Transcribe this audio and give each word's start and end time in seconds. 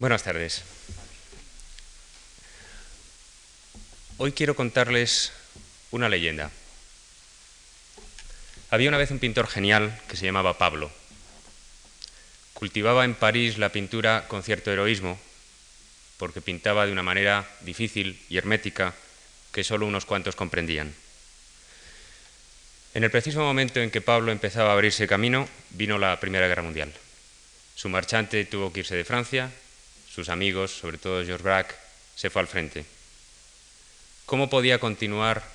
Buenas 0.00 0.22
tardes. 0.22 0.62
Hoy 4.18 4.30
quiero 4.30 4.54
contarles 4.54 5.32
una 5.90 6.08
leyenda. 6.08 6.52
Había 8.70 8.90
una 8.90 8.98
vez 8.98 9.10
un 9.10 9.18
pintor 9.18 9.48
genial 9.48 10.00
que 10.06 10.16
se 10.16 10.24
llamaba 10.24 10.56
Pablo. 10.56 10.92
Cultivaba 12.54 13.04
en 13.04 13.16
París 13.16 13.58
la 13.58 13.70
pintura 13.70 14.28
con 14.28 14.44
cierto 14.44 14.70
heroísmo, 14.70 15.18
porque 16.16 16.40
pintaba 16.40 16.86
de 16.86 16.92
una 16.92 17.02
manera 17.02 17.44
difícil 17.62 18.22
y 18.28 18.36
hermética 18.36 18.94
que 19.50 19.64
solo 19.64 19.84
unos 19.84 20.04
cuantos 20.04 20.36
comprendían. 20.36 20.94
En 22.94 23.02
el 23.02 23.10
preciso 23.10 23.40
momento 23.40 23.80
en 23.80 23.90
que 23.90 24.00
Pablo 24.00 24.30
empezaba 24.30 24.70
a 24.70 24.74
abrirse 24.74 25.08
camino, 25.08 25.48
vino 25.70 25.98
la 25.98 26.20
Primera 26.20 26.46
Guerra 26.46 26.62
Mundial. 26.62 26.94
Su 27.74 27.88
marchante 27.88 28.44
tuvo 28.44 28.72
que 28.72 28.80
irse 28.80 28.94
de 28.94 29.04
Francia 29.04 29.50
sus 30.18 30.30
amigos, 30.30 30.72
sobre 30.72 30.98
todo 30.98 31.24
George 31.24 31.44
Braque, 31.44 31.76
se 32.16 32.28
fue 32.28 32.42
al 32.42 32.48
frente. 32.48 32.84
¿Cómo 34.26 34.50
podía 34.50 34.80
continuar, 34.80 35.48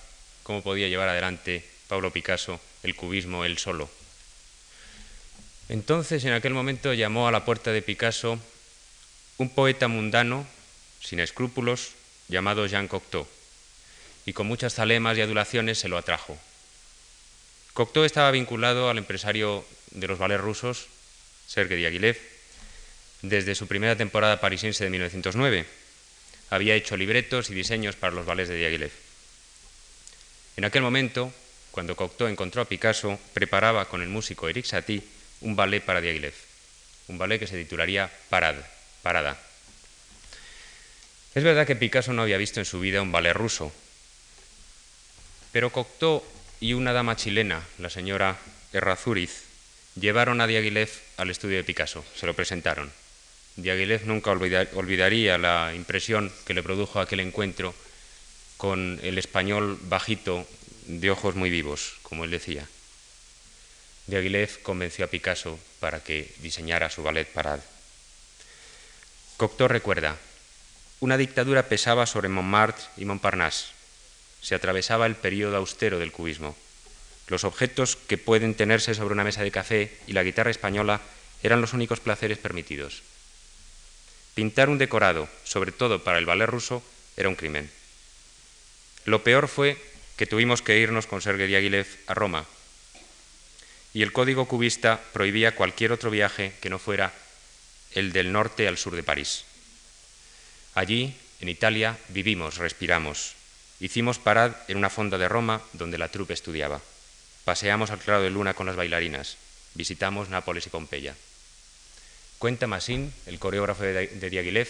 cómo 0.43 0.63
podía 0.63 0.87
llevar 0.87 1.09
adelante 1.09 1.65
Pablo 1.89 2.11
Picasso 2.11 2.61
el 2.81 2.95
cubismo 2.95 3.43
él 3.43 3.57
solo? 3.57 3.89
Entonces, 5.67 6.23
en 6.23 6.31
aquel 6.31 6.53
momento, 6.53 6.93
llamó 6.93 7.27
a 7.27 7.31
la 7.33 7.43
puerta 7.43 7.73
de 7.73 7.81
Picasso 7.81 8.39
un 9.37 9.49
poeta 9.49 9.89
mundano, 9.89 10.47
sin 11.01 11.19
escrúpulos, 11.19 11.89
llamado 12.29 12.65
Jean 12.65 12.87
Cocteau, 12.87 13.27
y 14.25 14.31
con 14.31 14.47
muchas 14.47 14.75
zalemas 14.75 15.17
y 15.17 15.21
adulaciones 15.21 15.77
se 15.77 15.89
lo 15.89 15.97
atrajo. 15.97 16.37
Cocteau 17.73 18.05
estaba 18.05 18.31
vinculado 18.31 18.89
al 18.89 18.97
empresario 18.97 19.65
de 19.91 20.07
los 20.07 20.19
ballets 20.19 20.41
rusos, 20.41 20.87
Sergei 21.47 21.79
Diaghilev, 21.79 22.32
desde 23.23 23.55
su 23.55 23.67
primera 23.67 23.95
temporada 23.95 24.39
parisiense 24.39 24.83
de 24.83 24.89
1909. 24.91 25.65
Había 26.49 26.75
hecho 26.75 26.97
libretos 26.97 27.49
y 27.49 27.55
diseños 27.55 27.95
para 27.95 28.13
los 28.13 28.25
ballets 28.25 28.49
de 28.49 28.57
Diaghilev. 28.57 28.91
En 30.57 30.65
aquel 30.65 30.83
momento, 30.83 31.33
cuando 31.71 31.95
Cocteau 31.95 32.29
encontró 32.29 32.61
a 32.61 32.65
Picasso, 32.65 33.17
preparaba 33.33 33.85
con 33.85 34.03
el 34.03 34.09
músico 34.09 34.47
Eric 34.49 34.65
Satie 34.65 35.01
un 35.41 35.55
ballet 35.55 35.81
para 35.81 36.01
Diaghilev, 36.01 36.35
un 37.07 37.17
ballet 37.17 37.39
que 37.39 37.47
se 37.47 37.57
titularía 37.57 38.11
Parad, 38.29 38.55
Parada. 39.01 39.39
Es 41.33 41.43
verdad 41.43 41.65
que 41.65 41.77
Picasso 41.77 42.13
no 42.13 42.21
había 42.21 42.37
visto 42.37 42.59
en 42.59 42.65
su 42.65 42.79
vida 42.79 43.01
un 43.01 43.11
ballet 43.11 43.33
ruso, 43.33 43.71
pero 45.51 45.71
Cocteau 45.71 46.23
y 46.59 46.73
una 46.73 46.93
dama 46.93 47.15
chilena, 47.15 47.63
la 47.79 47.89
señora 47.89 48.37
Errazuriz, 48.73 49.43
llevaron 49.95 50.41
a 50.41 50.47
Diaghilev 50.47 50.89
al 51.17 51.29
estudio 51.29 51.57
de 51.57 51.63
Picasso, 51.63 52.03
se 52.15 52.25
lo 52.25 52.35
presentaron. 52.35 52.91
Diaghilev 53.55 54.05
nunca 54.05 54.31
olvidaría 54.31 55.37
la 55.37 55.73
impresión 55.75 56.31
que 56.45 56.55
le 56.55 56.63
produjo 56.63 56.99
aquel 56.99 57.19
encuentro 57.19 57.75
con 58.57 58.99
el 59.03 59.17
español 59.17 59.77
bajito 59.83 60.47
de 60.87 61.11
ojos 61.11 61.35
muy 61.35 61.49
vivos, 61.49 61.97
como 62.01 62.23
él 62.23 62.31
decía. 62.31 62.67
Diaghilev 64.07 64.61
convenció 64.63 65.05
a 65.05 65.07
Picasso 65.07 65.59
para 65.79 66.03
que 66.03 66.33
diseñara 66.39 66.89
su 66.89 67.03
ballet 67.03 67.27
Parade. 67.27 67.61
Cocteau 69.37 69.67
recuerda, 69.67 70.17
una 70.99 71.17
dictadura 71.17 71.67
pesaba 71.69 72.05
sobre 72.05 72.29
Montmartre 72.29 72.85
y 72.97 73.05
Montparnasse. 73.05 73.67
Se 74.41 74.55
atravesaba 74.55 75.05
el 75.05 75.15
periodo 75.15 75.57
austero 75.57 75.99
del 75.99 76.11
cubismo. 76.11 76.55
Los 77.27 77.43
objetos 77.43 77.95
que 77.95 78.17
pueden 78.17 78.55
tenerse 78.55 78.93
sobre 78.93 79.13
una 79.13 79.23
mesa 79.23 79.43
de 79.43 79.51
café 79.51 79.91
y 80.07 80.13
la 80.13 80.23
guitarra 80.23 80.51
española 80.51 81.01
eran 81.43 81.61
los 81.61 81.73
únicos 81.73 81.99
placeres 81.99 82.37
permitidos. 82.37 83.03
Pintar 84.35 84.69
un 84.69 84.77
decorado, 84.77 85.29
sobre 85.43 85.71
todo 85.71 86.03
para 86.03 86.17
el 86.17 86.25
ballet 86.25 86.47
ruso, 86.47 86.83
era 87.17 87.29
un 87.29 87.35
crimen. 87.35 87.69
Lo 89.05 89.23
peor 89.23 89.47
fue 89.47 89.77
que 90.17 90.25
tuvimos 90.25 90.61
que 90.61 90.79
irnos 90.79 91.07
con 91.07 91.21
Sergei 91.21 91.47
Diaghilev 91.47 91.87
a 92.07 92.13
Roma, 92.13 92.45
y 93.93 94.01
el 94.01 94.11
código 94.11 94.47
cubista 94.47 94.99
prohibía 95.13 95.55
cualquier 95.55 95.91
otro 95.91 96.09
viaje 96.09 96.53
que 96.61 96.69
no 96.69 96.79
fuera 96.79 97.13
el 97.91 98.11
del 98.11 98.31
norte 98.31 98.67
al 98.67 98.77
sur 98.77 98.95
de 98.95 99.03
París. 99.03 99.45
Allí, 100.73 101.15
en 101.39 101.49
Italia, 101.49 101.97
vivimos, 102.09 102.57
respiramos. 102.57 103.35
Hicimos 103.79 104.17
parad 104.17 104.55
en 104.67 104.77
una 104.77 104.89
fonda 104.89 105.17
de 105.17 105.29
Roma 105.29 105.61
donde 105.73 105.99
la 105.99 106.09
trupe 106.09 106.33
estudiaba. 106.33 106.81
Paseamos 107.45 107.91
al 107.91 107.99
claro 107.99 108.21
de 108.21 108.31
luna 108.31 108.55
con 108.55 108.65
las 108.65 108.75
bailarinas. 108.75 109.37
Visitamos 109.75 110.29
Nápoles 110.29 110.65
y 110.65 110.69
Pompeya. 110.69 111.15
Cuenta 112.43 112.67
Massin, 112.67 113.13
el 113.25 113.39
coreógrafo 113.39 113.83
de, 113.83 114.29
Diaghilev, 114.29 114.67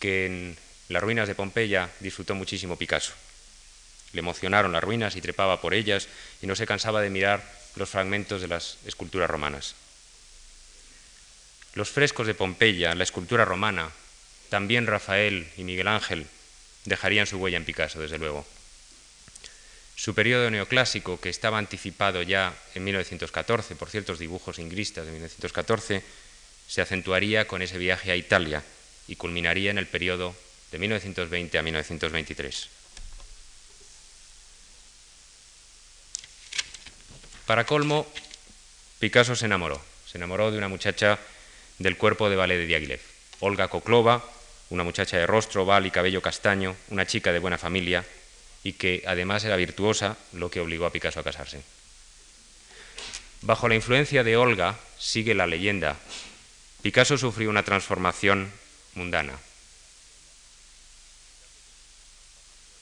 que 0.00 0.26
en 0.26 0.54
las 0.90 1.02
ruinas 1.02 1.26
de 1.26 1.34
Pompeya 1.34 1.88
disfrutó 2.00 2.34
muchísimo 2.34 2.76
Picasso. 2.76 3.14
Le 4.12 4.18
emocionaron 4.18 4.70
las 4.70 4.84
ruinas 4.84 5.16
y 5.16 5.22
trepaba 5.22 5.62
por 5.62 5.72
ellas 5.72 6.08
y 6.42 6.46
no 6.46 6.54
se 6.54 6.66
cansaba 6.66 7.00
de 7.00 7.08
mirar 7.08 7.42
los 7.76 7.88
fragmentos 7.88 8.42
de 8.42 8.48
las 8.48 8.76
esculturas 8.84 9.30
romanas. 9.30 9.76
Los 11.72 11.88
frescos 11.88 12.26
de 12.26 12.34
Pompeya, 12.34 12.94
la 12.94 13.04
escultura 13.04 13.46
romana, 13.46 13.90
también 14.50 14.86
Rafael 14.86 15.48
y 15.56 15.64
Miguel 15.64 15.88
Ángel 15.88 16.26
dejarían 16.84 17.26
su 17.26 17.38
huella 17.38 17.56
en 17.56 17.64
Picasso, 17.64 17.98
desde 17.98 18.18
luego. 18.18 18.44
Su 19.96 20.14
periodo 20.14 20.50
neoclásico, 20.50 21.18
que 21.18 21.30
estaba 21.30 21.56
anticipado 21.56 22.20
ya 22.20 22.54
en 22.74 22.84
1914 22.84 23.74
por 23.74 23.88
ciertos 23.88 24.18
dibujos 24.18 24.58
ingristas 24.58 25.06
de 25.06 25.12
1914, 25.12 26.04
se 26.68 26.82
acentuaría 26.82 27.46
con 27.46 27.62
ese 27.62 27.78
viaje 27.78 28.10
a 28.10 28.16
Italia 28.16 28.62
y 29.06 29.16
culminaría 29.16 29.70
en 29.70 29.78
el 29.78 29.86
periodo 29.86 30.34
de 30.72 30.78
1920 30.78 31.58
a 31.58 31.62
1923. 31.62 32.68
Para 37.46 37.64
colmo, 37.64 38.06
Picasso 38.98 39.36
se 39.36 39.44
enamoró. 39.46 39.80
Se 40.06 40.18
enamoró 40.18 40.50
de 40.50 40.58
una 40.58 40.68
muchacha 40.68 41.18
del 41.78 41.96
cuerpo 41.96 42.30
de 42.30 42.36
ballet 42.36 42.56
de 42.56 42.66
Diaghilev, 42.66 43.00
Olga 43.40 43.68
Koklova, 43.68 44.24
una 44.70 44.84
muchacha 44.84 45.18
de 45.18 45.26
rostro 45.26 45.64
oval 45.64 45.86
y 45.86 45.90
cabello 45.90 46.22
castaño, 46.22 46.74
una 46.88 47.06
chica 47.06 47.32
de 47.32 47.38
buena 47.38 47.58
familia 47.58 48.04
y 48.62 48.72
que 48.72 49.04
además 49.06 49.44
era 49.44 49.56
virtuosa, 49.56 50.16
lo 50.32 50.50
que 50.50 50.60
obligó 50.60 50.86
a 50.86 50.92
Picasso 50.92 51.20
a 51.20 51.24
casarse. 51.24 51.62
Bajo 53.42 53.68
la 53.68 53.74
influencia 53.74 54.24
de 54.24 54.38
Olga 54.38 54.78
sigue 54.98 55.34
la 55.34 55.46
leyenda 55.46 55.96
Picasso 56.84 57.16
sufrió 57.16 57.48
una 57.48 57.62
transformación 57.62 58.52
mundana. 58.92 59.32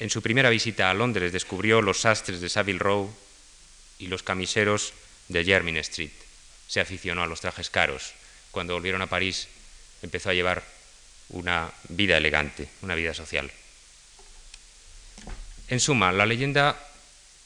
En 0.01 0.11
su 0.11 0.21
primera 0.21 0.51
visita 0.51 0.91
a 0.91 0.95
Londres 0.95 1.33
descubrió 1.33 1.81
los 1.81 2.01
sastres 2.01 2.41
de 2.41 2.49
Savile 2.49 2.81
Row 2.81 3.15
y 4.01 4.09
los 4.09 4.25
camiseros 4.25 4.93
de 5.29 5.45
Jermyn 5.45 5.77
Street. 5.77 6.11
Se 6.67 6.81
aficionó 6.81 7.23
a 7.23 7.29
los 7.29 7.43
trajes 7.43 7.71
caros. 7.71 8.15
Cuando 8.51 8.75
volvieron 8.75 9.03
a 9.03 9.07
París 9.07 9.47
empezó 10.03 10.31
a 10.31 10.35
llevar 10.35 10.65
una 11.29 11.71
vida 11.89 12.17
elegante, 12.17 12.69
una 12.81 12.97
vida 12.97 13.15
social. 13.15 13.53
En 15.69 15.79
suma, 15.79 16.11
la 16.11 16.27
leyenda 16.27 16.77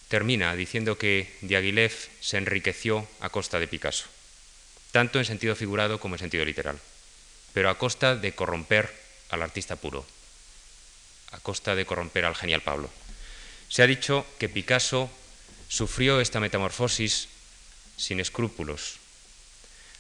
termina 0.09 0.55
diciendo 0.55 0.97
que 0.97 1.37
Diaghilev 1.43 1.93
se 2.23 2.38
enriqueció 2.38 3.06
a 3.21 3.28
costa 3.28 3.61
de 3.61 3.69
Picasso 3.69 4.16
tanto 4.97 5.19
en 5.19 5.27
sentido 5.27 5.55
figurado 5.55 6.01
como 6.01 6.15
en 6.15 6.21
sentido 6.21 6.43
literal, 6.43 6.81
pero 7.53 7.69
a 7.69 7.77
costa 7.77 8.17
de 8.17 8.33
corromper 8.33 8.89
al 9.29 9.43
artista 9.43 9.77
puro, 9.77 10.07
a 11.33 11.39
costa 11.41 11.75
de 11.75 11.84
corromper 11.84 12.25
al 12.25 12.34
genial 12.34 12.62
Pablo. 12.62 12.89
Se 13.69 13.83
ha 13.83 13.87
dicho 13.87 14.25
que 14.39 14.49
Picasso 14.49 15.11
sufrió 15.69 16.19
esta 16.23 16.41
metamorfosis 16.41 17.29
sin 17.99 18.21
escrúpulos. 18.21 18.97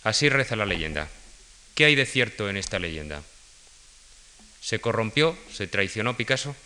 Así 0.02 0.30
reza 0.30 0.56
la 0.56 0.64
leyenda. 0.64 1.10
¿Qué 1.74 1.84
hay 1.84 1.94
de 1.94 2.06
cierto 2.06 2.48
en 2.48 2.56
esta 2.56 2.78
leyenda? 2.78 3.20
¿Se 4.62 4.78
corrompió, 4.78 5.36
se 5.52 5.66
traicionó 5.66 6.16
Picasso? 6.16 6.56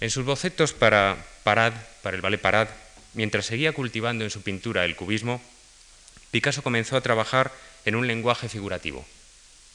En 0.00 0.08
sus 0.08 0.24
bocetos 0.24 0.72
para 0.72 1.22
Parad, 1.44 1.74
para 2.02 2.16
el 2.16 2.22
ballet 2.22 2.40
Parad, 2.40 2.68
mientras 3.18 3.46
seguía 3.46 3.72
cultivando 3.72 4.22
en 4.22 4.30
su 4.30 4.42
pintura 4.42 4.84
el 4.84 4.94
cubismo, 4.94 5.42
Picasso 6.30 6.62
comenzó 6.62 6.96
a 6.96 7.00
trabajar 7.00 7.50
en 7.84 7.96
un 7.96 8.06
lenguaje 8.06 8.48
figurativo, 8.48 9.04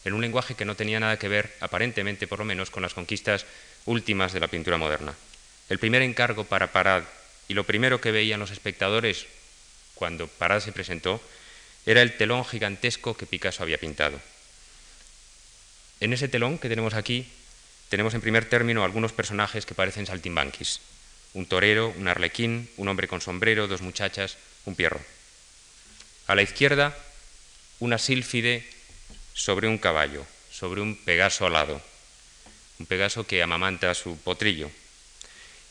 en 0.05 0.13
un 0.13 0.21
lenguaje 0.21 0.55
que 0.55 0.63
no 0.63 0.75
tenía 0.77 1.01
nada 1.01 1.19
que 1.19 1.27
ver, 1.27 1.53
aparentemente 1.59 2.25
por 2.25 2.39
lo 2.39 2.45
menos, 2.45 2.69
con 2.69 2.81
las 2.81 2.93
conquistas 2.93 3.45
últimas 3.83 4.31
de 4.31 4.39
la 4.39 4.47
pintura 4.47 4.77
moderna. 4.77 5.13
El 5.67 5.77
primer 5.77 6.03
encargo 6.03 6.45
para 6.45 6.71
Parad 6.71 7.03
y 7.49 7.53
lo 7.53 7.65
primero 7.65 7.99
que 7.99 8.11
veían 8.11 8.39
los 8.39 8.51
espectadores 8.51 9.25
cuando 9.93 10.27
Parad 10.27 10.61
se 10.61 10.71
presentó 10.71 11.21
era 11.85 12.01
el 12.01 12.15
telón 12.15 12.45
gigantesco 12.45 13.17
que 13.17 13.25
Picasso 13.25 13.61
había 13.61 13.77
pintado. 13.77 14.21
En 15.99 16.13
ese 16.13 16.29
telón 16.29 16.59
que 16.59 16.69
tenemos 16.69 16.93
aquí 16.93 17.27
tenemos 17.89 18.13
en 18.13 18.21
primer 18.21 18.45
término 18.45 18.85
algunos 18.85 19.11
personajes 19.11 19.65
que 19.65 19.75
parecen 19.75 20.05
saltimbanquis 20.05 20.79
un 21.33 21.45
torero, 21.45 21.93
un 21.97 22.07
arlequín, 22.07 22.69
un 22.77 22.87
hombre 22.87 23.07
con 23.07 23.21
sombrero, 23.21 23.67
dos 23.67 23.81
muchachas, 23.81 24.37
un 24.65 24.75
pierro. 24.75 25.01
A 26.27 26.35
la 26.35 26.41
izquierda, 26.41 26.97
una 27.79 27.97
sílfide 27.97 28.65
sobre 29.33 29.67
un 29.67 29.77
caballo, 29.77 30.25
sobre 30.51 30.81
un 30.81 30.95
pegaso 30.95 31.45
alado, 31.45 31.81
un 32.79 32.85
pegaso 32.85 33.25
que 33.25 33.43
amamanta 33.43 33.91
a 33.91 33.95
su 33.95 34.17
potrillo. 34.17 34.69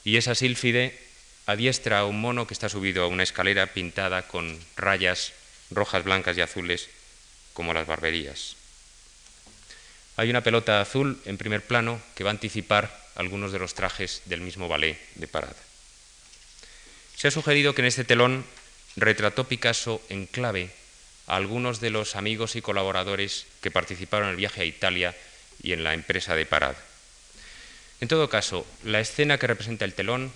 Y 0.04 0.16
esa 0.16 0.34
sílfide 0.34 0.98
adiestra 1.46 2.00
a 2.00 2.06
un 2.06 2.20
mono 2.20 2.46
que 2.46 2.54
está 2.54 2.68
subido 2.68 3.04
a 3.04 3.08
una 3.08 3.22
escalera 3.22 3.66
pintada 3.68 4.22
con 4.22 4.58
rayas 4.76 5.32
rojas, 5.70 6.04
blancas 6.04 6.36
y 6.36 6.40
azules 6.40 6.88
como 7.52 7.72
las 7.72 7.86
barberías. 7.86 8.56
Hay 10.16 10.28
una 10.30 10.42
pelota 10.42 10.80
azul 10.80 11.20
en 11.24 11.38
primer 11.38 11.62
plano 11.62 12.00
que 12.14 12.24
va 12.24 12.30
a 12.30 12.32
anticipar 12.32 13.01
algunos 13.14 13.52
de 13.52 13.58
los 13.58 13.74
trajes 13.74 14.22
del 14.26 14.40
mismo 14.40 14.68
ballet 14.68 14.98
de 15.14 15.28
parada. 15.28 15.56
Se 17.16 17.28
ha 17.28 17.30
sugerido 17.30 17.74
que 17.74 17.82
en 17.82 17.88
este 17.88 18.04
telón 18.04 18.44
retrató 18.96 19.44
Picasso 19.44 20.02
en 20.08 20.26
clave 20.26 20.70
a 21.26 21.36
algunos 21.36 21.80
de 21.80 21.90
los 21.90 22.16
amigos 22.16 22.56
y 22.56 22.62
colaboradores 22.62 23.46
que 23.60 23.70
participaron 23.70 24.28
en 24.28 24.32
el 24.32 24.36
viaje 24.36 24.62
a 24.62 24.66
Italia 24.66 25.16
y 25.62 25.72
en 25.72 25.84
la 25.84 25.94
empresa 25.94 26.34
de 26.34 26.46
parada. 26.46 26.78
En 28.00 28.08
todo 28.08 28.28
caso, 28.28 28.66
la 28.82 29.00
escena 29.00 29.38
que 29.38 29.46
representa 29.46 29.84
el 29.84 29.94
telón 29.94 30.32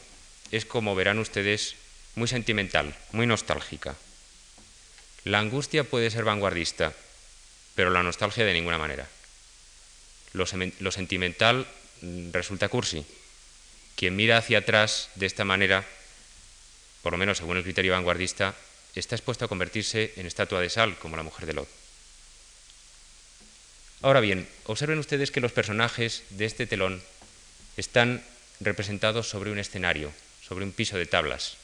es, 0.53 0.65
como 0.65 0.95
verán 0.95 1.19
ustedes, 1.19 1.75
muy 2.15 2.29
sentimental, 2.29 2.95
muy 3.13 3.27
nostálgica. 3.27 3.97
La 5.25 5.41
angustia 5.41 5.83
puede 5.83 6.11
ser 6.11 6.23
vanguardista, 6.23 6.93
pero 7.75 7.91
la 7.91 8.05
nostalgia 8.05 8.45
de 8.45 8.55
ninguna 8.55 8.79
manera. 8.79 9.09
Lo, 10.33 10.47
sentimental 10.47 11.67
resulta 12.33 12.69
cursi. 12.69 13.05
Quien 13.97 14.17
mira 14.17 14.39
hacia 14.39 14.59
atrás 14.59 15.09
de 15.15 15.27
esta 15.27 15.45
manera, 15.45 15.85
por 17.03 17.13
lo 17.13 17.19
menos 17.19 17.39
según 17.39 17.57
el 17.57 17.63
criterio 17.63 17.93
vanguardista, 17.93 18.55
está 18.95 19.15
expuesto 19.15 19.45
a 19.45 19.49
convertirse 19.49 20.13
en 20.17 20.27
estatua 20.27 20.61
de 20.61 20.71
sal, 20.71 20.99
como 20.99 21.17
la 21.17 21.23
mujer 21.23 21.47
de 21.47 21.55
Lot. 21.55 21.69
Ahora 24.03 24.21
bien, 24.21 24.49
observen 24.65 24.99
ustedes 24.99 25.31
que 25.31 25.41
los 25.41 25.53
personajes 25.53 26.23
de 26.31 26.45
este 26.45 26.67
telón 26.67 27.03
están 27.77 28.23
representados 28.61 29.29
sobre 29.29 29.51
un 29.51 29.59
escenario, 29.59 30.13
sobre 30.47 30.65
un 30.65 30.73
piso 30.73 30.97
de 30.97 31.07
tablas. 31.07 31.57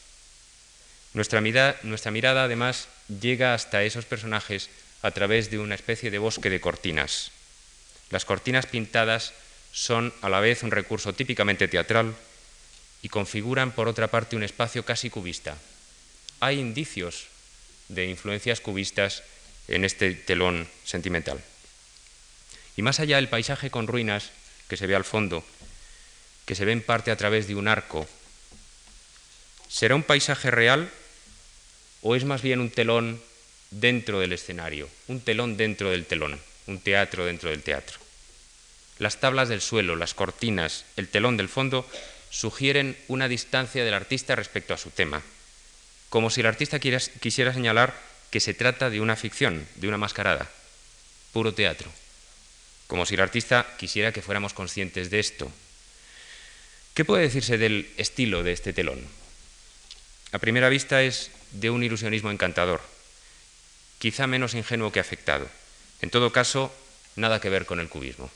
Nuestra 1.15 1.41
mirada, 1.41 1.79
nuestra 1.83 2.11
mirada, 2.11 2.45
además, 2.45 2.89
llega 3.21 3.55
hasta 3.55 3.83
esos 3.83 4.07
personajes 4.07 4.71
a 5.03 5.11
través 5.11 5.51
de 5.51 5.59
una 5.59 5.75
especie 5.75 6.11
de 6.11 6.19
bosque 6.19 6.49
de 6.49 6.61
cortinas. 6.61 7.33
Las 8.11 8.25
cortinas 8.25 8.67
pintadas 8.67 9.35
son 9.73 10.13
a 10.21 10.29
la 10.29 10.41
vez 10.41 10.63
un 10.63 10.71
recurso 10.71 11.15
típicamente 11.15 11.67
teatral 11.67 12.15
y 13.03 13.09
configuran, 13.09 13.73
por 13.73 13.89
otra 13.89 14.09
parte, 14.09 14.37
un 14.37 14.43
espacio 14.43 14.85
casi 14.85 15.11
cubista. 15.11 15.57
Hay 16.41 16.61
indicios 16.61 17.27
de 17.89 18.07
influencias 18.07 18.61
cubistas 18.61 19.23
en 19.69 19.85
este 19.85 20.15
telón 20.15 20.69
sentimental. 20.85 21.43
Y 22.77 22.83
más 22.83 23.01
allá, 23.01 23.19
el 23.19 23.29
paisaje 23.29 23.71
con 23.71 23.87
ruinas 23.87 24.31
que 24.69 24.77
se 24.77 24.87
ve 24.87 24.95
al 24.95 25.05
fondo, 25.05 25.45
que 26.47 26.55
se 26.55 26.65
ve 26.65 26.73
en 26.73 26.83
parte 26.83 27.11
a 27.11 27.17
través 27.17 27.49
de 27.49 27.55
un 27.55 27.69
arco, 27.69 28.07
¿será 29.69 29.95
un 29.95 30.03
paisaje 30.03 30.51
real 30.51 30.91
o 32.03 32.15
es 32.17 32.25
más 32.25 32.43
bien 32.43 32.61
un 32.61 32.71
telón 32.71 33.21
dentro 33.71 34.21
del 34.21 34.33
escenario, 34.33 34.89
un 35.09 35.21
telón 35.21 35.57
dentro 35.57 35.91
del 35.91 36.07
telón, 36.07 36.41
un 36.67 36.81
teatro 36.81 37.25
dentro 37.25 37.51
del 37.51 37.63
teatro? 37.63 38.02
Las 39.03 39.19
tablas 39.19 39.49
del 39.49 39.61
suelo, 39.61 39.97
las 39.97 40.15
cortinas, 40.15 40.85
el 40.97 41.09
telón 41.09 41.37
del 41.37 41.49
fondo 41.49 41.91
sugieren 42.31 42.97
una 43.09 43.27
distancia 43.27 43.85
del 43.85 43.95
artista 43.95 44.37
respecto 44.37 44.75
a 44.75 44.79
su 44.79 44.91
tema, 44.91 45.23
como 46.09 46.31
si 46.31 46.41
el 46.41 46.47
artista 46.47 46.79
quisiera 46.79 47.53
señalar 47.53 47.99
que 48.31 48.39
se 48.39 48.55
trata 48.55 48.91
de 48.91 49.01
una 49.01 49.17
ficción, 49.17 49.67
de 49.75 49.89
una 49.89 49.99
mascarada, 49.99 50.49
puro 51.33 51.53
teatro, 51.53 51.91
como 52.87 53.05
si 53.05 53.15
el 53.15 53.23
artista 53.23 53.67
quisiera 53.77 54.13
que 54.13 54.23
fuéramos 54.23 54.55
conscientes 54.55 55.11
de 55.11 55.19
esto. 55.19 55.51
¿Qué 56.95 57.05
puede 57.05 57.25
decirse 57.25 57.59
del 57.59 57.91
estilo 57.97 58.45
de 58.45 58.53
este 58.53 58.73
telón? 58.73 59.05
A 60.31 60.39
primera 60.39 60.69
vista 60.69 61.03
es 61.03 61.33
de 61.51 61.71
un 61.71 61.83
ilusionismo 61.83 62.31
encantador, 62.31 62.81
quizá 63.99 64.29
menos 64.29 64.55
ingenuo 64.55 64.93
que 64.93 65.01
afectado. 65.01 65.51
En 66.03 66.11
todo 66.11 66.31
caso, 66.31 66.73
nada 67.17 67.41
que 67.41 67.51
ver 67.51 67.67
con 67.67 67.81
el 67.81 67.89
cubismo. 67.89 68.31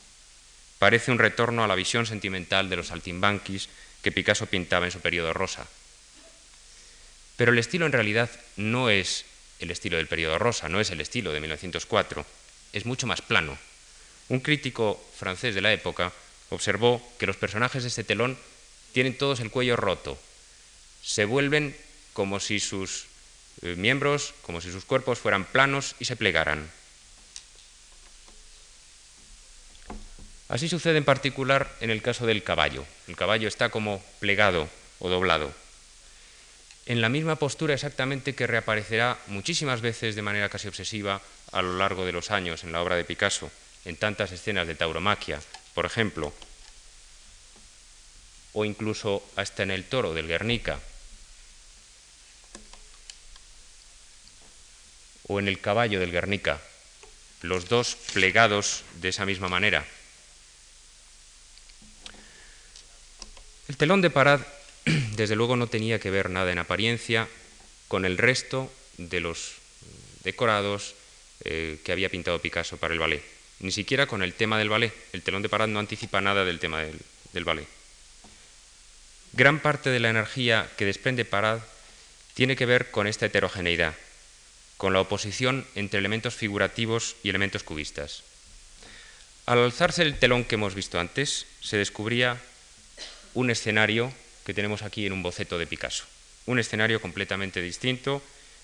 Parece 0.78 1.10
un 1.10 1.18
retorno 1.18 1.64
a 1.64 1.68
la 1.68 1.74
visión 1.74 2.06
sentimental 2.06 2.68
de 2.68 2.76
los 2.76 2.90
altimbanquis 2.90 3.68
que 4.02 4.12
Picasso 4.12 4.46
pintaba 4.46 4.86
en 4.86 4.92
su 4.92 5.00
periodo 5.00 5.32
rosa. 5.32 5.66
Pero 7.36 7.52
el 7.52 7.58
estilo 7.58 7.86
en 7.86 7.92
realidad 7.92 8.30
no 8.56 8.90
es 8.90 9.24
el 9.58 9.70
estilo 9.70 9.96
del 9.96 10.06
periodo 10.06 10.38
rosa, 10.38 10.68
no 10.68 10.80
es 10.80 10.90
el 10.90 11.00
estilo 11.00 11.32
de 11.32 11.40
1904, 11.40 12.26
es 12.72 12.86
mucho 12.86 13.06
más 13.06 13.22
plano. 13.22 13.58
Un 14.28 14.40
crítico 14.40 15.02
francés 15.16 15.54
de 15.54 15.60
la 15.60 15.72
época 15.72 16.12
observó 16.50 17.02
que 17.18 17.26
los 17.26 17.36
personajes 17.36 17.82
de 17.82 17.88
este 17.88 18.04
telón 18.04 18.38
tienen 18.92 19.16
todos 19.16 19.40
el 19.40 19.50
cuello 19.50 19.76
roto, 19.76 20.18
se 21.02 21.24
vuelven 21.24 21.76
como 22.12 22.40
si 22.40 22.60
sus 22.60 23.06
eh, 23.62 23.76
miembros, 23.76 24.34
como 24.42 24.60
si 24.60 24.72
sus 24.72 24.84
cuerpos 24.84 25.18
fueran 25.18 25.44
planos 25.44 25.94
y 26.00 26.04
se 26.06 26.16
plegaran. 26.16 26.68
Así 30.48 30.68
sucede 30.68 30.98
en 30.98 31.04
particular 31.04 31.74
en 31.80 31.90
el 31.90 32.02
caso 32.02 32.26
del 32.26 32.44
caballo. 32.44 32.84
El 33.08 33.16
caballo 33.16 33.48
está 33.48 33.68
como 33.68 34.02
plegado 34.20 34.68
o 35.00 35.08
doblado. 35.08 35.52
En 36.86 37.00
la 37.00 37.08
misma 37.08 37.34
postura 37.34 37.74
exactamente 37.74 38.36
que 38.36 38.46
reaparecerá 38.46 39.18
muchísimas 39.26 39.80
veces 39.80 40.14
de 40.14 40.22
manera 40.22 40.48
casi 40.48 40.68
obsesiva 40.68 41.20
a 41.50 41.62
lo 41.62 41.76
largo 41.78 42.06
de 42.06 42.12
los 42.12 42.30
años 42.30 42.62
en 42.62 42.70
la 42.70 42.80
obra 42.80 42.94
de 42.94 43.04
Picasso, 43.04 43.50
en 43.84 43.96
tantas 43.96 44.30
escenas 44.30 44.68
de 44.68 44.76
tauromaquia, 44.76 45.40
por 45.74 45.84
ejemplo, 45.84 46.32
o 48.52 48.64
incluso 48.64 49.22
hasta 49.34 49.64
en 49.64 49.72
el 49.72 49.84
toro 49.84 50.14
del 50.14 50.28
Guernica, 50.28 50.78
o 55.26 55.40
en 55.40 55.48
el 55.48 55.60
caballo 55.60 55.98
del 55.98 56.12
Guernica, 56.12 56.60
los 57.42 57.68
dos 57.68 57.96
plegados 58.12 58.84
de 59.00 59.08
esa 59.08 59.26
misma 59.26 59.48
manera. 59.48 59.84
El 63.68 63.76
telón 63.76 64.00
de 64.00 64.10
Parad, 64.10 64.40
desde 65.16 65.36
luego, 65.36 65.56
no 65.56 65.66
tenía 65.66 65.98
que 65.98 66.10
ver 66.10 66.30
nada 66.30 66.52
en 66.52 66.58
apariencia 66.58 67.28
con 67.88 68.04
el 68.04 68.18
resto 68.18 68.72
de 68.96 69.20
los 69.20 69.54
decorados 70.22 70.94
eh, 71.44 71.80
que 71.84 71.92
había 71.92 72.08
pintado 72.08 72.40
Picasso 72.40 72.76
para 72.76 72.94
el 72.94 73.00
ballet, 73.00 73.22
ni 73.60 73.72
siquiera 73.72 74.06
con 74.06 74.22
el 74.22 74.34
tema 74.34 74.58
del 74.58 74.68
ballet. 74.68 74.92
El 75.12 75.22
telón 75.22 75.42
de 75.42 75.48
Parad 75.48 75.68
no 75.68 75.80
anticipa 75.80 76.20
nada 76.20 76.44
del 76.44 76.60
tema 76.60 76.80
del, 76.80 76.98
del 77.32 77.44
ballet. 77.44 77.66
Gran 79.32 79.60
parte 79.60 79.90
de 79.90 80.00
la 80.00 80.10
energía 80.10 80.70
que 80.76 80.86
desprende 80.86 81.24
Parad 81.24 81.60
tiene 82.34 82.56
que 82.56 82.66
ver 82.66 82.90
con 82.90 83.06
esta 83.06 83.26
heterogeneidad, 83.26 83.94
con 84.76 84.92
la 84.92 85.00
oposición 85.00 85.66
entre 85.74 85.98
elementos 85.98 86.34
figurativos 86.34 87.16
y 87.22 87.30
elementos 87.30 87.62
cubistas. 87.62 88.22
Al 89.44 89.58
alzarse 89.58 90.02
el 90.02 90.18
telón 90.18 90.44
que 90.44 90.54
hemos 90.54 90.74
visto 90.74 90.98
antes, 90.98 91.46
se 91.60 91.76
descubría 91.76 92.40
un 93.36 93.50
escenario 93.50 94.10
que 94.48 94.54
tenemos 94.54 94.80
aquí 94.80 95.04
en 95.04 95.12
un 95.12 95.22
boceto 95.22 95.58
de 95.58 95.66
Picasso. 95.66 96.04
Un 96.46 96.58
escenario 96.58 97.02
completamente 97.02 97.60
distinto, 97.60 98.22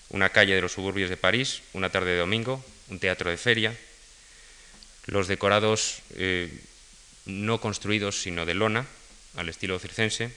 una 0.09 0.29
calle 0.29 0.55
de 0.55 0.61
los 0.61 0.73
suburbios 0.73 1.11
de 1.11 1.17
París, 1.17 1.61
una 1.73 1.91
tarde 1.91 2.11
de 2.11 2.25
domingo, 2.25 2.65
un 2.89 2.97
teatro 2.97 3.29
de 3.29 3.37
feria, 3.37 3.77
los 5.05 5.27
decorados 5.27 6.01
eh, 6.15 6.49
no 7.25 7.61
construidos 7.61 8.19
sino 8.19 8.47
de 8.47 8.55
lona, 8.55 8.87
al 9.37 9.47
estilo 9.47 9.77
circense, 9.77 10.31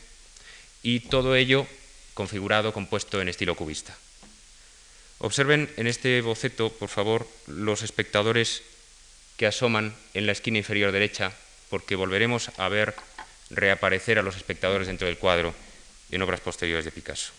y 0.82 1.00
todo 1.00 1.34
ello 1.34 1.66
configurado, 2.12 2.74
compuesto 2.74 3.22
en 3.22 3.30
estilo 3.30 3.54
cubista. 3.54 3.96
Observen 5.18 5.72
en 5.78 5.86
este 5.86 6.20
boceto, 6.20 6.70
por 6.70 6.90
favor, 6.90 7.26
los 7.46 7.82
espectadores 7.82 8.62
que 9.38 9.46
asoman 9.46 9.96
en 10.12 10.26
la 10.26 10.32
esquina 10.32 10.58
inferior 10.58 10.92
derecha, 10.92 11.32
porque 11.70 11.96
volveremos 11.96 12.50
a 12.58 12.68
ver 12.68 12.94
reaparecer 13.50 14.18
a 14.18 14.22
los 14.22 14.36
espectadores 14.36 14.86
dentro 14.86 15.06
del 15.06 15.18
cuadro 15.18 15.54
en 16.10 16.22
obras 16.22 16.40
posteriores 16.40 16.84
de 16.84 16.92
Picasso. 16.92 17.32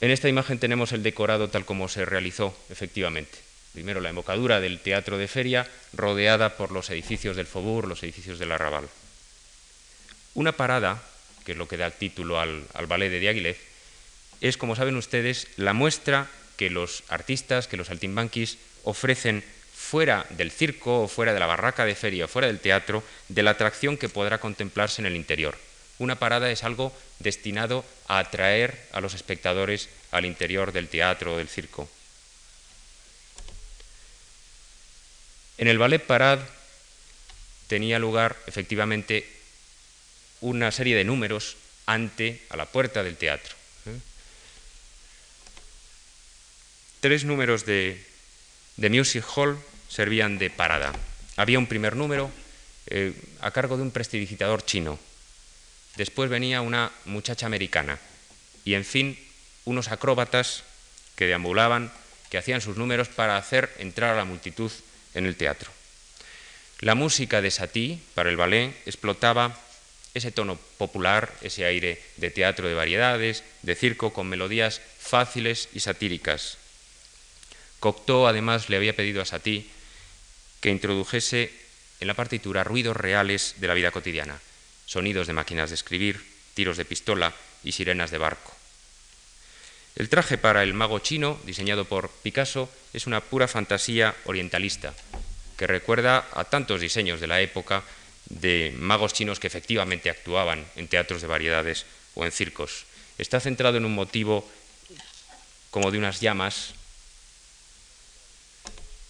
En 0.00 0.10
esta 0.10 0.28
imagen 0.28 0.58
tenemos 0.58 0.92
el 0.92 1.02
decorado 1.02 1.48
tal 1.48 1.64
como 1.64 1.88
se 1.88 2.04
realizó 2.04 2.56
efectivamente. 2.68 3.38
Primero 3.72 4.00
la 4.00 4.10
embocadura 4.10 4.60
del 4.60 4.80
teatro 4.80 5.18
de 5.18 5.28
feria, 5.28 5.66
rodeada 5.92 6.56
por 6.56 6.70
los 6.70 6.90
edificios 6.90 7.36
del 7.36 7.46
Faubourg, 7.46 7.88
los 7.88 8.02
edificios 8.02 8.38
del 8.38 8.52
Arrabal. 8.52 8.88
Una 10.34 10.52
parada 10.52 11.02
que 11.44 11.52
es 11.52 11.58
lo 11.58 11.68
que 11.68 11.76
da 11.76 11.90
título 11.90 12.40
al, 12.40 12.66
ballet 12.88 13.10
de 13.10 13.20
Diaghilev, 13.20 13.56
es, 14.40 14.56
como 14.56 14.76
saben 14.76 14.96
ustedes, 14.96 15.48
la 15.56 15.72
muestra 15.72 16.28
que 16.56 16.70
los 16.70 17.04
artistas, 17.08 17.68
que 17.68 17.76
los 17.76 17.90
altimbanquis 17.90 18.58
ofrecen 18.82 19.44
fuera 19.94 20.26
del 20.30 20.50
circo 20.50 21.02
o 21.02 21.08
fuera 21.08 21.32
de 21.32 21.38
la 21.38 21.46
barraca 21.46 21.84
de 21.84 21.94
feria 21.94 22.24
o 22.24 22.28
fuera 22.28 22.48
del 22.48 22.58
teatro, 22.58 23.04
de 23.28 23.44
la 23.44 23.52
atracción 23.52 23.96
que 23.96 24.08
podrá 24.08 24.38
contemplarse 24.38 25.00
en 25.00 25.06
el 25.06 25.14
interior, 25.14 25.56
Una 26.00 26.18
parada 26.18 26.50
es 26.50 26.64
algo 26.64 26.92
destinado 27.20 27.84
a 28.08 28.18
atraer 28.18 28.88
a 28.90 29.00
los 29.00 29.14
espectadores 29.14 29.88
al 30.10 30.24
interior 30.24 30.72
del 30.72 30.88
teatro 30.88 31.34
o 31.34 31.38
del 31.38 31.46
circo. 31.46 31.88
En 35.58 35.68
el 35.68 35.78
ballet 35.78 36.02
parade 36.02 36.42
tenía 37.68 38.00
lugar 38.00 38.34
efectivamente 38.48 39.30
una 40.40 40.72
serie 40.72 40.96
de 40.96 41.04
números 41.04 41.56
ante 41.86 42.42
a 42.50 42.56
la 42.56 42.66
puerta 42.66 43.04
del 43.04 43.16
teatro. 43.16 43.54
¿eh? 43.86 44.00
Tres 46.98 47.22
números 47.22 47.64
de, 47.64 48.02
Music 48.76 49.22
Hall 49.36 49.56
servían 49.94 50.38
de 50.38 50.50
parada. 50.50 50.92
Había 51.36 51.60
un 51.60 51.70
primer 51.70 51.94
número 51.94 52.28
eh, 52.90 53.14
a 53.40 53.52
cargo 53.52 53.76
de 53.76 53.84
un 53.84 53.92
prestidigitador 53.92 54.66
chino. 54.66 54.98
Después 55.94 56.28
venía 56.28 56.62
una 56.62 56.90
muchacha 57.04 57.46
americana. 57.46 58.00
Y 58.64 58.74
en 58.74 58.84
fin, 58.84 59.16
unos 59.64 59.92
acróbatas 59.92 60.64
que 61.14 61.26
deambulaban, 61.26 61.92
que 62.28 62.38
hacían 62.38 62.60
sus 62.60 62.76
números 62.76 63.06
para 63.06 63.36
hacer 63.36 63.70
entrar 63.78 64.14
a 64.14 64.16
la 64.16 64.24
multitud 64.24 64.72
en 65.14 65.26
el 65.26 65.36
teatro. 65.36 65.70
La 66.80 66.96
música 66.96 67.40
de 67.40 67.52
Satie 67.52 68.00
para 68.16 68.30
el 68.30 68.36
ballet 68.36 68.74
explotaba 68.86 69.56
ese 70.12 70.32
tono 70.32 70.58
popular, 70.76 71.32
ese 71.40 71.66
aire 71.66 72.02
de 72.16 72.30
teatro 72.30 72.66
de 72.66 72.74
variedades, 72.74 73.44
de 73.62 73.76
circo, 73.76 74.12
con 74.12 74.26
melodías 74.26 74.80
fáciles 74.98 75.68
y 75.72 75.78
satíricas. 75.78 76.58
Cocteau 77.78 78.26
además 78.26 78.68
le 78.68 78.76
había 78.76 78.96
pedido 78.96 79.22
a 79.22 79.24
Satie 79.24 79.70
que 80.64 80.70
introdujese 80.70 81.52
en 82.00 82.08
la 82.08 82.14
partitura 82.14 82.64
ruidos 82.64 82.96
reales 82.96 83.56
de 83.58 83.68
la 83.68 83.74
vida 83.74 83.90
cotidiana, 83.90 84.40
sonidos 84.86 85.26
de 85.26 85.34
máquinas 85.34 85.68
de 85.68 85.74
escribir, 85.74 86.24
tiros 86.54 86.78
de 86.78 86.86
pistola 86.86 87.34
y 87.62 87.72
sirenas 87.72 88.10
de 88.10 88.16
barco. 88.16 88.50
El 89.94 90.08
traje 90.08 90.38
para 90.38 90.62
el 90.62 90.72
mago 90.72 91.00
chino, 91.00 91.38
diseñado 91.44 91.84
por 91.84 92.08
Picasso, 92.08 92.70
es 92.94 93.06
una 93.06 93.20
pura 93.20 93.46
fantasía 93.46 94.16
orientalista, 94.24 94.94
que 95.58 95.66
recuerda 95.66 96.26
a 96.32 96.44
tantos 96.44 96.80
diseños 96.80 97.20
de 97.20 97.26
la 97.26 97.42
época 97.42 97.82
de 98.30 98.72
magos 98.78 99.12
chinos 99.12 99.40
que 99.40 99.48
efectivamente 99.48 100.08
actuaban 100.08 100.64
en 100.76 100.88
teatros 100.88 101.20
de 101.20 101.28
variedades 101.28 101.84
o 102.14 102.24
en 102.24 102.32
circos. 102.32 102.86
Está 103.18 103.38
centrado 103.38 103.76
en 103.76 103.84
un 103.84 103.94
motivo 103.94 104.50
como 105.70 105.90
de 105.90 105.98
unas 105.98 106.22
llamas 106.22 106.72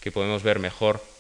que 0.01 0.11
podemos 0.11 0.43
ver 0.43 0.59
mejor 0.59 1.14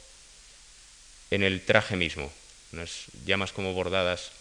en 1.30 1.42
el 1.42 1.64
traje 1.64 1.96
mismo, 1.96 2.32
unas 2.72 3.06
llamas 3.24 3.52
como 3.52 3.72
bordadas 3.72 4.32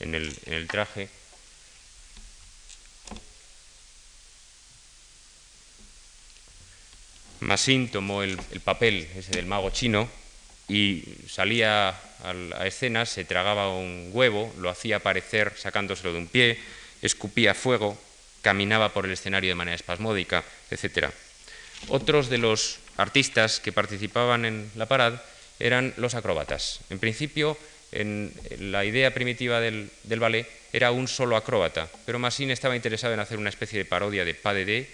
en 0.00 0.14
el, 0.14 0.68
traje. 0.68 1.08
Massin 7.40 7.88
tomó 7.90 8.22
el, 8.22 8.38
el 8.52 8.60
papel 8.60 9.08
ese 9.16 9.32
del 9.32 9.46
mago 9.46 9.70
chino 9.70 10.08
y 10.68 11.02
salía 11.28 11.88
a 12.24 12.32
la 12.32 12.66
escena, 12.66 13.06
se 13.06 13.24
tragaba 13.24 13.72
un 13.72 14.10
huevo, 14.12 14.52
lo 14.58 14.68
hacía 14.68 14.96
aparecer 14.96 15.54
sacándoselo 15.56 16.12
de 16.12 16.18
un 16.18 16.26
pie, 16.26 16.58
escupía 17.00 17.54
fuego, 17.54 17.98
caminaba 18.42 18.92
por 18.92 19.06
el 19.06 19.12
escenario 19.12 19.50
de 19.50 19.54
manera 19.54 19.76
espasmódica, 19.76 20.44
etc. 20.70 21.10
Otros 21.88 22.28
de 22.28 22.38
los 22.38 22.78
artistas 22.96 23.60
que 23.60 23.72
participaban 23.72 24.44
en 24.44 24.70
la 24.74 24.86
parada 24.86 25.24
eran 25.58 25.94
los 25.96 26.14
acróbatas. 26.14 26.80
En 26.90 26.98
principio, 26.98 27.56
la 27.92 28.84
idea 28.84 29.14
primitiva 29.14 29.60
del, 29.60 29.90
ballet 30.04 30.46
era 30.72 30.90
un 30.90 31.08
solo 31.08 31.36
acróbata, 31.36 31.88
pero 32.04 32.18
Massin 32.18 32.50
estaba 32.50 32.76
interesado 32.76 33.14
en 33.14 33.20
hacer 33.20 33.38
una 33.38 33.48
especie 33.48 33.78
de 33.78 33.84
parodia 33.84 34.24
de 34.24 34.34
Pas 34.34 34.54
de 34.54 34.88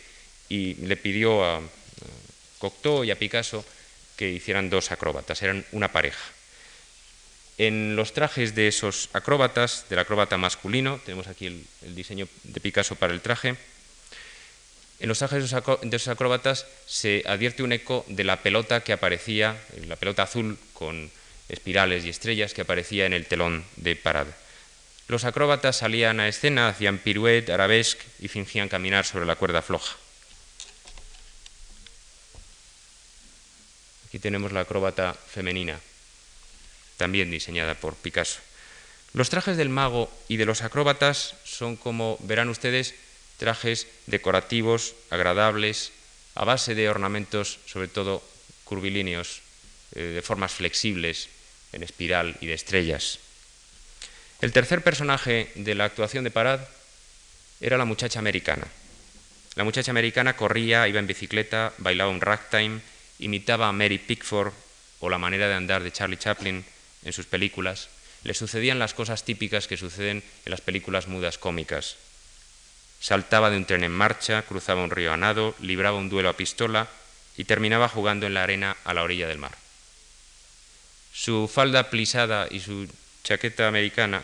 y 0.48 0.74
le 0.74 0.96
pidió 0.96 1.44
a 1.44 1.60
Cocteau 2.58 3.04
y 3.04 3.10
a 3.10 3.18
Picasso 3.18 3.64
que 4.16 4.30
hicieran 4.30 4.70
dos 4.70 4.92
acróbatas, 4.92 5.42
eran 5.42 5.64
una 5.72 5.90
pareja. 5.90 6.22
En 7.58 7.94
los 7.94 8.12
trajes 8.12 8.54
de 8.54 8.66
esos 8.66 9.10
acróbatas, 9.12 9.86
del 9.88 10.00
acróbata 10.00 10.36
masculino, 10.36 11.00
tenemos 11.04 11.28
aquí 11.28 11.46
el, 11.46 11.94
diseño 11.94 12.28
de 12.42 12.60
Picasso 12.60 12.96
para 12.96 13.12
el 13.12 13.20
traje, 13.20 13.56
en 15.00 15.08
los 15.08 15.18
trajes 15.18 15.50
de 15.50 15.96
esos 15.96 16.08
acróbatas 16.08 16.66
se 16.86 17.24
advierte 17.26 17.62
un 17.62 17.72
eco 17.72 18.04
de 18.08 18.24
la 18.24 18.42
pelota 18.42 18.82
que 18.82 18.92
aparecía, 18.92 19.60
la 19.86 19.96
pelota 19.96 20.22
azul 20.22 20.58
con 20.72 21.10
espirales 21.48 22.04
y 22.04 22.08
estrellas 22.08 22.54
que 22.54 22.62
aparecía 22.62 23.06
en 23.06 23.12
el 23.12 23.26
telón 23.26 23.64
de 23.76 23.96
parada. 23.96 24.34
Los 25.08 25.24
acróbatas 25.24 25.76
salían 25.76 26.20
a 26.20 26.28
escena, 26.28 26.68
hacían 26.68 26.98
piruet, 26.98 27.50
arabesque 27.50 28.04
y 28.20 28.28
fingían 28.28 28.68
caminar 28.68 29.04
sobre 29.04 29.26
la 29.26 29.36
cuerda 29.36 29.60
floja. 29.60 29.96
Aquí 34.08 34.18
tenemos 34.18 34.52
la 34.52 34.60
acróbata 34.60 35.12
femenina, 35.12 35.78
también 36.96 37.30
diseñada 37.30 37.74
por 37.74 37.96
Picasso. 37.96 38.38
Los 39.12 39.28
trajes 39.28 39.56
del 39.56 39.68
mago 39.68 40.10
y 40.28 40.38
de 40.38 40.46
los 40.46 40.62
acróbatas 40.62 41.34
son, 41.44 41.76
como 41.76 42.16
verán 42.20 42.48
ustedes, 42.48 42.94
trajes 43.38 43.86
decorativos, 44.06 44.94
agradables, 45.10 45.92
a 46.34 46.44
base 46.44 46.74
de 46.74 46.88
ornamentos, 46.88 47.58
sobre 47.66 47.88
todo 47.88 48.22
curvilíneos, 48.64 49.42
eh, 49.94 50.00
de 50.00 50.22
formas 50.22 50.52
flexibles, 50.52 51.28
en 51.72 51.82
espiral 51.82 52.36
y 52.40 52.46
de 52.46 52.54
estrellas. 52.54 53.18
El 54.40 54.52
tercer 54.52 54.82
personaje 54.82 55.50
de 55.54 55.74
la 55.74 55.84
actuación 55.84 56.24
de 56.24 56.30
Parad 56.30 56.60
era 57.60 57.78
la 57.78 57.84
muchacha 57.84 58.18
americana. 58.18 58.66
La 59.54 59.64
muchacha 59.64 59.90
americana 59.90 60.36
corría, 60.36 60.88
iba 60.88 60.98
en 60.98 61.06
bicicleta, 61.06 61.72
bailaba 61.78 62.10
un 62.10 62.20
ragtime 62.20 62.80
imitaba 63.18 63.68
a 63.68 63.72
Mary 63.72 63.98
Pickford 63.98 64.52
o 65.00 65.08
la 65.08 65.18
manera 65.18 65.48
de 65.48 65.54
andar 65.54 65.82
de 65.82 65.92
Charlie 65.92 66.16
Chaplin 66.16 66.64
en 67.04 67.12
sus 67.12 67.26
películas, 67.26 67.88
le 68.22 68.34
sucedían 68.34 68.78
las 68.78 68.94
cosas 68.94 69.24
típicas 69.24 69.68
que 69.68 69.76
suceden 69.76 70.22
en 70.44 70.50
las 70.50 70.60
películas 70.60 71.08
mudas 71.08 71.38
cómicas. 71.38 71.96
Saltaba 73.00 73.50
de 73.50 73.56
un 73.56 73.66
tren 73.66 73.84
en 73.84 73.92
marcha, 73.92 74.42
cruzaba 74.42 74.82
un 74.82 74.90
río 74.90 75.12
a 75.12 75.16
nado, 75.16 75.54
libraba 75.60 75.98
un 75.98 76.08
duelo 76.08 76.28
a 76.28 76.36
pistola 76.36 76.88
y 77.36 77.44
terminaba 77.44 77.88
jugando 77.88 78.26
en 78.26 78.34
la 78.34 78.42
arena 78.42 78.76
a 78.84 78.94
la 78.94 79.02
orilla 79.02 79.28
del 79.28 79.38
mar. 79.38 79.56
Su 81.12 81.48
falda 81.52 81.90
plisada 81.90 82.48
y 82.50 82.60
su 82.60 82.88
chaqueta 83.22 83.68
americana 83.68 84.22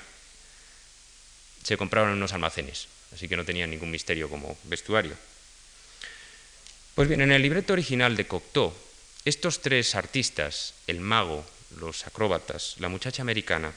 se 1.63 1.77
compraron 1.77 2.11
en 2.11 2.17
unos 2.17 2.33
almacenes, 2.33 2.89
así 3.15 3.29
que 3.29 3.37
no 3.37 3.45
tenían 3.45 3.71
ningún 3.71 3.91
misterio 3.91 4.29
como 4.29 4.59
vestuario. 4.65 5.15
Pues 6.95 7.09
bien, 7.09 7.21
en 7.21 7.33
el 7.33 7.43
libreto 7.43 7.73
original 7.73 8.17
de 8.17 8.27
Cocteau, 8.27 8.75
estos 9.25 9.61
tres 9.63 9.95
artistas, 9.95 10.75
el 10.87 11.01
mago, 11.01 11.45
los 11.79 12.07
acróbatas, 12.07 12.77
la 12.79 12.89
muchacha 12.89 13.23
americana, 13.23 13.73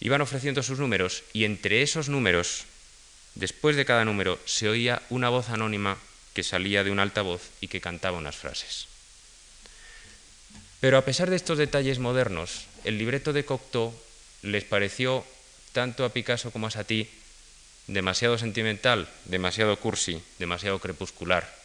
iban 0.00 0.20
ofreciendo 0.20 0.62
sus 0.62 0.78
números 0.78 1.24
y 1.32 1.44
entre 1.44 1.82
esos 1.82 2.08
números, 2.08 2.64
después 3.36 3.76
de 3.76 3.84
cada 3.84 4.04
número, 4.04 4.40
se 4.44 4.68
oía 4.68 5.00
una 5.08 5.28
voz 5.28 5.48
anónima 5.50 5.96
que 6.34 6.42
salía 6.42 6.82
de 6.82 6.90
un 6.90 6.98
altavoz 6.98 7.42
y 7.60 7.68
que 7.68 7.80
cantaba 7.80 8.18
unas 8.18 8.36
frases. 8.36 8.88
Pero 10.80 10.98
a 10.98 11.04
pesar 11.04 11.30
de 11.30 11.36
estos 11.36 11.56
detalles 11.56 12.00
modernos, 12.00 12.66
el 12.82 12.98
libreto 12.98 13.32
de 13.32 13.44
Cocteau 13.44 13.94
les 14.42 14.64
pareció, 14.64 15.24
tanto 15.72 16.04
a 16.04 16.10
Picasso 16.10 16.50
como 16.50 16.66
a 16.66 16.70
Satie, 16.70 17.08
demasiado 17.86 18.36
sentimental, 18.36 19.08
demasiado 19.26 19.76
cursi, 19.78 20.20
demasiado 20.38 20.80
crepuscular 20.80 21.56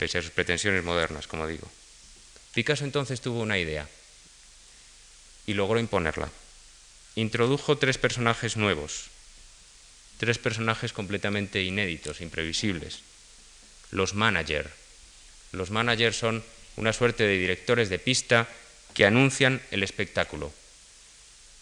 pese 0.00 0.16
a 0.16 0.22
sus 0.22 0.30
pretensiones 0.32 0.82
modernas, 0.82 1.28
como 1.28 1.46
digo. 1.46 1.68
Picasso 2.54 2.84
entonces 2.84 3.20
tuvo 3.20 3.40
una 3.40 3.58
idea 3.58 3.86
y 5.46 5.52
logró 5.52 5.78
imponerla. 5.78 6.30
Introdujo 7.16 7.76
tres 7.76 7.98
personajes 7.98 8.56
nuevos, 8.56 9.12
tres 10.20 10.38
personajes 10.38 10.92
completamente 10.92 11.64
inéditos, 11.64 12.20
imprevisibles. 12.20 13.00
Los 13.90 14.14
managers. 14.14 14.70
Los 15.50 15.72
managers 15.72 16.16
son 16.16 16.44
una 16.76 16.92
suerte 16.92 17.24
de 17.24 17.38
directores 17.38 17.88
de 17.88 17.98
pista 17.98 18.46
que 18.94 19.06
anuncian 19.06 19.60
el 19.72 19.82
espectáculo, 19.82 20.52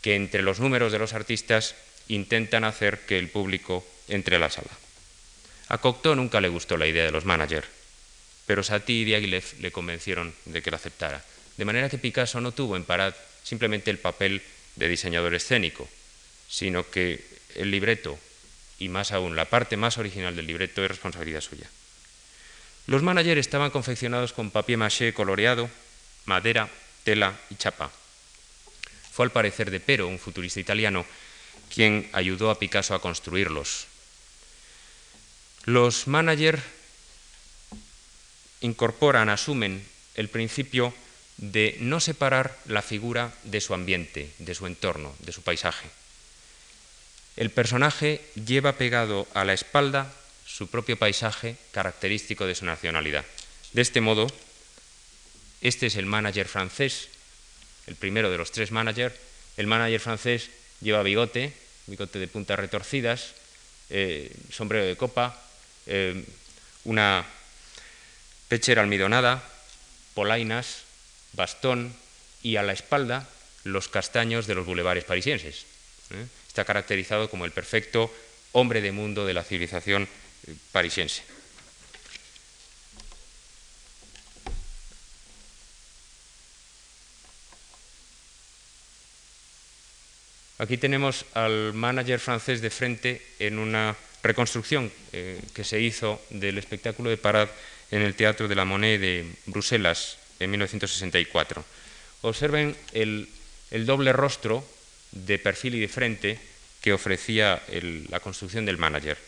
que 0.03 0.15
entre 0.15 0.43
los 0.43 0.61
números 0.61 0.93
de 0.93 0.99
los 0.99 1.15
artistas 1.15 1.75
intentan 2.09 2.65
hacer 2.65 3.07
que 3.07 3.19
el 3.19 3.31
público 3.31 3.87
entre 4.09 4.37
a 4.37 4.39
la 4.39 4.51
sala. 4.51 4.71
A 5.69 5.79
Cocteau 5.79 6.15
nunca 6.15 6.41
le 6.41 6.49
gustó 6.49 6.77
la 6.77 6.87
idea 6.87 7.05
de 7.05 7.13
los 7.13 7.25
managers 7.25 7.79
pero 8.49 8.65
Satie 8.65 9.03
y 9.03 9.05
Diaghilev 9.05 9.45
le 9.61 9.71
convencieron 9.71 10.33
de 10.47 10.63
que 10.63 10.71
lo 10.71 10.77
aceptara. 10.77 11.23
De 11.59 11.67
manera 11.67 11.91
que 11.91 11.99
Picasso 11.99 12.41
no 12.41 12.53
tuvo 12.53 12.77
en 12.77 12.85
Parad 12.85 13.13
simplemente 13.45 13.91
el 13.91 13.99
papel 13.99 14.41
de 14.77 14.89
diseñador 14.89 15.35
escénico, 15.35 15.87
sino 16.49 16.89
que 16.91 17.23
el 17.57 17.71
libreto, 17.71 18.19
y 18.79 18.89
más 18.89 19.13
aún 19.13 19.37
la 19.37 19.47
parte 19.47 19.77
más 19.77 19.99
original 19.99 20.37
del 20.37 20.47
libreto, 20.47 20.85
es 20.85 20.91
responsabilidad 20.91 21.41
suya. 21.41 21.69
Los 22.87 23.03
managers 23.03 23.41
estaban 23.41 23.71
confeccionados 23.71 24.33
con 24.33 24.51
papier 24.51 24.79
maché 24.79 25.13
coloreado, 25.13 25.69
madera, 26.25 26.71
tela 27.05 27.39
y 27.51 27.57
chapa. 27.57 27.91
Fue 29.13 29.27
al 29.27 29.33
parecer 29.33 29.71
de 29.71 29.81
Pero, 29.81 30.09
un 30.09 30.19
futurista 30.19 30.61
italiano, 30.61 31.05
quien 31.75 32.09
ayudó 32.13 32.51
a 32.51 32.59
Picasso 32.59 32.95
a 32.95 33.03
construirlos. 33.03 33.87
Los 35.65 36.07
managers 36.07 36.63
incorporan, 38.61 39.29
asumen 39.29 39.85
el 40.15 40.29
principio 40.29 40.95
de 41.37 41.77
no 41.81 42.01
separar 42.01 42.59
la 42.67 42.83
figura 42.83 43.35
de 43.45 43.61
su 43.61 43.75
ambiente, 43.75 44.33
de 44.39 44.55
su 44.55 44.67
entorno, 44.67 45.15
de 45.21 45.33
su 45.33 45.43
paisaje. 45.43 45.89
El 47.39 47.51
personaje 47.51 48.21
lleva 48.35 48.73
pegado 48.73 49.29
a 49.33 49.45
la 49.45 49.53
espalda 49.53 50.13
su 50.45 50.67
propio 50.67 50.99
paisaje 50.99 51.55
característico 51.71 52.47
de 52.47 52.57
su 52.57 52.65
nacionalidad. 52.65 53.25
De 53.73 53.81
este 53.81 54.01
modo, 54.01 54.27
este 55.61 55.87
es 55.87 55.95
el 55.95 56.07
manager 56.07 56.49
francés, 56.49 57.07
el 57.87 57.95
primero 57.95 58.29
de 58.33 58.39
los 58.39 58.51
tres 58.51 58.73
managers. 58.73 59.15
El 59.57 59.69
manager 59.69 60.01
francés 60.01 60.51
lleva 60.81 61.05
bigote, 61.05 61.53
bigote 61.87 62.19
de 62.19 62.27
puntas 62.27 62.59
retorcidas, 62.59 63.35
eh, 63.89 64.35
sombrero 64.51 64.85
de 64.87 64.97
copa, 64.97 65.41
eh, 65.87 66.25
una 66.83 67.25
pechera 68.49 68.83
almidonada, 68.83 69.49
polainas, 70.15 70.83
bastón 71.35 71.95
y 72.43 72.57
a 72.57 72.65
la 72.65 72.73
espalda 72.73 73.29
los 73.63 73.87
castaños 73.87 74.49
de 74.49 74.57
los 74.57 74.67
bulevares 74.67 75.05
parisienses. 75.05 75.67
¿eh? 76.11 76.27
Está 76.59 76.67
caracterizado 76.67 77.31
como 77.31 77.45
el 77.45 77.53
perfecto 77.53 78.13
hombre 78.51 78.81
de 78.81 78.91
mundo 78.91 79.25
de 79.25 79.33
la 79.33 79.45
civilización 79.45 80.09
parisiense. 80.73 81.23
Aquí 90.59 90.79
tenemos 90.79 91.27
al 91.35 91.75
manager 91.75 92.19
francés 92.19 92.61
de 92.61 92.71
frente 92.71 93.23
en 93.39 93.61
una 93.61 93.95
reconstrucción 94.25 94.91
eh, 95.13 95.41
que 95.55 95.63
se 95.63 95.81
hizo 95.81 96.21
del 96.31 96.59
espectáculo 96.59 97.09
de 97.09 97.19
Parade 97.19 97.53
en 97.93 98.03
el 98.03 98.17
Teatro 98.17 98.49
de 98.49 98.57
la 98.57 98.65
Monnaie 98.65 98.99
de 98.99 99.33
Bruselas 99.47 100.19
en 100.41 100.51
1964. 100.51 101.65
Observen 102.23 102.77
el, 102.95 103.29
doble 103.87 104.13
rostro 104.13 104.67
de 105.13 105.39
perfil 105.39 105.77
y 105.77 105.81
de 105.81 105.89
frente 105.89 106.39
que 106.81 106.93
ofrecía 106.93 107.63
la 108.09 108.21
construcción 108.21 108.65
del 108.65 108.79
manager 108.79 109.19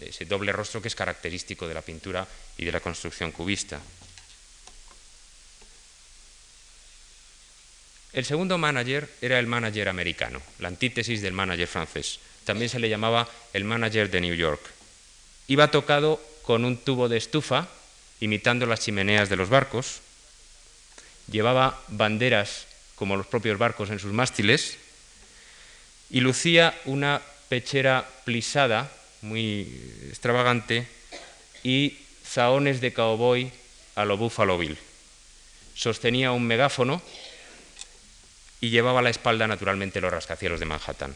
ese, 0.00 0.24
doble 0.24 0.52
rostro 0.52 0.82
que 0.82 0.88
es 0.88 0.94
característico 0.94 1.66
de 1.68 1.74
la 1.74 1.82
pintura 1.82 2.26
y 2.58 2.64
de 2.64 2.72
la 2.72 2.80
construcción 2.80 3.32
cubista. 3.32 3.80
El 8.12 8.24
segundo 8.24 8.56
manager 8.56 9.08
era 9.20 9.38
el 9.38 9.46
manager 9.46 9.88
americano, 9.88 10.40
la 10.58 10.68
antítesis 10.68 11.20
del 11.20 11.32
manager 11.32 11.68
francés. 11.68 12.18
También 12.44 12.70
se 12.70 12.78
le 12.78 12.88
llamaba 12.88 13.28
el 13.52 13.64
manager 13.64 14.10
de 14.10 14.20
New 14.20 14.34
York. 14.34 14.60
Iba 15.48 15.70
tocado 15.70 16.20
con 16.42 16.64
un 16.64 16.78
tubo 16.78 17.08
de 17.08 17.18
estufa, 17.18 17.68
imitando 18.20 18.64
las 18.64 18.80
chimeneas 18.80 19.28
de 19.28 19.36
los 19.36 19.50
barcos. 19.50 20.00
Llevaba 21.30 21.82
banderas 21.88 22.66
como 22.94 23.16
los 23.16 23.26
propios 23.26 23.58
barcos 23.58 23.90
en 23.90 23.98
sus 23.98 24.12
mástiles 24.12 24.78
y 26.10 26.20
lucía 26.20 26.78
una 26.84 27.20
pechera 27.48 28.08
plisada 28.24 28.90
muy 29.22 29.62
extravagante, 30.08 30.86
y 31.62 31.98
zahones 32.24 32.80
de 32.80 32.92
cowboy 32.92 33.50
a 33.96 34.04
lo 34.04 34.16
Buffalo 34.16 34.58
Bill. 34.58 34.78
Sostenía 35.74 36.32
un 36.32 36.46
megáfono 36.46 37.02
y 38.60 38.70
llevaba 38.70 39.00
a 39.00 39.02
la 39.02 39.10
espalda 39.10 39.46
naturalmente 39.46 40.00
los 40.00 40.12
rascacielos 40.12 40.60
de 40.60 40.66
Manhattan. 40.66 41.14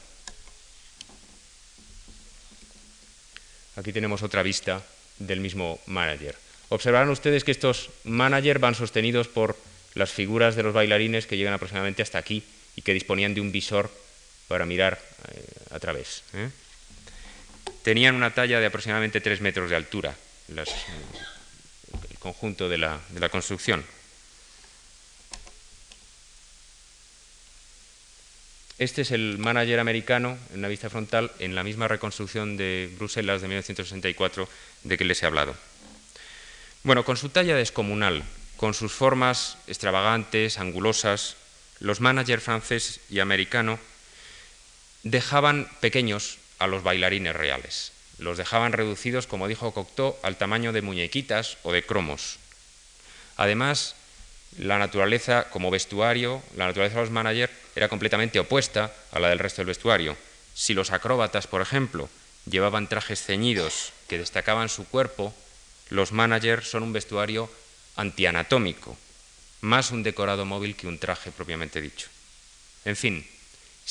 Aquí 3.77 3.93
tenemos 3.93 4.23
otra 4.23 4.43
vista 4.43 4.83
del 5.19 5.41
mismo 5.41 5.79
manager. 5.87 6.37
Observarán 6.69 7.09
ustedes 7.11 7.45
que 7.45 7.53
estos 7.53 7.91
managers 8.05 8.61
van 8.61 8.75
sostenidos 8.75 9.29
por 9.29 9.57
las 9.95 10.11
figuras 10.11 10.57
de 10.57 10.63
los 10.63 10.75
bailarines 10.75 11.27
que 11.27 11.37
llegan 11.37 11.55
aproximadamente 11.55 12.03
hasta 12.03 12.19
aquí 12.19 12.43
y 12.77 12.83
que 12.83 12.95
disponían 12.95 13.35
de 13.35 13.41
un 13.41 13.53
visor 13.53 13.91
para 14.51 14.67
mirar 14.67 14.99
eh, 15.31 15.47
a 15.71 15.79
través. 15.79 16.25
¿eh? 16.35 16.51
tenían 17.85 18.17
una 18.17 18.35
talla 18.35 18.59
de 18.59 18.67
aproximadamente 18.67 19.21
3 19.21 19.41
metros 19.43 19.71
de 19.71 19.77
altura, 19.77 20.13
el 20.49 22.19
conjunto 22.19 22.69
de 22.69 22.79
la, 22.79 22.99
de 23.11 23.21
la 23.21 23.29
construcción. 23.29 23.85
Este 28.77 29.03
es 29.03 29.13
el 29.13 29.39
manager 29.39 29.79
americano 29.79 30.37
en 30.53 30.59
una 30.59 30.69
vista 30.69 30.91
frontal 30.91 31.31
en 31.39 31.55
la 31.55 31.63
misma 31.63 31.87
reconstrucción 31.87 32.57
de 32.57 32.91
Bruselas 32.99 33.43
de 33.43 33.47
1964 33.47 34.49
de 34.83 34.99
que 34.99 35.05
les 35.05 35.23
he 35.23 35.27
hablado. 35.27 35.55
Bueno, 36.83 37.05
con 37.05 37.17
su 37.17 37.29
talla 37.29 37.55
descomunal, 37.55 38.25
con 38.57 38.75
sus 38.75 38.91
formas 38.91 39.59
extravagantes, 39.69 40.59
angulosas, 40.59 41.37
los 41.79 42.01
managers 42.01 42.43
francés 42.43 42.99
y 43.11 43.21
americano 43.21 43.79
dejaban 45.03 45.69
pequeños 45.81 46.39
a 46.59 46.67
los 46.67 46.83
bailarines 46.83 47.35
reales. 47.35 47.93
Los 48.19 48.37
dejaban 48.37 48.73
reducidos, 48.73 49.27
como 49.27 49.49
dijo 49.49 49.73
Cocteau, 49.73 50.17
al 50.23 50.37
tamaño 50.37 50.73
de 50.73 50.83
muñequitas 50.83 51.57
o 51.63 51.73
de 51.73 51.83
cromos. 51.83 52.39
Además, 53.37 53.97
la 54.59 54.79
naturaleza 54.79 55.49
como 55.51 55.71
vestuario, 55.71 56.43
la 56.57 56.67
naturaleza 56.67 56.97
de 56.97 57.03
los 57.03 57.11
managers 57.11 57.53
era 57.75 57.89
completamente 57.89 58.39
opuesta 58.39 58.93
a 59.13 59.21
la 59.21 59.29
del 59.29 59.39
resto 59.39 59.63
del 59.63 59.69
vestuario. 59.69 60.17
Si 60.55 60.75
los 60.75 60.91
acróbatas, 60.91 61.47
por 61.47 61.63
ejemplo, 61.63 62.11
llevaban 62.45 62.89
trajes 62.89 63.23
ceñidos 63.23 63.93
que 64.09 64.19
destacaban 64.19 64.69
su 64.69 64.87
cuerpo, 64.87 65.35
los 65.89 66.13
managers 66.13 66.69
son 66.69 66.83
un 66.83 66.93
vestuario 66.93 67.51
antianatómico, 67.97 68.97
más 69.61 69.91
un 69.91 70.03
decorado 70.03 70.45
móvil 70.45 70.77
que 70.77 70.87
un 70.87 70.99
traje 70.99 71.31
propiamente 71.31 71.81
dicho. 71.81 72.09
En 72.85 72.97
fin, 72.97 73.27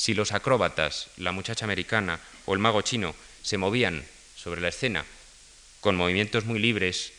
si 0.00 0.14
los 0.14 0.32
acróbatas, 0.32 1.08
la 1.18 1.30
muchacha 1.30 1.66
americana 1.66 2.20
o 2.46 2.54
el 2.54 2.58
mago 2.58 2.80
chino 2.80 3.14
se 3.42 3.58
movían 3.58 4.02
sobre 4.34 4.62
la 4.62 4.68
escena 4.68 5.04
con 5.82 5.94
movimientos 5.94 6.46
muy 6.46 6.58
libres 6.58 7.12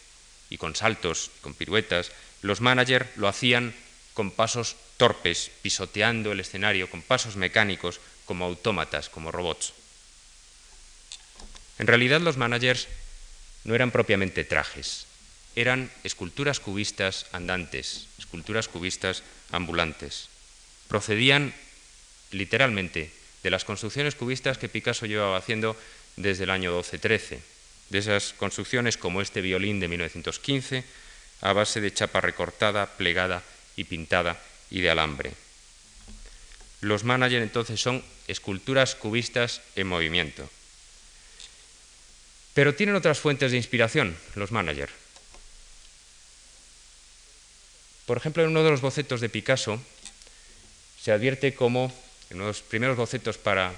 y 0.50 0.58
con 0.58 0.76
saltos, 0.76 1.30
con 1.42 1.54
piruetas, 1.54 2.12
los 2.42 2.60
managers 2.60 3.06
lo 3.18 3.28
hacían 3.28 3.76
con 4.16 4.32
pasos 4.32 4.78
torpes, 4.98 5.52
pisoteando 5.62 6.32
el 6.32 6.40
escenario, 6.40 6.90
con 6.90 7.04
pasos 7.04 7.36
mecánicos, 7.36 8.00
como 8.26 8.46
autómatas, 8.46 9.10
como 9.10 9.32
robots. 9.32 9.74
En 11.78 11.86
realidad 11.86 12.20
los 12.20 12.38
managers 12.38 12.88
no 13.64 13.76
eran 13.76 13.92
propiamente 13.92 14.44
trajes, 14.44 15.06
eran 15.56 15.92
esculturas 16.04 16.60
cubistas 16.60 17.28
andantes, 17.32 18.08
esculturas 18.18 18.68
cubistas 18.68 19.22
ambulantes. 19.52 20.30
Procedían 20.88 21.54
literalmente 22.32 23.12
de 23.44 23.50
las 23.50 23.66
construcciones 23.66 24.16
cubistas 24.16 24.58
que 24.58 24.70
Picasso 24.70 25.06
llevaba 25.06 25.38
haciendo 25.38 25.76
desde 26.16 26.44
el 26.44 26.50
año 26.50 26.78
12-13, 26.78 27.40
de 27.90 27.98
esas 27.98 28.34
construcciones 28.34 28.98
como 28.98 29.22
este 29.22 29.42
violín 29.42 29.80
de 29.80 29.88
1915, 29.88 30.84
a 31.42 31.54
base 31.54 31.82
de 31.82 31.94
chapa 31.94 32.22
recortada, 32.22 32.86
plegada 32.98 33.44
y 33.76 33.86
pintada 33.86 34.40
y 34.70 34.82
de 34.82 34.90
alambre. 34.90 35.34
Los 36.82 37.04
managers 37.04 37.44
entonces 37.44 37.80
son 37.80 38.04
esculturas 38.28 38.96
cubistas 38.96 39.62
en 39.76 39.88
movimiento. 39.88 40.50
Pero 42.54 42.76
tienen 42.76 42.96
otras 42.96 43.20
fuentes 43.20 43.52
de 43.52 43.58
inspiración, 43.58 44.18
los 44.36 44.52
managers. 44.52 44.92
Por 48.06 48.18
ejemplo, 48.18 48.44
en 48.44 48.50
uno 48.50 48.64
de 48.64 48.72
los 48.72 48.82
bocetos 48.82 49.22
de 49.22 49.30
Picasso 49.30 49.82
se 51.02 51.12
advierte 51.12 51.56
cómo 51.56 51.94
en 52.32 52.40
los 52.40 52.62
primeros 52.62 52.98
bocetos 52.98 53.38
para, 53.38 53.74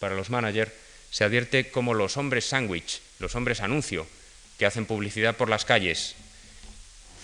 para 0.00 0.14
los 0.14 0.30
managers, 0.30 0.72
se 1.10 1.24
advierte 1.24 1.70
como 1.70 1.94
los 1.94 2.16
hombres 2.16 2.46
sándwich, 2.46 3.00
los 3.18 3.34
hombres 3.34 3.60
anuncio, 3.60 4.06
que 4.58 4.66
hacen 4.66 4.86
publicidad 4.86 5.36
por 5.36 5.48
las 5.48 5.64
calles, 5.64 6.14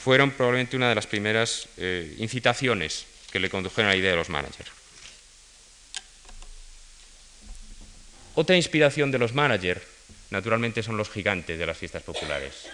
fueron 0.03 0.31
probablemente 0.31 0.77
una 0.77 0.89
de 0.89 0.95
las 0.95 1.07
primeras 1.07 1.67
eh, 1.77 2.15
incitaciones 2.19 3.07
que 3.33 3.41
le 3.41 3.51
condujeron 3.51 3.89
a 3.89 3.95
la 3.95 3.99
idea 3.99 4.11
de 4.11 4.17
los 4.17 4.29
managers. 4.29 4.71
Otra 8.35 8.57
inspiración 8.57 9.11
de 9.11 9.19
los 9.19 9.33
managers, 9.33 9.83
naturalmente, 10.31 10.83
son 10.83 10.97
los 10.97 11.11
gigantes 11.11 11.59
de 11.59 11.67
las 11.67 11.79
fiestas 11.79 12.03
populares. 12.03 12.69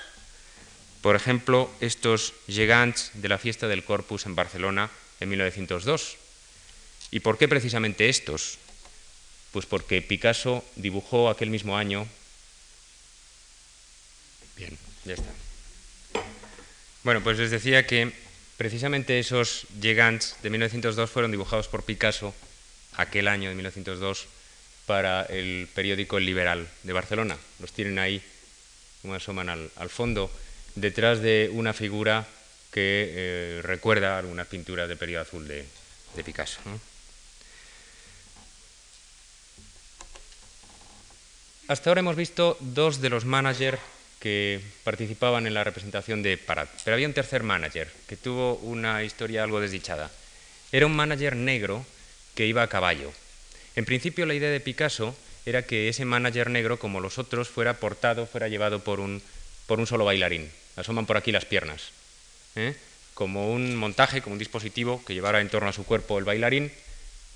Por 1.03 1.17
ejemplo, 1.17 1.71
estos 1.81 2.35
gigants 2.47 3.11
de 3.15 3.29
la 3.29 3.39
fiesta 3.39 3.69
del 3.69 3.85
Corpus 3.85 4.27
en 4.27 4.35
Barcelona 4.35 4.91
en 5.21 5.29
1902, 5.29 6.17
¿Y 7.11 7.21
por 7.21 7.39
qué 7.39 7.49
precisamente 7.49 8.09
estos? 8.09 8.59
Pues 9.53 9.67
porque 9.67 10.03
Picasso 10.03 10.65
dibujó 10.77 11.29
aquel 11.29 11.51
mismo 11.51 11.77
año. 11.77 12.07
Bien, 14.57 14.79
ya 15.05 15.15
está. 15.15 15.31
Bueno, 17.03 17.23
pues 17.23 17.39
les 17.39 17.51
decía 17.51 17.87
que 17.87 18.13
precisamente 18.59 19.19
esos 19.19 19.67
gigants 19.81 20.37
de 20.43 20.51
1902 20.51 21.11
fueron 21.11 21.31
dibujados 21.31 21.67
por 21.67 21.83
Picasso 21.83 22.35
aquel 22.97 23.27
año 23.27 23.49
de 23.49 23.55
1902 23.55 24.27
para 24.87 25.23
el 25.23 25.69
periódico 25.75 26.19
El 26.19 26.27
Liberal 26.27 26.69
de 26.83 26.93
Barcelona. 26.93 27.39
Los 27.59 27.73
tienen 27.73 27.99
ahí, 27.99 28.23
como 29.01 29.15
asoman 29.15 29.49
al, 29.49 29.89
fondo, 29.89 30.31
detrás 30.75 31.21
de 31.21 31.49
una 31.53 31.73
figura 31.73 32.27
que 32.71 33.09
eh, 33.09 33.61
recuerda 33.63 34.19
algunas 34.19 34.47
pinturas 34.47 34.89
de 34.89 34.97
periodo 34.97 35.23
azul 35.23 35.49
de, 35.49 35.65
Picasso. 36.25 36.61
Hasta 41.71 41.89
ahora 41.89 42.01
hemos 42.01 42.17
visto 42.17 42.57
dos 42.59 43.01
de 43.01 43.11
los 43.11 43.25
managers 43.25 43.79
que 44.19 44.61
participaban 44.83 45.47
en 45.47 45.55
la 45.55 45.63
representación 45.63 46.21
de 46.21 46.37
Parad, 46.37 46.67
pero 46.83 46.97
había 46.97 47.07
un 47.07 47.15
tercer 47.15 47.45
manager 47.45 47.89
que 48.09 48.17
tuvo 48.17 48.57
una 48.57 49.05
historia 49.05 49.45
algo 49.45 49.61
desdichada. 49.61 50.11
Era 50.73 50.87
un 50.87 50.97
manager 50.97 51.37
negro 51.37 51.87
que 52.35 52.49
iba 52.49 52.65
a 52.65 52.67
caballo. 52.67 53.13
En 53.77 53.85
principio 53.85 54.27
la 54.27 54.35
idea 54.35 54.51
de 54.51 54.59
Picasso 54.59 55.15
era 55.47 55.63
que 55.63 55.89
ese 55.89 56.05
manager 56.05 56.51
negro, 56.51 56.81
como 56.81 56.99
los 56.99 57.19
otros, 57.19 57.49
fuera 57.49 57.75
portado, 57.75 58.27
fuera 58.27 58.49
llevado 58.49 58.83
por 58.83 58.99
un, 58.99 59.23
por 59.69 59.79
un 59.79 59.87
solo 59.87 60.05
bailarín. 60.05 60.51
Asoman 60.75 61.07
por 61.07 61.19
aquí 61.19 61.31
las 61.31 61.45
piernas. 61.45 61.93
¿eh? 62.57 62.75
Como 63.15 63.53
un 63.53 63.77
montaje, 63.77 64.23
como 64.23 64.33
un 64.33 64.41
dispositivo 64.41 65.05
que 65.05 65.15
llevara 65.15 65.41
en 65.41 65.49
torno 65.49 65.69
a 65.69 65.73
su 65.73 65.85
cuerpo 65.85 66.19
el 66.19 66.25
bailarín, 66.25 66.73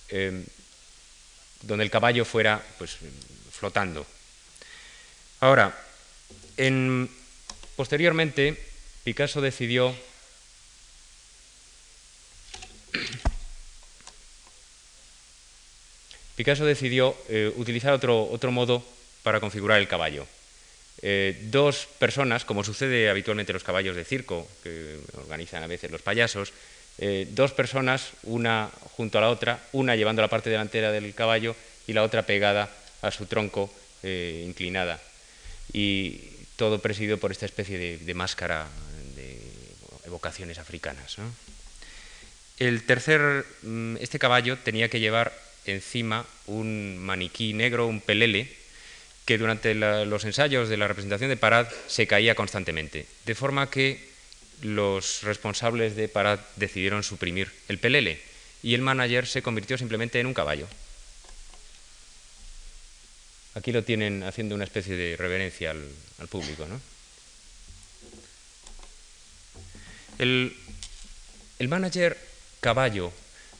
eh, 0.09 0.43
donde 1.63 1.85
el 1.85 1.91
caballo 1.93 2.25
fuera 2.25 2.61
pues, 2.79 2.99
flotando. 3.53 4.05
Ahora, 5.45 5.75
posteriormente, 7.77 8.57
Picasso 9.05 9.43
decidió 9.43 9.95
Picasso 16.35 16.65
decidió 16.65 17.15
eh, 17.29 17.53
utilizar 17.57 17.93
otro, 17.93 18.25
otro, 18.31 18.53
modo 18.53 18.83
para 19.23 19.39
configurar 19.39 19.81
el 19.81 19.87
caballo. 19.87 20.27
Eh, 21.03 21.39
dos 21.51 21.89
personas, 21.99 22.47
como 22.47 22.65
sucede 22.65 23.11
habitualmente 23.11 23.53
en 23.53 23.61
los 23.61 23.65
caballos 23.65 23.97
de 23.97 24.07
circo, 24.07 24.49
que 24.63 24.99
organizan 25.19 25.63
a 25.63 25.67
veces 25.67 25.91
los 25.91 26.01
payasos, 26.01 26.55
eh, 26.97 27.29
dos 27.33 27.53
personas, 27.53 28.13
una 28.23 28.71
junto 28.97 29.19
a 29.19 29.21
la 29.21 29.29
otra, 29.29 29.61
una 29.73 29.95
llevando 29.95 30.23
la 30.23 30.29
parte 30.29 30.49
delantera 30.49 30.91
del 30.91 31.15
caballo 31.15 31.55
y 31.87 31.93
la 31.93 32.03
otra 32.03 32.23
pegada 32.23 32.71
a 33.03 33.11
su 33.11 33.27
tronco 33.27 33.71
inclinada 34.03 34.99
y 35.73 36.21
todo 36.57 36.81
presidido 36.81 37.19
por 37.19 37.33
esta 37.33 37.47
especie 37.47 37.99
de, 37.99 38.15
máscara 38.15 38.69
de 39.17 39.41
evocaciones 40.07 40.59
africanas. 40.59 41.17
El 42.59 42.85
tercer, 42.85 43.45
mm, 43.63 43.97
este 43.99 44.19
caballo 44.19 44.59
tenía 44.59 44.89
que 44.89 45.01
llevar 45.01 45.33
encima 45.67 46.27
un 46.47 46.99
maniquí 46.99 47.53
negro, 47.53 47.87
un 47.87 48.01
pelele, 48.01 48.49
que 49.25 49.39
durante 49.39 49.75
los 49.75 50.25
ensayos 50.25 50.69
de 50.69 50.77
la 50.77 50.87
representación 50.87 51.31
de 51.31 51.37
Parad 51.37 51.67
se 51.89 52.07
caía 52.07 52.35
constantemente, 52.35 53.07
de 53.25 53.35
forma 53.35 53.71
que 53.71 53.99
los 54.63 55.23
responsables 55.23 55.97
de 55.97 56.09
Parad 56.09 56.41
decidieron 56.57 57.03
suprimir 57.03 57.51
el 57.69 57.79
pelele 57.79 58.21
y 58.63 58.75
el 58.75 58.83
manager 58.83 59.27
se 59.27 59.43
convirtió 59.43 59.79
simplemente 59.79 60.21
en 60.21 60.27
un 60.27 60.35
caballo. 60.35 60.69
Aquí 63.55 63.71
lo 63.71 63.85
tienen 63.85 64.23
haciendo 64.25 64.55
una 64.55 64.65
especie 64.65 64.97
de 64.97 65.17
reverencia 65.17 65.71
al, 65.71 66.29
público. 66.29 66.67
¿no? 66.67 66.81
El, 70.19 70.57
manager 71.69 72.19
caballo 72.61 73.13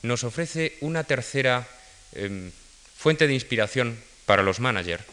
nos 0.03 0.23
ofrece 0.23 0.77
una 0.81 1.03
tercera 1.03 1.67
em, 2.13 2.51
fuente 2.95 3.27
de 3.27 3.33
inspiración 3.33 3.97
para 4.25 4.43
los 4.43 4.59
managers, 4.59 5.03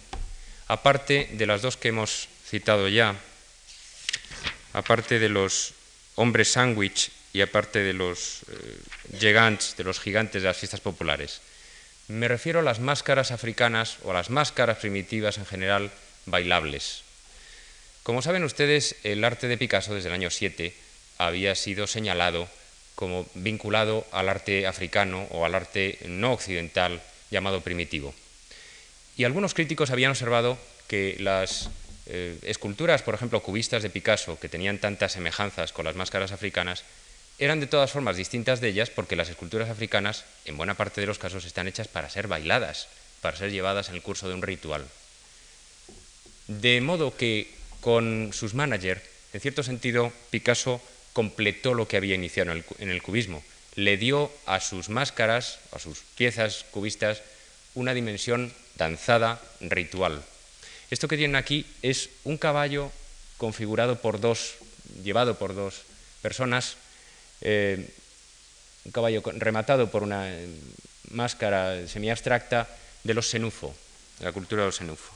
aparte 0.69 1.29
de 1.33 1.47
las 1.47 1.63
dos 1.63 1.77
que 1.77 1.89
hemos 1.89 2.29
citado 2.49 2.89
ya, 2.89 3.17
aparte 4.73 5.19
de 5.19 5.29
los 5.29 5.75
hombres 6.17 6.53
sándwich 6.53 7.11
y 7.33 7.41
aparte 7.41 7.81
de 7.81 7.93
los 7.93 8.43
eh, 8.49 8.79
gigantes, 9.19 9.77
de 9.77 9.85
los 9.85 10.01
gigantes 10.01 10.43
de 10.43 10.49
las 10.49 10.57
fiestas 10.57 10.81
populares. 10.81 11.41
Me 12.09 12.29
refiero 12.29 12.61
a 12.61 12.63
las 12.63 12.81
máscaras 12.81 13.31
africanas 13.31 13.99
o 14.03 14.11
a 14.11 14.15
las 14.15 14.31
máscaras 14.31 14.79
primitivas 14.79 15.39
en 15.39 15.47
general 15.47 15.91
bailables. 16.27 17.03
Como 18.03 18.23
saben 18.23 18.45
ustedes, 18.45 18.97
el 19.05 19.23
arte 19.25 19.47
de 19.47 19.59
Picasso 19.59 19.95
desde 19.95 20.09
el 20.09 20.15
año 20.15 20.31
7 20.31 20.75
había 21.19 21.55
sido 21.55 21.87
señalado 21.87 22.49
como 22.95 23.27
vinculado 23.35 24.07
al 24.13 24.29
arte 24.29 24.67
africano 24.67 25.27
o 25.31 25.45
al 25.45 25.55
arte 25.55 25.99
no 26.07 26.33
occidental 26.33 27.01
llamado 27.31 27.61
primitivo. 27.61 28.15
Y 29.17 29.25
algunos 29.25 29.55
críticos 29.55 29.91
habían 29.91 30.11
observado 30.11 30.59
que 30.89 31.17
las 31.21 31.71
eh, 32.07 32.39
esculturas, 32.43 33.03
por 33.03 33.15
ejemplo, 33.15 33.41
cubistas 33.41 33.83
de 33.83 33.91
Picasso, 33.91 34.39
que 34.39 34.49
tenían 34.49 34.79
tantas 34.79 35.13
semejanzas 35.13 35.73
con 35.73 35.85
las 35.85 35.97
máscaras 35.97 36.33
africanas, 36.33 36.85
eran 37.45 37.59
de 37.59 37.67
todas 37.67 37.91
formas 37.91 38.17
distintas 38.17 38.61
de 38.61 38.69
ellas 38.69 38.91
porque 38.91 39.17
las 39.17 39.29
esculturas 39.29 39.69
africanas, 39.69 40.25
en 40.45 40.57
buena 40.57 40.75
parte 40.75 41.01
de 41.01 41.09
los 41.09 41.19
casos, 41.19 41.45
están 41.45 41.67
hechas 41.67 41.89
para 41.89 42.09
ser 42.09 42.29
bailadas, 42.29 42.87
para 43.21 43.37
ser 43.37 43.51
llevadas 43.51 43.89
en 43.89 43.97
el 43.97 44.03
curso 44.03 44.29
de 44.29 44.35
un 44.35 44.43
ritual. 44.43 44.87
De 46.47 46.81
modo 46.81 47.17
que 47.17 47.53
con 47.81 48.31
sus 48.33 48.55
managers, 48.55 49.03
en 49.33 49.41
cierto 49.41 49.65
sentido, 49.65 50.13
Picasso 50.31 50.81
completó 51.13 51.75
lo 51.75 51.89
que 51.89 51.97
había 51.97 52.15
iniciado 52.15 52.53
en 52.53 52.91
el, 52.91 53.03
cubismo. 53.03 53.43
Le 53.75 53.97
dio 53.97 54.31
a 54.47 54.61
sus 54.61 54.89
máscaras, 54.89 55.59
a 55.73 55.81
sus 55.81 55.99
piezas 56.17 56.65
cubistas, 56.71 57.23
una 57.75 57.93
dimensión 57.93 58.53
danzada, 58.77 59.41
ritual. 59.61 60.23
Esto 60.93 61.09
que 61.09 61.17
tienen 61.17 61.37
aquí 61.37 61.67
es 61.83 62.11
un 62.23 62.39
caballo 62.39 62.93
configurado 63.37 64.01
por 64.01 64.21
dos, 64.21 64.55
llevado 65.03 65.39
por 65.39 65.57
dos 65.57 65.83
personas 66.23 66.77
eh, 67.43 67.91
un 68.85 68.93
caballo 68.93 69.23
rematado 69.37 69.91
por 69.91 70.03
una 70.03 70.31
eh, 70.31 70.49
máscara 71.11 71.87
semi-abstracta 71.87 72.69
de 73.05 73.15
los 73.15 73.29
senufo, 73.29 73.75
de 74.19 74.25
la 74.25 74.33
cultura 74.33 74.63
de 74.63 74.69
los 74.69 74.77
senufo. 74.77 75.15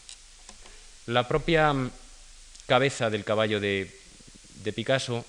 La 1.06 1.26
propia 1.26 1.72
mm, 1.72 1.90
cabeza 2.66 3.10
del 3.10 3.24
caballo 3.24 3.60
de, 3.60 3.90
Picasso 4.74 5.24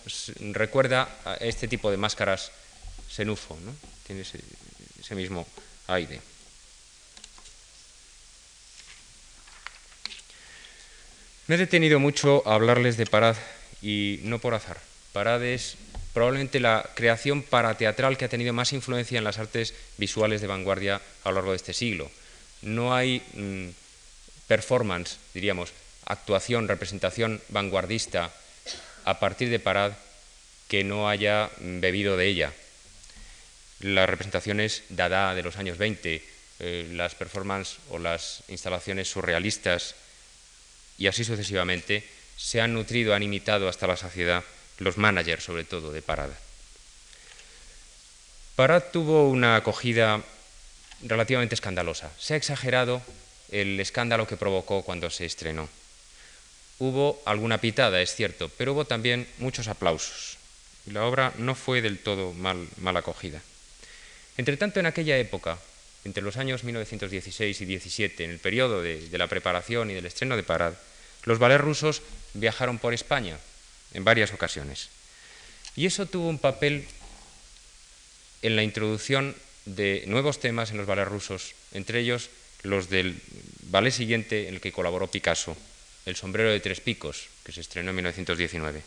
recuerda 0.51 1.07
a 1.23 1.36
este 1.36 1.67
tipo 1.67 1.91
de 1.91 1.97
máscaras 1.97 2.51
senufo, 3.07 3.55
¿no? 3.63 3.71
tiene 4.07 4.21
ese, 4.23 4.39
ese 4.99 5.13
mismo 5.13 5.45
aire. 5.86 6.19
Me 11.45 11.55
he 11.55 11.57
detenido 11.60 11.99
mucho 11.99 12.41
a 12.47 12.55
hablarles 12.55 12.97
de 12.97 13.05
Parad 13.05 13.38
y 13.81 14.19
no 14.23 14.39
por 14.39 14.55
azar. 14.55 14.81
Parad 15.13 15.43
es 15.43 15.77
probablemente 16.17 16.60
la 16.60 16.84
creación 16.95 17.43
parateatral 17.43 18.17
que 18.17 18.25
ha 18.25 18.27
tenido 18.27 18.51
más 18.51 18.73
influencia 18.73 19.19
en 19.19 19.23
las 19.23 19.38
artes 19.38 19.75
visuales 19.99 20.41
de 20.41 20.47
vanguardia 20.47 20.99
a 21.23 21.30
lo 21.30 21.36
largo 21.36 21.51
de 21.51 21.58
este 21.58 21.73
siglo. 21.73 22.10
No 22.63 22.95
hay 22.95 23.21
mm, 23.36 23.67
performance, 24.47 25.19
diríamos, 25.36 25.73
actuación, 26.08 26.67
representación 26.67 27.39
vanguardista 27.49 28.34
a 29.06 29.19
partir 29.19 29.51
de 29.51 29.60
Parad 29.60 29.91
que 30.67 30.84
no 30.84 31.08
haya 31.08 31.51
bebido 31.60 32.17
de 32.17 32.25
ella. 32.25 32.51
Las 33.82 34.10
representaciones 34.10 34.86
Dada 34.89 35.36
de 35.36 35.43
los 35.43 35.58
años 35.58 35.77
20, 35.77 36.23
eh, 36.62 36.89
las 36.93 37.13
performances 37.13 37.77
o 37.91 37.99
las 37.99 38.41
instalaciones 38.47 39.08
surrealistas 39.08 39.93
y 40.97 41.06
así 41.06 41.23
sucesivamente 41.23 42.03
se 42.38 42.60
han 42.60 42.73
nutrido, 42.73 43.13
han 43.13 43.21
imitado 43.21 43.69
hasta 43.69 43.86
la 43.86 43.97
saciedad 43.97 44.43
los 44.79 44.97
managers 44.97 45.43
sobre 45.43 45.63
todo 45.63 45.91
de 45.91 46.01
Parada. 46.01 46.37
Parad 48.55 48.83
tuvo 48.91 49.29
una 49.29 49.55
acogida 49.55 50.23
relativamente 51.03 51.55
escandalosa. 51.55 52.11
Se 52.17 52.33
ha 52.33 52.37
exagerado 52.37 53.01
el 53.51 53.79
escándalo 53.79 54.27
que 54.27 54.37
provocó 54.37 54.81
cuando 54.81 55.09
se 55.09 55.25
estrenó. 55.25 55.69
Hubo 56.79 57.21
alguna 57.25 57.59
pitada, 57.59 58.01
es 58.01 58.15
cierto, 58.15 58.49
pero 58.57 58.73
hubo 58.73 58.85
también 58.85 59.27
muchos 59.37 59.67
aplausos. 59.67 60.37
La 60.87 61.05
obra 61.05 61.33
no 61.37 61.55
fue 61.55 61.81
del 61.81 61.99
todo 61.99 62.33
mal, 62.33 62.67
acogida. 62.95 63.41
Entre 64.37 64.57
tanto, 64.57 64.79
en 64.79 64.85
aquella 64.85 65.17
época, 65.17 65.57
entre 66.03 66.23
los 66.23 66.37
años 66.37 66.63
1916 66.63 67.61
y 67.61 67.65
17, 67.65 68.23
en 68.23 68.31
el 68.31 68.39
periodo 68.39 68.81
de, 68.81 69.09
de 69.09 69.17
la 69.17 69.27
preparación 69.27 69.91
y 69.91 69.93
del 69.93 70.05
estreno 70.05 70.35
de 70.35 70.43
Parad, 70.43 70.73
los 71.23 71.39
ballets 71.39 71.61
rusos 71.61 72.01
viajaron 72.33 72.79
por 72.79 72.93
España 72.93 73.37
en 73.93 74.04
varias 74.04 74.34
ocasiones. 74.34 74.89
Y 75.76 75.86
eso 75.86 76.06
tuvo 76.06 76.28
un 76.28 76.39
papel 76.39 76.86
en 78.41 78.56
la 78.56 78.63
introducción 78.63 79.36
de 79.65 80.04
nuevos 80.08 80.39
temas 80.39 80.71
en 80.71 80.78
los 80.78 80.88
ballets 80.88 81.10
rusos, 81.10 81.54
entre 81.73 82.00
ellos 82.00 82.30
los 82.63 82.89
del 82.89 83.19
ballet 83.69 83.91
siguiente 83.91 84.47
en 84.47 84.56
el 84.56 84.62
que 84.62 84.71
colaboró 84.71 85.08
Picasso, 85.08 85.56
El 86.06 86.15
sombrero 86.15 86.50
de 86.50 86.62
tres 86.62 86.80
picos, 86.80 87.28
que 87.43 87.52
se 87.52 87.62
estrenó 87.62 87.89
en 87.89 87.97
1919. 87.97 88.82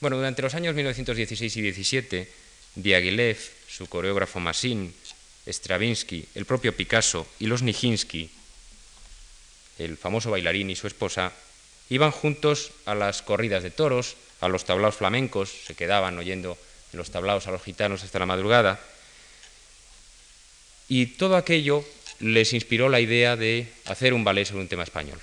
Bueno, 0.00 0.16
durante 0.16 0.42
los 0.42 0.54
años 0.54 0.74
1916 0.74 1.56
y 1.56 1.62
17, 1.62 2.32
Diaghilev, 2.76 3.38
su 3.68 3.86
coreógrafo 3.86 4.40
Massin, 4.40 4.94
Stravinsky, 5.46 6.26
el 6.34 6.46
propio 6.46 6.74
Picasso 6.74 7.26
y 7.38 7.46
los 7.46 7.62
Nijinsky, 7.62 8.30
el 9.78 9.96
famoso 9.96 10.30
bailarín 10.30 10.70
y 10.70 10.76
su 10.76 10.86
esposa, 10.86 11.32
iban 11.90 12.10
juntos 12.10 12.72
a 12.86 12.94
las 12.94 13.22
corridas 13.22 13.62
de 13.62 13.70
toros, 13.70 14.16
a 14.40 14.48
los 14.48 14.64
tablaos 14.64 14.96
flamencos, 14.96 15.50
se 15.66 15.74
quedaban 15.74 16.18
oyendo 16.18 16.58
en 16.92 16.98
los 16.98 17.10
tablaos 17.10 17.46
a 17.46 17.50
los 17.50 17.62
gitanos 17.62 18.02
hasta 18.02 18.18
la 18.18 18.26
madrugada, 18.26 18.80
y 20.88 21.06
todo 21.06 21.36
aquello 21.36 21.84
les 22.20 22.52
inspiró 22.52 22.88
la 22.88 23.00
idea 23.00 23.36
de 23.36 23.68
hacer 23.86 24.14
un 24.14 24.24
ballet 24.24 24.44
sobre 24.44 24.62
un 24.62 24.68
tema 24.68 24.82
español. 24.82 25.18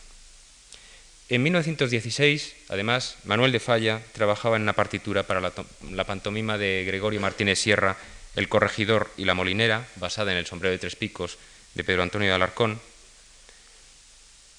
En 1.30 1.44
1916, 1.44 2.56
además, 2.68 3.16
Manuel 3.24 3.54
de 3.54 3.62
Falla 3.62 4.02
trabajaba 4.12 4.58
en 4.58 4.64
una 4.64 4.74
partitura 4.74 5.24
para 5.24 5.40
la, 5.40 6.04
pantomima 6.04 6.58
de 6.58 6.84
Gregorio 6.86 7.22
Martínez 7.22 7.58
Sierra, 7.58 7.96
El 8.36 8.50
corregidor 8.50 9.10
y 9.16 9.24
la 9.24 9.34
molinera, 9.34 9.88
basada 9.96 10.34
en 10.34 10.38
el 10.38 10.46
sombrero 10.46 10.74
de 10.74 10.80
tres 10.80 10.96
picos 10.96 11.38
de 11.74 11.84
Pedro 11.84 12.04
Antonio 12.04 12.28
de 12.28 12.34
Alarcón. 12.34 12.82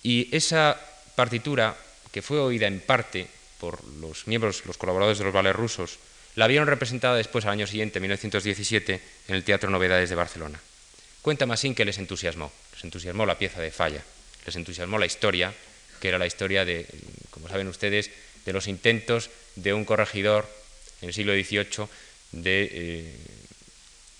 Y 0.03 0.35
esa 0.35 0.81
partitura, 1.15 1.77
que 2.13 2.23
fue 2.23 2.39
oída 2.39 2.67
en 2.67 2.81
parte 2.81 3.27
por 3.59 3.83
los 3.85 4.27
miembros, 4.27 4.65
los 4.67 4.77
colaboradores 4.77 5.19
de 5.19 5.25
los 5.25 5.33
ballets 5.33 5.57
rusos, 5.57 5.99
la 6.35 6.47
vieron 6.47 6.69
representada 6.69 7.17
después, 7.17 7.45
al 7.45 7.53
año 7.53 7.67
siguiente, 7.67 8.01
1917, 8.01 9.01
en 9.29 9.35
el 9.35 9.45
Teatro 9.45 9.71
Novedades 9.71 10.09
de 10.09 10.17
Barcelona. 10.17 10.61
Cuenta 11.21 11.47
Masín 11.47 11.75
que 11.75 11.85
les 11.85 11.99
entusiasmó, 11.99 12.53
les 12.75 12.85
entusiasmó 12.85 13.27
la 13.27 13.39
pieza 13.39 13.61
de 13.61 13.71
Falla, 13.71 14.03
les 14.47 14.57
entusiasmó 14.57 14.99
la 14.99 15.07
historia 15.07 15.53
que 16.03 16.09
era 16.09 16.19
la 16.19 16.27
historia 16.27 16.65
de, 16.65 16.85
como 17.31 17.49
saben 17.49 17.69
ustedes, 17.69 18.11
de 18.45 18.53
los 18.53 18.67
intentos 18.67 19.31
de 19.55 19.73
un 19.73 19.85
corregidor 19.85 20.51
en 21.01 21.09
el 21.09 21.15
siglo 21.15 21.33
XVIII 21.33 21.87
de 22.33 22.69
eh, 22.73 23.17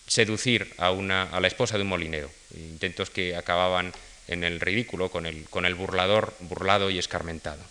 seducir 0.07 0.73
a, 0.79 0.93
una, 0.93 1.25
a, 1.25 1.41
la 1.41 1.49
esposa 1.49 1.77
de 1.77 1.83
un 1.83 1.89
molinero, 1.89 2.31
intentos 2.55 3.11
que 3.11 3.35
acababan 3.35 3.93
en 4.29 4.45
el 4.45 4.61
ridículo 4.61 5.11
con 5.11 5.27
el, 5.27 5.43
con 5.51 5.67
el 5.67 5.75
burlador 5.75 6.33
burlado 6.39 6.89
y 6.89 7.01
escarmentado. 7.01 7.65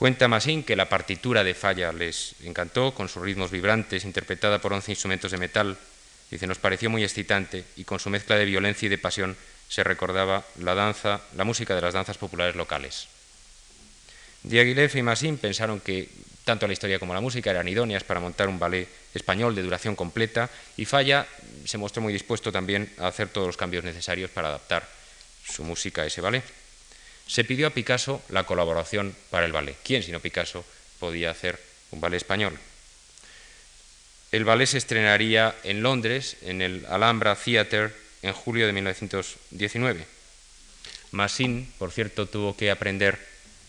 Cuenta 0.00 0.28
Masín 0.28 0.62
que 0.62 0.76
la 0.76 0.88
partitura 0.88 1.44
de 1.44 1.52
Falla 1.52 1.92
les 1.92 2.34
encantó, 2.42 2.94
con 2.94 3.10
sus 3.10 3.20
ritmos 3.20 3.50
vibrantes, 3.50 4.06
interpretada 4.06 4.58
por 4.58 4.72
once 4.72 4.90
instrumentos 4.90 5.30
de 5.30 5.36
metal. 5.36 5.76
Dice, 6.30 6.46
nos 6.46 6.56
pareció 6.56 6.88
muy 6.88 7.04
excitante 7.04 7.66
y 7.76 7.84
con 7.84 8.00
su 8.00 8.08
mezcla 8.08 8.36
de 8.36 8.46
violencia 8.46 8.86
y 8.86 8.88
de 8.88 8.96
pasión 8.96 9.36
se 9.68 9.84
recordaba 9.84 10.42
la 10.56 10.74
danza, 10.74 11.20
la 11.36 11.44
música 11.44 11.74
de 11.74 11.82
las 11.82 11.92
danzas 11.92 12.16
populares 12.16 12.56
locales. 12.56 13.08
Diaghilev 14.42 14.96
y 14.96 15.02
Massin 15.02 15.36
pensaron 15.36 15.80
que 15.80 16.08
tanto 16.46 16.66
la 16.66 16.72
historia 16.72 16.98
como 16.98 17.12
la 17.12 17.20
música 17.20 17.50
eran 17.50 17.68
idóneas 17.68 18.02
para 18.02 18.20
montar 18.20 18.48
un 18.48 18.58
ballet 18.58 18.88
español 19.12 19.54
de 19.54 19.60
duración 19.60 19.96
completa 19.96 20.48
y 20.78 20.86
Falla 20.86 21.28
se 21.66 21.76
mostró 21.76 22.00
muy 22.00 22.14
dispuesto 22.14 22.50
también 22.50 22.90
a 22.96 23.08
hacer 23.08 23.28
todos 23.28 23.48
los 23.48 23.58
cambios 23.58 23.84
necesarios 23.84 24.30
para 24.30 24.48
adaptar 24.48 24.88
su 25.44 25.62
música 25.62 26.00
a 26.00 26.06
ese 26.06 26.22
ballet. 26.22 26.59
Se 27.30 27.44
pidió 27.44 27.68
a 27.68 27.70
Picasso 27.70 28.20
la 28.28 28.42
colaboración 28.42 29.14
para 29.30 29.46
el 29.46 29.52
ballet. 29.52 29.76
¿Quién, 29.84 30.02
sino 30.02 30.18
Picasso, 30.18 30.64
podía 30.98 31.30
hacer 31.30 31.60
un 31.92 32.00
ballet 32.00 32.16
español? 32.16 32.58
El 34.32 34.44
ballet 34.44 34.66
se 34.66 34.78
estrenaría 34.78 35.54
en 35.62 35.80
Londres, 35.80 36.38
en 36.42 36.60
el 36.60 36.84
Alhambra 36.86 37.36
Theatre, 37.36 37.92
en 38.22 38.32
julio 38.32 38.66
de 38.66 38.72
1919. 38.72 40.04
Massin, 41.12 41.72
por 41.78 41.92
cierto, 41.92 42.26
tuvo 42.26 42.56
que 42.56 42.72
aprender 42.72 43.24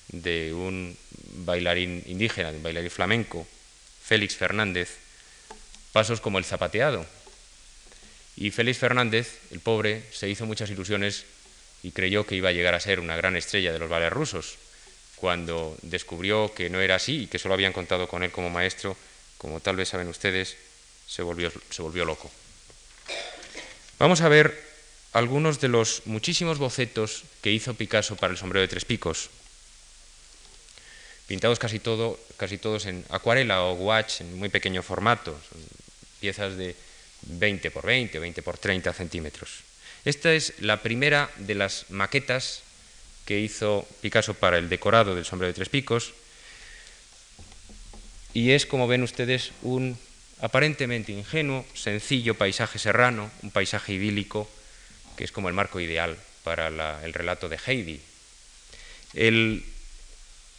de 0.07 0.53
un 0.55 0.97
bailarín 1.45 2.01
indígena, 2.07 2.49
de 2.49 2.57
un 2.57 2.63
bailarín 2.63 2.89
flamenco, 2.89 3.47
Félix 4.03 4.37
Fernández, 4.37 4.97
pasos 5.91 6.19
como 6.19 6.39
el 6.39 6.45
zapateado. 6.45 7.05
Y 8.35 8.49
Félix 8.49 8.79
Fernández, 8.79 9.37
el 9.51 9.59
pobre, 9.59 10.01
se 10.11 10.27
hizo 10.27 10.47
muchas 10.47 10.71
ilusiones 10.71 11.25
y 11.83 11.91
creyó 11.91 12.25
que 12.25 12.35
iba 12.35 12.49
a 12.49 12.53
llegar 12.53 12.75
a 12.75 12.79
ser 12.79 12.99
una 12.99 13.15
gran 13.15 13.35
estrella 13.35 13.71
de 13.71 13.79
los 13.79 13.89
ballets 13.89 14.13
rusos. 14.13 14.57
Cuando 15.15 15.77
descubrió 15.81 16.53
que 16.53 16.69
no 16.69 16.81
era 16.81 16.95
así 16.95 17.23
y 17.23 17.27
que 17.27 17.39
solo 17.39 17.53
habían 17.53 17.73
contado 17.73 18.07
con 18.07 18.23
él 18.23 18.31
como 18.31 18.49
maestro, 18.49 18.97
como 19.37 19.59
tal 19.59 19.75
vez 19.75 19.89
saben 19.89 20.07
ustedes, 20.07 20.57
se 21.07 21.21
volvió, 21.21 21.51
se 21.69 21.81
volvió 21.81 22.05
loco. 22.05 22.31
Vamos 23.99 24.21
a 24.21 24.29
ver 24.29 24.57
algunos 25.13 25.59
de 25.59 25.67
los 25.67 26.03
muchísimos 26.05 26.57
bocetos 26.57 27.23
que 27.41 27.51
hizo 27.51 27.73
Picasso 27.73 28.15
para 28.15 28.31
el 28.31 28.37
sombrero 28.37 28.61
de 28.61 28.67
tres 28.67 28.85
picos, 28.85 29.29
pintados 31.27 31.59
casi, 31.59 31.79
todo, 31.79 32.19
casi 32.37 32.57
todos 32.57 32.85
en 32.85 33.05
acuarela 33.09 33.63
o 33.63 33.75
gouache 33.75 34.23
en 34.23 34.37
muy 34.37 34.49
pequeño 34.49 34.83
formato, 34.83 35.37
piezas 36.19 36.57
de 36.57 36.75
20 37.23 37.71
por 37.71 37.85
20 37.85 38.17
o 38.17 38.21
20 38.21 38.41
por 38.41 38.57
30 38.57 38.93
centímetros. 38.93 39.70
Esta 40.03 40.33
es 40.33 40.53
la 40.59 40.81
primera 40.81 41.29
de 41.37 41.55
las 41.55 41.85
maquetas 41.89 42.63
que 43.25 43.39
hizo 43.39 43.87
Picasso 44.01 44.33
para 44.33 44.57
el 44.57 44.69
decorado 44.69 45.15
del 45.15 45.25
sombrero 45.25 45.51
de 45.51 45.55
tres 45.55 45.69
picos 45.69 46.13
y 48.33 48.51
es, 48.51 48.65
como 48.65 48.87
ven 48.87 49.03
ustedes, 49.03 49.51
un 49.61 49.97
aparentemente 50.39 51.11
ingenuo, 51.11 51.65
sencillo 51.73 52.35
paisaje 52.35 52.79
serrano, 52.79 53.29
un 53.43 53.51
paisaje 53.51 53.93
idílico, 53.93 54.49
que 55.17 55.23
es 55.23 55.31
como 55.31 55.49
el 55.49 55.53
marco 55.53 55.79
ideal 55.79 56.17
para 56.43 56.67
el 57.03 57.13
relato 57.13 57.49
de 57.49 57.59
Heidi. 57.65 58.01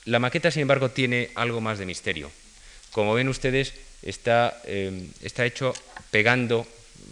la 0.04 0.18
maqueta, 0.18 0.50
sin 0.50 0.62
embargo, 0.62 0.90
tiene 0.90 1.30
algo 1.34 1.60
más 1.60 1.78
de 1.78 1.86
misterio. 1.86 2.30
Como 2.92 3.14
ven 3.14 3.28
ustedes, 3.28 3.72
está, 4.02 4.60
eh, 4.66 5.08
está 5.22 5.46
hecho 5.46 5.72
pegando 6.10 6.66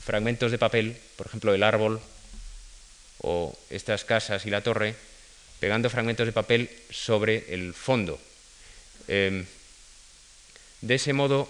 fragmentos 0.04 0.52
de 0.52 0.58
papel, 0.58 0.96
por 1.16 1.26
ejemplo, 1.26 1.54
el 1.54 1.62
árbol 1.62 2.00
o 3.22 3.56
estas 3.70 4.04
casas 4.04 4.46
y 4.46 4.50
la 4.50 4.62
torre, 4.62 4.94
pegando 5.60 5.90
fragmentos 5.90 6.26
de 6.26 6.32
papel 6.32 6.70
sobre 6.90 7.52
el 7.52 7.74
fondo. 7.74 8.18
Eh, 9.08 9.44
de 10.80 10.94
ese 10.94 11.12
modo, 11.12 11.48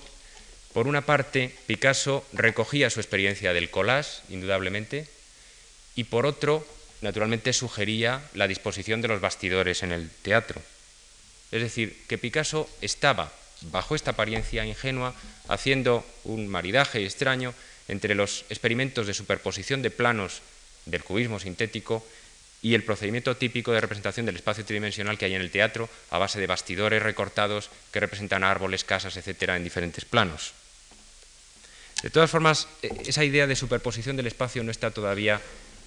por 0.73 0.89
una 0.89 1.07
parte, 1.07 1.55
Picasso 1.67 2.25
recogía 2.33 2.91
su 2.91 3.01
experiencia 3.01 3.53
del 3.53 3.71
collage, 3.71 4.23
indudablemente, 4.29 5.07
y 5.95 6.05
por 6.05 6.27
otro, 6.27 6.67
naturalmente, 7.01 7.53
sugería 7.53 8.23
la 8.35 8.49
disposición 8.49 9.03
de 9.03 9.09
los 9.09 9.21
bastidores 9.21 9.83
en 9.83 9.93
el 9.93 10.11
teatro. 10.23 10.61
Es 11.53 11.63
decir, 11.63 11.97
que 12.09 12.19
Picasso 12.19 12.69
estaba, 12.81 13.33
bajo 13.63 13.95
esta 13.95 14.13
apariencia 14.13 14.65
ingenua, 14.65 15.15
haciendo 15.49 16.05
un 16.25 16.49
maridaje 16.49 17.05
extraño 17.05 17.55
entre 17.89 18.15
los 18.15 18.45
experimentos 18.51 19.07
de 19.07 19.15
superposición 19.15 19.83
de 19.83 19.91
planos 19.91 20.43
del 20.91 21.05
cubismo 21.05 21.39
sintético 21.39 22.05
y 22.63 22.75
el 22.75 22.85
procedimiento 22.85 23.37
típico 23.37 23.73
de 23.73 23.81
representación 23.81 24.27
del 24.27 24.37
espacio 24.37 24.65
tridimensional 24.65 25.17
que 25.17 25.25
hay 25.25 25.35
en 25.35 25.41
el 25.41 25.51
teatro 25.51 25.89
a 26.11 26.19
base 26.19 26.39
de 26.39 26.47
bastidores 26.47 27.03
recortados 27.03 27.71
que 27.91 28.01
representan 28.01 28.45
árboles, 28.45 28.85
casas, 28.85 29.17
etcétera, 29.17 29.57
en 29.57 29.65
diferentes 29.65 30.05
planos. 30.05 30.53
De 32.03 32.11
todas 32.11 32.31
formas, 32.31 32.69
e, 32.83 32.89
esa 33.09 33.25
idea 33.25 33.47
de 33.47 33.57
superposición 33.57 34.17
del 34.17 34.27
espacio 34.29 34.65
no 34.65 34.71
está 34.71 34.91
todavía 34.91 35.41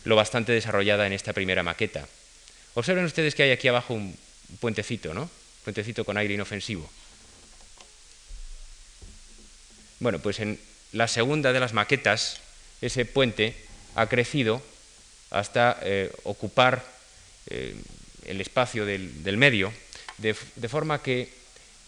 lo 0.06 0.16
bastante 0.16 0.52
desarrollada 0.52 1.06
en 1.06 1.14
esta 1.14 1.34
primera 1.34 1.64
maqueta. 1.64 2.08
Observen 2.74 3.06
ustedes 3.06 3.36
que 3.36 3.44
hay 3.44 3.52
aquí 3.52 3.68
abajo 3.68 3.94
un 3.94 4.18
puentecito, 4.60 5.14
¿no? 5.14 5.30
Puentecito 5.64 6.06
con 6.06 6.18
aire 6.18 6.34
inofensivo. 6.34 6.90
Bueno, 10.00 10.20
pues 10.20 10.40
en 10.40 10.60
la 10.92 11.08
segunda 11.08 11.54
de 11.54 11.60
las 11.60 11.74
maquetas, 11.74 12.42
ese 12.82 13.06
puente 13.06 13.56
ha 13.96 14.08
crecido 14.08 14.62
hasta 15.34 15.80
eh, 15.82 16.12
ocupar 16.24 16.86
eh, 17.48 17.76
el 18.26 18.40
espacio 18.40 18.86
del, 18.86 19.38
medio, 19.38 19.74
de, 20.18 20.36
de 20.56 20.70
forma 20.70 21.02
que 21.02 21.30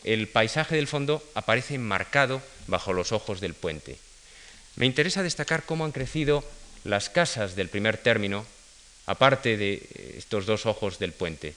el 0.04 0.28
paisaje 0.28 0.76
del 0.76 0.88
fondo 0.88 1.24
aparece 1.34 1.76
enmarcado 1.76 2.42
bajo 2.68 2.94
los 2.94 3.12
ojos 3.12 3.40
del 3.40 3.54
puente. 3.54 3.98
Me 4.76 4.86
interesa 4.86 5.24
destacar 5.24 5.64
cómo 5.64 5.86
han 5.86 5.92
crecido 5.92 6.44
las 6.84 7.10
casas 7.10 7.56
del 7.56 7.70
primer 7.70 7.98
término, 7.98 8.46
aparte 9.06 9.58
de 9.58 9.82
estos 10.18 10.46
dos 10.46 10.66
ojos 10.66 11.00
del 11.00 11.14
puente. 11.14 11.56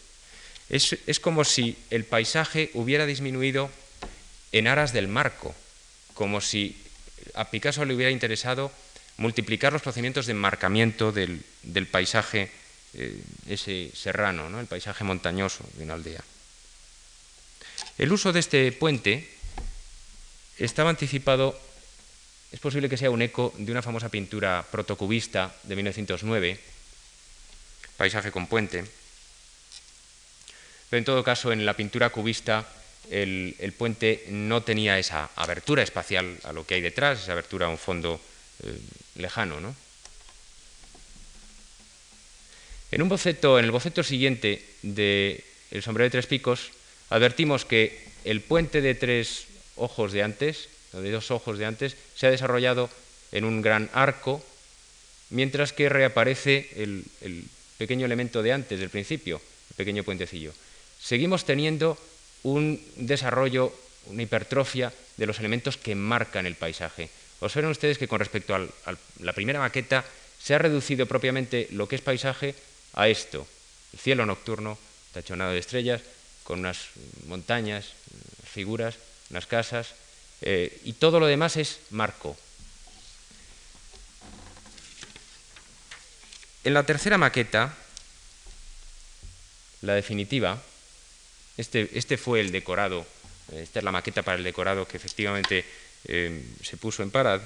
Es, 0.68 1.20
como 1.20 1.44
si 1.44 1.77
el 1.90 2.05
paisaje 2.05 2.70
hubiera 2.74 3.07
disminuido 3.07 3.70
en 4.53 4.66
aras 4.66 4.92
del 4.92 5.09
marco, 5.09 5.55
como 6.14 6.40
si 6.40 6.77
a 7.35 7.51
Picasso 7.51 7.85
le 7.85 7.94
hubiera 7.94 8.11
interesado 8.11 8.70
multiplicar 9.19 9.73
los 9.73 9.83
procedimientos 9.83 10.27
de 10.27 10.33
enmarcamiento 10.33 11.13
del, 11.13 11.45
paisaje, 11.91 12.51
eh, 12.95 13.21
ese 13.49 13.91
serrano, 13.95 14.49
¿no? 14.49 14.61
el 14.61 14.67
paisaje 14.67 15.05
montañoso 15.05 15.65
de 15.75 15.85
una 15.85 15.95
aldea. 15.95 16.25
El 17.99 18.13
uso 18.13 18.33
de 18.33 18.41
este 18.41 18.73
puente 18.73 19.29
estaba 20.59 20.91
anticipado 20.91 21.59
es 22.51 22.61
posible 22.61 22.89
que 22.89 22.97
sea 22.97 23.11
un 23.11 23.21
eco 23.21 23.53
de 23.59 23.73
una 23.73 23.83
famosa 23.83 24.09
pintura 24.09 24.65
protocubista 24.71 25.55
de 25.65 25.77
1909, 25.77 26.59
Paisaje 27.99 28.31
con 28.31 28.47
puente. 28.47 28.85
Pero 30.89 30.99
en 30.99 31.05
todo 31.05 31.25
caso, 31.25 31.51
en 31.51 31.67
la 31.67 31.75
pintura 31.75 32.11
cubista 32.11 32.65
el, 33.11 33.75
puente 33.77 34.25
no 34.29 34.63
tenía 34.63 34.99
esa 34.99 35.31
abertura 35.35 35.83
espacial 35.83 36.39
a 36.45 36.53
lo 36.53 36.65
que 36.65 36.77
hay 36.77 36.81
detrás, 36.81 37.23
esa 37.23 37.33
abertura 37.33 37.67
a 37.67 37.71
un 37.71 37.79
fondo 37.79 38.21
eh, 38.63 38.79
lejano. 39.19 39.75
En, 42.91 43.03
un 43.03 43.09
boceto, 43.09 43.59
en 43.59 43.67
el 43.67 43.71
boceto 43.71 44.03
siguiente 44.03 44.65
de 44.83 45.45
El 45.71 45.83
sombrero 45.83 46.07
de 46.07 46.17
tres 46.17 46.27
picos, 46.27 46.71
advertimos 47.11 47.67
que 47.67 48.09
el 48.25 48.41
puente 48.41 48.81
de 48.81 48.95
tres 48.95 49.45
ojos 49.77 50.13
de 50.13 50.23
antes, 50.23 50.69
de 50.93 51.11
dos 51.11 51.31
ojos 51.31 51.59
de 51.59 51.67
antes, 51.67 51.97
se 52.17 52.27
ha 52.27 52.31
desarrollado 52.31 52.89
en 53.33 53.45
un 53.45 53.61
gran 53.61 53.91
arco, 53.93 54.43
mientras 55.29 55.75
que 55.75 55.91
reaparece 55.91 56.71
el, 56.77 57.05
el 57.21 57.45
pequeño 57.77 58.07
elemento 58.07 58.43
de 58.43 58.53
antes, 58.53 58.81
del 58.81 58.89
principio, 58.89 59.43
el 59.71 59.77
pequeño 59.77 60.05
puentecillo. 60.05 60.55
Seguimos 60.99 61.45
teniendo 61.45 61.99
un 62.43 62.81
desarrollo, 62.97 63.75
una 64.07 64.23
hipertrofia 64.23 64.93
de 65.17 65.27
los 65.27 65.39
elementos 65.39 65.77
que 65.77 65.95
marcan 65.95 66.47
el 66.47 66.55
paisaje. 66.55 67.11
Observen 67.40 67.70
ustedes 67.70 67.98
que 67.98 68.09
con 68.09 68.18
respecto 68.18 68.55
a 68.55 68.66
la 69.20 69.33
primera 69.33 69.61
maqueta 69.61 70.05
se 70.42 70.55
ha 70.55 70.59
reducido 70.59 71.07
propiamente 71.07 71.68
lo 71.70 71.88
que 71.88 71.96
es 71.96 72.03
paisaje 72.03 72.55
a 72.94 73.09
esto, 73.09 73.46
el 73.92 73.98
cielo 73.98 74.27
nocturno, 74.27 74.79
tachonado 75.12 75.53
de 75.53 75.59
estrellas, 75.59 76.03
con 76.42 76.61
unas 76.61 76.88
montañas, 77.27 77.92
figuras, 78.44 78.96
unas 79.31 79.46
casas, 79.46 79.94
eh, 80.40 80.81
y 80.85 80.94
todo 80.94 81.20
lo 81.20 81.27
demás 81.27 81.57
es 81.57 81.81
marco. 81.90 82.37
En 86.64 86.74
la 86.74 86.85
tercera 86.85 87.18
maqueta, 87.18 87.74
la 89.83 89.94
definitiva, 89.94 90.61
este, 91.57 91.88
este 91.92 92.16
fue 92.16 92.40
el 92.40 92.53
decorado, 92.53 93.07
esta 93.53 93.79
es 93.79 93.85
la 93.85 93.92
maqueta 93.92 94.22
para 94.22 94.38
el 94.38 94.44
decorado 94.44 94.87
que 94.87 94.96
efectivamente 94.96 95.64
se 96.05 96.77
puso 96.81 97.03
en 97.03 97.11
Parad. 97.11 97.41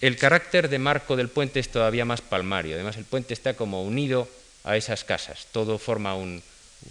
El 0.00 0.16
carácter 0.16 0.68
de 0.68 0.78
marco 0.78 1.16
del 1.16 1.28
puente 1.28 1.60
es 1.60 1.70
todavía 1.70 2.04
más 2.04 2.20
palmario, 2.20 2.74
además 2.74 2.96
el 2.96 3.04
puente 3.04 3.32
está 3.32 3.54
como 3.54 3.82
unido 3.82 4.28
a 4.64 4.76
esas 4.76 5.04
casas, 5.04 5.46
todo 5.52 5.78
forma 5.78 6.14
un, 6.14 6.42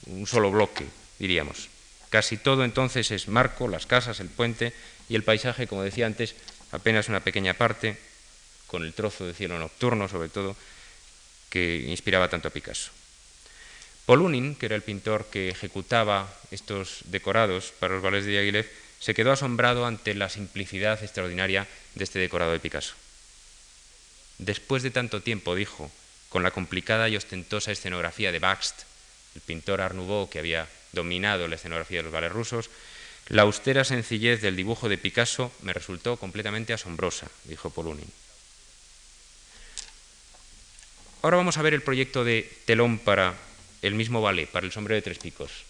un 0.08 0.28
solo 0.28 0.52
bloque, 0.52 0.86
diríamos. 1.20 1.70
Casi 2.10 2.38
todo 2.38 2.64
entonces 2.64 3.12
es 3.12 3.28
marco, 3.28 3.68
las 3.68 3.86
casas, 3.86 4.20
el 4.20 4.30
puente 4.30 4.74
y 5.10 5.16
el 5.16 5.24
paisaje, 5.24 5.68
como 5.68 5.84
decía 5.84 6.06
antes, 6.06 6.36
apenas 6.72 7.10
una 7.10 7.20
pequeña 7.20 7.54
parte, 7.54 7.98
con 8.68 8.84
el 8.84 8.94
trozo 8.94 9.26
de 9.26 9.34
cielo 9.34 9.60
nocturno 9.60 10.08
sobre 10.08 10.30
todo, 10.30 10.56
que 11.50 11.86
inspiraba 11.88 12.30
tanto 12.30 12.48
a 12.48 12.52
Picasso. 12.52 12.92
Polunin, 14.06 14.56
que 14.56 14.68
era 14.68 14.76
el 14.76 14.82
pintor 14.82 15.26
que 15.32 15.50
ejecutaba 15.50 16.32
estos 16.52 17.02
decorados 17.06 17.74
para 17.80 17.96
los 17.96 18.04
ballets 18.04 18.26
de 18.26 18.32
Diaghilev, 18.32 18.70
se 19.06 19.14
quedó 19.14 19.32
asombrado 19.32 19.86
ante 19.86 20.16
la 20.16 20.30
simplicidad 20.30 21.04
extraordinaria 21.04 21.68
de 21.94 22.04
este 22.04 22.18
decorado 22.18 22.54
de 22.54 22.60
Picasso. 22.60 22.96
Después 24.40 24.82
de 24.82 24.90
tanto 24.90 25.22
tiempo, 25.22 25.54
dijo, 25.54 25.92
con 26.30 26.42
la 26.42 26.50
complicada 26.50 27.08
y 27.08 27.16
ostentosa 27.16 27.72
escenografía 27.72 28.32
de 28.32 28.40
Baxt, 28.40 28.82
el 29.36 29.42
pintor 29.42 29.82
Art 29.82 29.94
Nouveau 29.94 30.28
que 30.28 30.40
había 30.40 30.68
dominado 30.92 31.48
la 31.48 31.54
escenografía 31.54 32.00
de 32.00 32.04
los 32.06 32.12
ballets 32.12 32.34
rusos, 32.34 32.72
la 33.30 33.44
austera 33.44 33.84
sencillez 33.84 34.42
del 34.42 34.56
dibujo 34.56 34.90
de 34.90 34.98
Picasso 34.98 35.52
me 35.62 35.74
resultó 35.74 36.18
completamente 36.18 36.74
asombrosa, 36.74 37.28
dijo 37.44 37.70
Polunin. 37.70 38.12
Ahora 41.22 41.38
vamos 41.38 41.60
a 41.60 41.62
ver 41.62 41.76
el 41.76 41.84
proyecto 41.84 42.24
de 42.24 42.52
telón 42.66 42.98
para 42.98 43.36
el 43.84 43.94
mismo 43.94 44.24
ballet, 44.24 44.50
para 44.50 44.66
el 44.66 44.72
sombrero 44.72 44.96
de 44.96 45.04
tres 45.04 45.20
picos. 45.20 45.65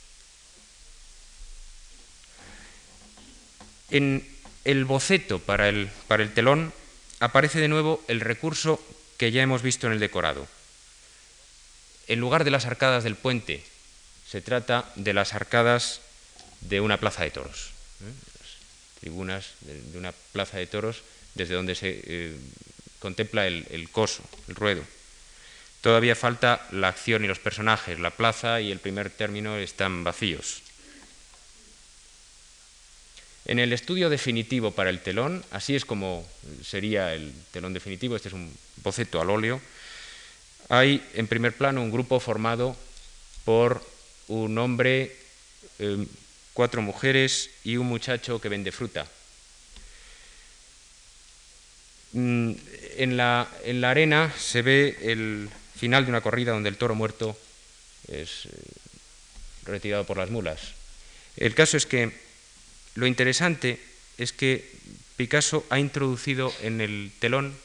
En 3.95 4.27
el 4.65 4.84
boceto 4.84 5.39
para 5.39 5.69
el, 5.69 5.89
telón 6.34 6.73
aparece 7.21 7.62
de 7.62 7.69
nuevo 7.69 8.03
el 8.10 8.19
recurso 8.19 8.84
que 9.15 9.31
ya 9.31 9.41
hemos 9.41 9.62
visto 9.62 9.88
en 9.88 9.93
el 9.93 10.01
decorado. 10.01 10.45
En 12.08 12.19
lugar 12.19 12.43
de 12.43 12.51
las 12.51 12.65
arcadas 12.65 13.05
del 13.05 13.15
puente, 13.15 13.63
se 14.27 14.41
trata 14.41 14.91
de 14.95 15.13
las 15.13 15.34
arcadas 15.34 16.01
de 16.60 16.81
una 16.81 16.99
plaza 16.99 17.23
de 17.23 17.31
toros, 17.31 17.69
¿eh? 18.01 18.12
las 18.41 18.99
tribunas 18.99 19.53
de, 19.62 19.97
una 19.97 20.12
plaza 20.34 20.58
de 20.58 20.67
toros 20.67 21.03
desde 21.34 21.55
donde 21.55 21.75
se 21.75 22.01
eh, 22.03 22.36
contempla 22.99 23.47
el 23.47 23.89
coso, 23.93 24.23
el 24.49 24.55
ruedo. 24.55 24.84
Todavía 25.79 26.17
falta 26.17 26.67
la 26.71 26.89
acción 26.89 27.23
y 27.23 27.29
los 27.29 27.39
personajes, 27.39 27.97
la 27.97 28.12
plaza 28.12 28.60
y 28.60 28.73
el 28.73 28.79
primer 28.79 29.10
término 29.10 29.55
están 29.55 30.03
vacíos. 30.03 30.65
En 33.45 33.60
el 33.60 33.73
estudio 33.73 34.10
definitivo 34.10 34.71
para 34.71 34.89
el 34.89 35.01
telón, 35.01 35.43
así 35.51 35.75
es 35.75 35.86
como 35.86 36.25
sería 36.63 37.13
el 37.13 37.31
telón 37.51 37.73
definitivo, 37.73 38.15
este 38.15 38.29
es 38.29 38.34
un 38.34 38.51
boceto 38.77 39.21
al 39.21 39.29
óleo, 39.29 39.62
hay 40.69 41.03
en 41.13 41.27
primer 41.27 41.53
plano 41.53 41.81
un 41.81 41.91
grupo 41.91 42.19
formado 42.19 42.75
por 43.43 43.86
un 44.27 44.58
hombre, 44.58 45.15
em, 45.77 46.08
cuatro 46.53 46.81
mujeres 46.81 47.51
y 47.63 47.77
un 47.77 47.86
muchacho 47.86 48.41
que 48.41 48.49
vende 48.49 48.71
fruta. 48.71 49.05
Mm, 52.13 52.53
en 52.97 53.17
la, 53.17 53.47
en 53.63 53.81
la 53.81 53.91
arena 53.91 54.34
se 54.39 54.63
ve 54.63 54.97
el 55.01 55.49
final 55.75 56.05
de 56.05 56.10
una 56.10 56.21
corrida 56.21 56.53
donde 56.53 56.69
el 56.69 56.77
toro 56.77 56.95
muerto 56.95 57.38
es 58.08 58.45
eh, 58.45 58.49
retirado 59.65 60.05
por 60.05 60.17
las 60.17 60.31
mulas. 60.31 60.73
El 61.38 61.53
caso 61.53 61.77
es 61.77 61.86
que 61.86 62.24
lo 62.95 63.08
interesante 63.08 63.79
es 64.17 64.34
que 64.34 64.69
Picasso 65.17 65.65
ha 65.69 65.79
introducido 65.79 66.53
en 66.62 66.81
el 66.81 67.12
telón 67.19 67.55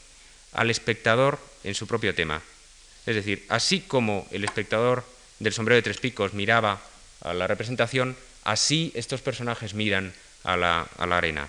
al 0.53 0.71
espectador 0.71 1.39
en 1.65 1.75
su 1.75 1.87
propio 1.87 2.15
tema. 2.15 2.43
Es 3.07 3.15
decir, 3.15 3.45
así 3.49 3.81
como 3.81 4.29
el 4.31 4.45
espectador 4.45 5.05
del 5.39 5.53
sombrero 5.53 5.77
de 5.77 5.83
tres 5.83 5.99
picos 5.99 6.35
miraba 6.35 6.81
a 7.23 7.33
la 7.33 7.47
representación, 7.47 8.17
así 8.45 8.93
estos 8.95 9.21
personajes 9.21 9.75
miran 9.75 10.13
a 10.45 10.57
la, 10.57 10.89
arena. 10.99 11.49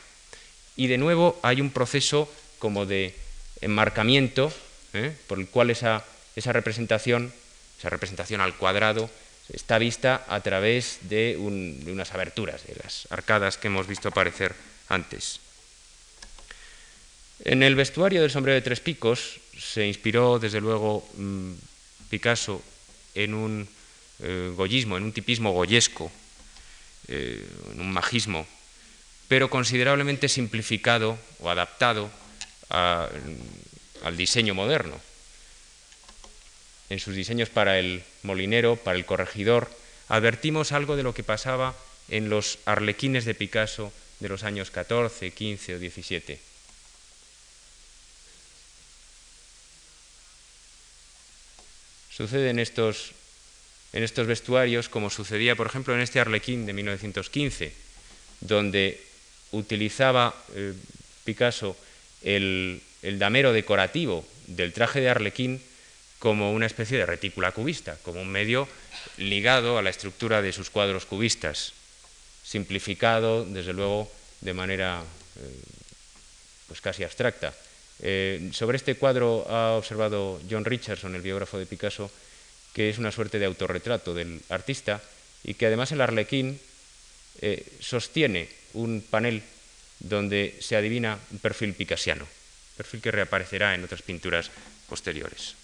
Y 0.75 0.87
de 0.87 0.97
nuevo 0.97 1.39
hay 1.43 1.61
un 1.61 1.71
proceso 1.71 2.31
como 2.59 2.85
de 2.85 3.15
enmarcamiento 3.61 4.51
¿eh? 4.93 5.15
por 5.27 5.39
el 5.39 5.47
cual 5.47 5.69
esa 5.69 6.05
esa 6.35 6.53
representación, 6.53 7.33
esa 7.79 7.89
representación 7.89 8.41
al 8.41 8.55
cuadrado, 8.55 9.09
está 9.51 9.77
vista 9.77 10.25
a 10.27 10.39
través 10.41 10.99
de, 11.03 11.37
unas 11.37 12.11
aberturas, 12.13 12.65
de 12.65 12.75
las 12.81 13.07
arcadas 13.11 13.57
que 13.57 13.67
hemos 13.67 13.87
visto 13.87 14.09
aparecer 14.09 14.55
antes. 14.89 15.39
En 17.43 17.63
el 17.63 17.75
vestuario 17.75 18.21
del 18.21 18.31
sombrero 18.31 18.55
de 18.55 18.61
tres 18.61 18.79
picos 18.79 19.39
se 19.57 19.87
inspiró, 19.87 20.39
desde 20.39 20.61
luego, 20.61 21.07
mm, 21.17 21.53
Picasso 22.09 22.61
en 23.15 23.33
un 23.33 23.67
eh, 24.19 24.53
goyismo, 24.55 24.97
en 24.97 25.03
un 25.03 25.11
tipismo 25.11 25.51
goyesco, 25.51 26.11
eh, 27.07 27.43
en 27.73 27.81
un 27.81 27.91
majismo, 27.91 28.45
pero 29.27 29.49
considerablemente 29.49 30.29
simplificado 30.29 31.17
o 31.39 31.49
adaptado 31.49 32.11
al 32.69 34.15
diseño 34.15 34.55
moderno 34.55 34.95
en 36.89 36.99
sus 36.99 37.15
diseños 37.15 37.49
para 37.49 37.79
el 37.79 38.03
molinero, 38.23 38.75
para 38.75 38.97
el 38.97 39.05
corregidor, 39.05 39.69
advertimos 40.09 40.71
algo 40.71 40.95
de 40.95 41.03
lo 41.03 41.13
que 41.13 41.23
pasaba 41.23 41.75
en 42.09 42.29
los 42.29 42.59
arlequines 42.65 43.25
de 43.25 43.35
Picasso 43.35 43.93
de 44.19 44.29
los 44.29 44.43
años 44.43 44.71
14, 44.71 45.31
15 45.31 45.75
o 45.75 45.79
17. 45.79 46.39
Sucede 52.11 52.49
en 52.49 52.59
estos, 52.59 53.13
en 53.93 54.03
estos 54.03 54.27
vestuarios 54.27 54.89
como 54.89 55.09
sucedía, 55.09 55.55
por 55.55 55.67
ejemplo, 55.67 55.95
en 55.95 56.01
este 56.01 56.19
arlequín 56.19 56.65
de 56.65 56.73
1915, 56.73 57.73
donde 58.41 59.01
utilizaba 59.51 60.35
eh, 60.53 60.73
Picasso 61.23 61.75
el, 62.21 62.81
el 63.01 63.17
damero 63.17 63.53
decorativo 63.53 64.27
del 64.47 64.73
traje 64.73 65.01
de 65.01 65.09
arlequín 65.09 65.61
como 66.21 66.53
una 66.53 66.67
especie 66.67 66.99
de 66.99 67.07
retícula 67.07 67.51
cubista, 67.51 67.97
como 68.03 68.21
un 68.21 68.29
medio 68.29 68.67
ligado 69.17 69.79
a 69.79 69.81
la 69.81 69.89
estructura 69.89 70.43
de 70.43 70.53
sus 70.53 70.69
cuadros 70.69 71.07
cubistas, 71.07 71.73
simplificado, 72.43 73.43
desde 73.43 73.73
luego, 73.73 74.05
de 74.41 74.53
manera 74.53 75.01
eh, 75.01 75.61
pues 76.67 76.79
casi 76.79 77.03
abstracta. 77.03 77.55
Eh, 78.03 78.51
sobre 78.53 78.77
este 78.77 78.93
cuadro 78.95 79.49
ha 79.49 79.71
observado 79.73 80.39
John 80.47 80.63
Richardson, 80.63 81.15
el 81.15 81.23
biógrafo 81.23 81.57
de 81.57 81.65
Picasso, 81.65 82.11
que 82.71 82.91
es 82.91 82.99
una 82.99 83.11
suerte 83.11 83.39
de 83.39 83.45
autorretrato 83.47 84.13
del 84.13 84.41
artista 84.49 85.01
y 85.43 85.55
que 85.55 85.65
además 85.65 85.91
el 85.91 86.01
arlequín 86.01 86.59
eh, 87.41 87.65
sostiene 87.79 88.47
un 88.73 89.01
panel 89.01 89.41
donde 89.99 90.55
se 90.61 90.75
adivina 90.75 91.17
un 91.31 91.39
perfil 91.39 91.73
picasiano, 91.73 92.27
perfil 92.77 93.01
que 93.01 93.09
reaparecerá 93.09 93.73
en 93.73 93.83
otras 93.83 94.03
pinturas 94.03 94.51
posteriores. 94.87 95.60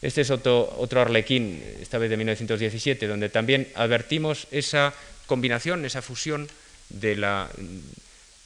Este 0.00 0.20
es 0.20 0.30
otro, 0.30 1.00
arlequín, 1.00 1.62
esta 1.80 1.98
vez 1.98 2.08
de 2.10 2.16
1917, 2.16 3.06
donde 3.08 3.28
también 3.28 3.68
advertimos 3.74 4.46
esa 4.52 4.94
combinación, 5.26 5.84
esa 5.84 6.02
fusión 6.02 6.48
de 6.88 7.16
la, 7.16 7.50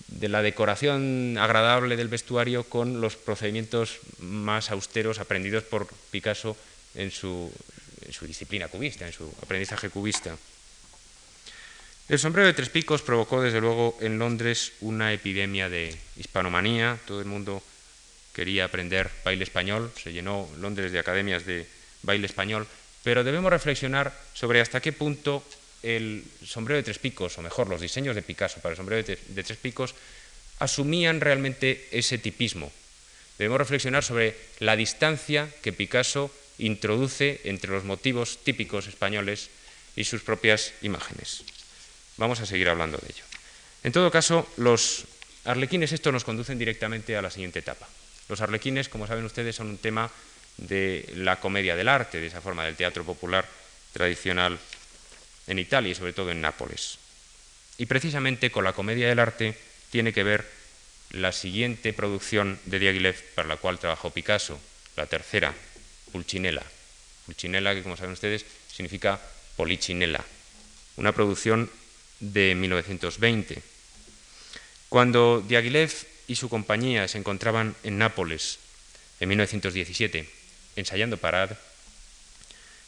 de 0.09 0.28
la 0.28 0.40
decoración 0.40 1.36
agradable 1.38 1.96
del 1.96 2.09
vestuario 2.09 2.64
con 2.64 3.03
los 3.03 3.16
procedimientos 3.16 3.98
más 4.18 4.70
austeros 4.70 5.18
aprendidos 5.18 5.64
por 5.64 5.86
Picasso 6.11 6.57
en 6.94 7.11
su, 7.11 7.53
disciplina 8.22 8.68
cubista, 8.68 9.07
en 9.07 9.12
su 9.12 9.30
aprendizaje 9.42 9.90
cubista. 9.90 10.36
El 12.09 12.18
sombrero 12.18 12.46
de 12.46 12.55
tres 12.55 12.70
picos 12.70 13.03
provocó, 13.03 13.42
desde 13.42 13.61
luego, 13.61 13.96
en 14.00 14.18
Londres 14.18 14.72
una 14.80 15.12
epidemia 15.12 15.68
de 15.68 15.96
hispanomanía. 16.16 16.98
Todo 17.07 17.20
el 17.20 17.26
mundo 17.26 17.62
quería 18.33 18.64
aprender 18.64 19.11
baile 19.24 19.45
español, 19.45 19.93
se 20.01 20.12
llenó 20.12 20.49
Londres 20.59 20.93
de 20.93 20.99
academias 20.99 21.45
de 21.45 21.66
baile 22.03 22.26
español, 22.26 22.66
pero 23.03 23.24
debemos 23.24 23.51
reflexionar 23.51 24.12
sobre 24.35 24.61
hasta 24.61 24.80
qué 24.80 24.93
punto 24.93 25.43
el 25.83 26.24
sombrero 26.47 26.76
de 26.76 26.85
tres 26.85 26.99
picos, 26.99 27.37
o 27.39 27.43
mejor, 27.43 27.68
los 27.68 27.80
diseños 27.80 28.14
de 28.14 28.22
Picasso 28.22 28.61
para 28.61 28.72
el 28.72 28.76
sombrero 28.76 29.03
de, 29.03 29.43
tres 29.43 29.59
picos, 29.59 29.95
asumían 30.59 31.20
realmente 31.20 31.89
ese 31.91 32.18
tipismo. 32.18 32.70
Debemos 33.39 33.59
reflexionar 33.59 34.05
sobre 34.05 34.37
la 34.61 34.76
distancia 34.76 35.51
que 35.62 35.72
Picasso 35.72 36.30
introduce 36.59 37.41
entre 37.45 37.72
los 37.72 37.83
motivos 37.83 38.39
típicos 38.45 38.87
españoles 38.87 39.51
y 39.97 40.05
sus 40.05 40.22
propias 40.22 40.72
imágenes. 40.83 41.43
Vamos 42.16 42.41
a 42.41 42.47
seguir 42.47 42.68
hablando 42.68 42.99
de 42.99 43.09
ello. 43.09 43.24
En 43.83 43.91
todo 43.91 44.11
caso, 44.12 44.47
los 44.57 45.05
arlequines, 45.45 45.91
esto 45.91 46.12
nos 46.12 46.22
conducen 46.22 46.59
directamente 46.59 47.16
a 47.16 47.22
la 47.22 47.30
siguiente 47.30 47.59
etapa. 47.59 47.89
Los 48.33 48.41
arlequines, 48.41 48.89
como 48.89 49.07
saben 49.07 49.26
ustedes, 49.26 49.57
son 49.57 49.68
un 49.68 49.76
tema 49.76 50.11
de 50.57 51.05
la 51.16 51.39
comedia 51.39 51.76
del 51.76 51.87
arte, 51.87 52.18
de 52.18 52.28
esa 52.28 52.41
forma 52.41 52.64
del 52.64 52.76
teatro 52.76 53.05
popular 53.05 53.47
tradicional 53.93 54.59
en 55.47 55.59
Italia 55.59 55.93
y 55.93 55.95
sobre 55.95 56.14
todo 56.14 56.30
en 56.30 56.41
Nápoles. 56.41 56.97
Y 57.76 57.85
precisamente 57.85 58.51
con 58.51 58.64
la 58.64 58.72
comedia 58.72 59.07
del 59.07 59.18
arte 59.18 59.55
tiene 59.91 60.14
que 60.14 60.22
ver 60.22 60.49
la 61.11 61.30
siguiente 61.30 61.93
producción 61.93 62.59
de 62.64 62.78
Diaghilev 62.78 63.22
para 63.35 63.49
la 63.49 63.59
cual 63.59 63.78
trabajó 63.78 64.09
Picasso, 64.09 64.59
la 64.97 65.05
tercera, 65.05 65.53
Pulcinella. 66.11 66.62
Pulcinella, 67.26 67.74
que 67.74 67.83
como 67.83 67.99
saben 67.99 68.12
ustedes, 68.12 68.47
significa 68.74 69.20
polichinela, 69.57 70.24
una 70.97 71.12
producción 71.12 71.70
de 72.18 72.55
1920. 72.55 73.62
Cuando 74.89 75.45
Diaghilev 75.47 75.93
y 76.33 76.37
su 76.37 76.49
compañía 76.49 77.07
se 77.09 77.18
encontraban 77.18 77.76
en 77.85 77.99
Nápoles 77.99 78.59
en 79.20 79.28
1917, 79.28 80.26
ensayando 80.76 81.18
Parad, 81.18 81.51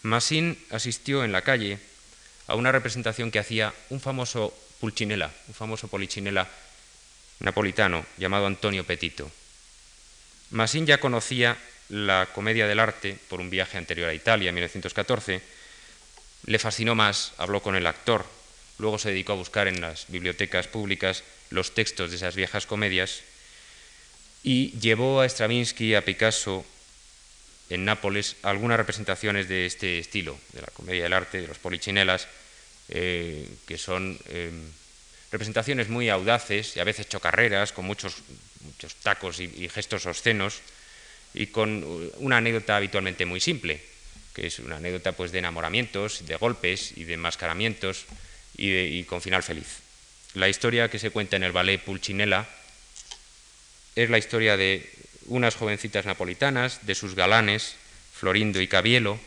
Massin 0.03 0.59
asistió 0.71 1.25
en 1.25 1.33
la 1.33 1.43
calle 1.43 1.79
a 2.47 2.55
una 2.55 2.73
representación 2.73 3.31
que 3.31 3.39
hacía 3.39 3.75
un 3.91 4.01
famoso 4.01 4.57
pulcinella, 4.81 5.31
un 5.49 5.55
famoso 5.55 5.89
polichinela 5.89 6.49
napolitano 7.41 8.07
llamado 8.17 8.47
Antonio 8.47 8.85
Petito. 8.85 9.31
Massin 10.51 10.87
ya 10.87 10.99
conocía 10.99 11.59
la 11.91 12.29
comedia 12.33 12.67
del 12.67 12.81
arte 12.81 13.19
por 13.29 13.41
un 13.41 13.51
viaje 13.51 13.77
anterior 13.77 14.09
a 14.09 14.15
Italia 14.15 14.49
en 14.49 14.55
1914. 14.55 15.43
Le 16.47 16.59
fascinó 16.59 16.95
más, 16.95 17.33
habló 17.37 17.63
con 17.63 17.77
el 17.77 17.87
actor, 17.87 18.25
luego 18.79 18.99
se 18.99 19.11
dedicó 19.11 19.35
a 19.35 19.37
buscar 19.37 19.69
en 19.69 19.83
las 19.83 20.07
bibliotecas 20.09 20.67
públicas 20.67 21.25
los 21.51 21.75
textos 21.75 22.11
de 22.11 22.17
esas 22.17 22.37
viejas 22.37 22.67
comedias 22.67 23.23
y 24.45 24.79
llevó 24.79 25.23
a 25.23 25.27
Stravinsky, 25.27 25.95
a 25.95 26.05
Picasso, 26.05 26.65
en 27.71 27.87
Nápoles 27.87 28.37
algunas 28.43 28.77
representaciones 28.77 29.49
de 29.49 29.65
este 29.65 29.99
estilo, 29.99 30.39
de 30.53 30.61
la 30.61 30.67
comedia 30.69 31.05
del 31.05 31.15
arte, 31.15 31.41
de 31.41 31.49
los 31.49 31.59
polichinelas, 31.59 32.29
eh, 32.91 33.49
que 33.67 33.79
son 33.79 34.19
eh, 34.29 34.53
representaciones 35.33 35.89
muy 35.89 36.11
audaces 36.11 36.77
y 36.77 36.81
a 36.81 36.85
veces 36.85 37.09
chocarreras, 37.09 37.73
con 37.73 37.87
muchos, 37.87 38.17
muchos 38.61 38.95
tacos 38.97 39.41
y, 39.41 39.69
gestos 39.71 40.05
obscenos, 40.05 40.61
y 41.33 41.47
con 41.47 41.83
una 42.19 42.37
anécdota 42.37 42.77
habitualmente 42.77 43.25
muy 43.25 43.41
simple, 43.41 43.81
que 44.35 44.47
es 44.47 44.59
una 44.59 44.77
anécdota 44.77 45.13
pues, 45.13 45.33
de 45.33 45.39
enamoramientos, 45.39 46.27
de 46.27 46.37
golpes 46.37 46.93
y 46.97 47.05
de 47.05 47.15
enmascaramientos 47.15 48.05
y, 48.59 48.71
y 48.71 49.05
con 49.05 49.23
final 49.23 49.43
feliz. 49.43 49.81
La 50.35 50.51
historia 50.51 50.91
que 50.91 50.99
se 50.99 51.11
cuenta 51.11 51.37
en 51.37 51.45
el 51.45 51.53
ballet 51.53 51.81
Pulcinella 51.81 52.47
es 53.95 54.11
la 54.11 54.19
historia 54.19 54.57
de 54.57 54.89
unas 55.27 55.55
jovencitas 55.55 56.07
napolitanas, 56.07 56.87
de 56.87 56.95
sus 56.95 57.15
galanes, 57.15 57.77
Florindo 58.13 58.61
y 58.61 58.69
Cabielo, 58.69 59.19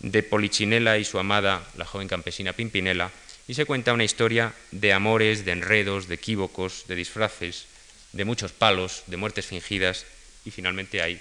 de 0.00 0.22
Polichinela 0.22 0.98
y 0.98 1.04
su 1.04 1.18
amada, 1.18 1.66
la 1.76 1.84
joven 1.84 2.08
campesina 2.08 2.52
Pimpinela, 2.52 3.10
y 3.48 3.54
se 3.54 3.64
cuenta 3.64 3.92
una 3.92 4.04
historia 4.04 4.52
de 4.72 4.92
amores, 4.92 5.44
de 5.44 5.52
enredos, 5.52 6.08
de 6.08 6.16
equívocos, 6.16 6.84
de 6.88 6.96
disfraces, 6.96 7.66
de 8.12 8.24
muchos 8.24 8.52
palos, 8.52 9.04
de 9.06 9.16
muertes 9.16 9.46
fingidas, 9.46 10.04
y 10.44 10.50
finalmente 10.50 11.02
hay 11.02 11.20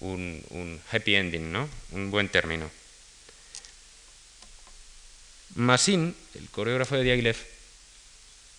un, 0.00 0.80
happy 0.92 1.14
ending, 1.14 1.52
¿no? 1.52 1.68
un 1.92 2.10
buen 2.10 2.28
término. 2.28 2.70
Massin, 5.54 6.14
el 6.34 6.50
coreógrafo 6.50 6.96
de 6.96 7.04
Diaghilev, 7.04 7.36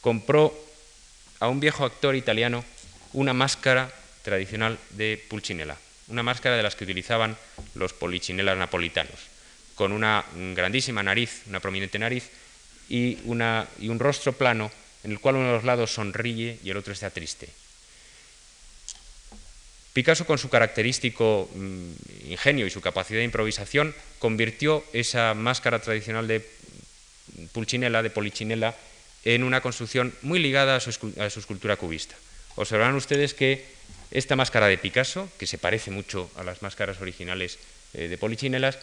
compró 0.02 0.54
a 1.40 1.48
un 1.48 1.60
viejo 1.60 1.86
actor 1.86 2.16
italiano 2.16 2.66
una 3.14 3.34
máscara 3.34 3.92
tradicional 4.24 4.78
de 4.92 5.24
Pulcinella, 5.30 5.78
una 6.08 6.24
máscara 6.24 6.58
de 6.58 6.64
las 6.64 6.76
que 6.76 6.84
utilizaban 6.84 7.38
los 7.76 7.94
polichinelas 7.94 8.58
napolitanos, 8.58 9.20
con 9.76 9.92
una 9.92 10.26
grandísima 10.56 11.04
nariz, 11.04 11.44
una 11.48 11.60
prominente 11.60 12.00
nariz 12.00 12.30
y, 12.90 13.18
y 13.80 13.90
un 13.90 14.00
rostro 14.00 14.34
plano 14.34 14.72
en 15.04 15.12
el 15.12 15.20
cual 15.20 15.36
uno 15.36 15.48
de 15.48 15.54
los 15.54 15.64
lados 15.64 15.94
sonríe 15.94 16.60
y 16.64 16.70
el 16.70 16.78
otro 16.78 16.94
está 16.94 17.10
triste. 17.10 17.50
Picasso, 19.94 20.28
con 20.28 20.38
su 20.38 20.50
característico 20.50 21.50
mm, 21.56 22.30
ingenio 22.30 22.68
y 22.68 22.70
su 22.70 22.82
capacidad 22.82 23.20
de 23.20 23.24
improvisación, 23.24 23.96
convirtió 24.20 24.84
esa 24.94 25.34
máscara 25.34 25.80
tradicional 25.80 26.28
de 26.28 26.46
Pulcinella, 27.52 28.04
de 28.04 28.12
Polichinella, 28.12 28.76
en 29.24 29.44
una 29.44 29.62
construcción 29.62 30.14
muy 30.22 30.38
ligada 30.38 30.76
a 30.76 30.80
su, 30.80 30.92
a 31.20 31.30
su 31.30 31.40
escultura 31.40 31.78
cubista. 31.78 32.16
Observarán 32.58 32.96
ustedes 32.96 33.34
que 33.34 33.66
esta 34.10 34.36
máscara 34.36 34.68
de 34.68 34.78
Picasso, 34.78 35.30
que 35.38 35.48
se 35.48 35.58
parece 35.58 35.92
mucho 35.92 36.30
a 36.36 36.44
las 36.44 36.62
máscaras 36.62 37.00
originales 37.02 37.60
eh, 37.94 38.08
de 38.08 38.18
Polichinelas, 38.18 38.80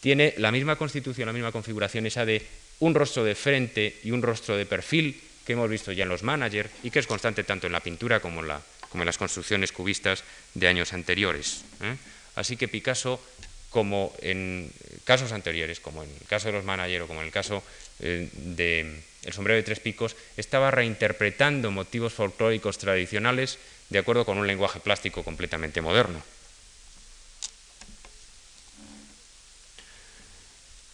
tiene 0.00 0.34
la 0.38 0.50
misma 0.50 0.76
constitución, 0.76 1.26
la 1.26 1.32
misma 1.32 1.52
configuración, 1.52 2.06
esa 2.06 2.26
de 2.26 2.42
un 2.80 2.94
rostro 2.94 3.22
de 3.22 3.36
frente 3.36 4.00
y 4.02 4.10
un 4.10 4.22
rostro 4.22 4.56
de 4.56 4.66
perfil 4.66 5.20
que 5.46 5.52
hemos 5.52 5.70
visto 5.70 5.92
ya 5.92 6.02
en 6.02 6.08
los 6.08 6.24
managers 6.24 6.70
y 6.82 6.90
que 6.90 6.98
es 6.98 7.06
constante 7.06 7.44
tanto 7.44 7.66
en 7.68 7.72
la 7.72 7.80
pintura 7.80 8.18
como 8.18 8.42
en, 8.42 9.06
las 9.06 9.18
construcciones 9.18 9.70
cubistas 9.70 10.24
de 10.54 10.66
años 10.66 10.92
anteriores. 10.92 11.62
¿eh? 11.80 11.94
Así 12.34 12.56
que 12.56 12.66
Picasso, 12.66 13.22
como 13.70 14.12
en 14.20 14.70
casos 15.04 15.30
anteriores, 15.30 15.78
como 15.78 16.02
en 16.02 16.10
el 16.10 16.26
caso 16.26 16.48
de 16.48 16.54
los 16.54 16.64
managers 16.64 17.04
o 17.04 17.06
como 17.06 17.20
en 17.20 17.26
el 17.26 17.32
caso 17.32 17.62
eh, 18.00 18.28
de 18.32 19.02
El 19.24 19.32
sombrero 19.32 19.56
de 19.56 19.62
tres 19.62 19.80
picos, 19.80 20.16
estaba 20.36 20.70
reinterpretando 20.70 21.70
motivos 21.70 22.12
folclóricos 22.12 22.78
tradicionales 22.78 23.58
de 23.88 23.98
acuerdo 23.98 24.24
con 24.24 24.38
un 24.38 24.46
lenguaje 24.46 24.80
plástico 24.80 25.22
completamente 25.22 25.80
moderno. 25.80 26.22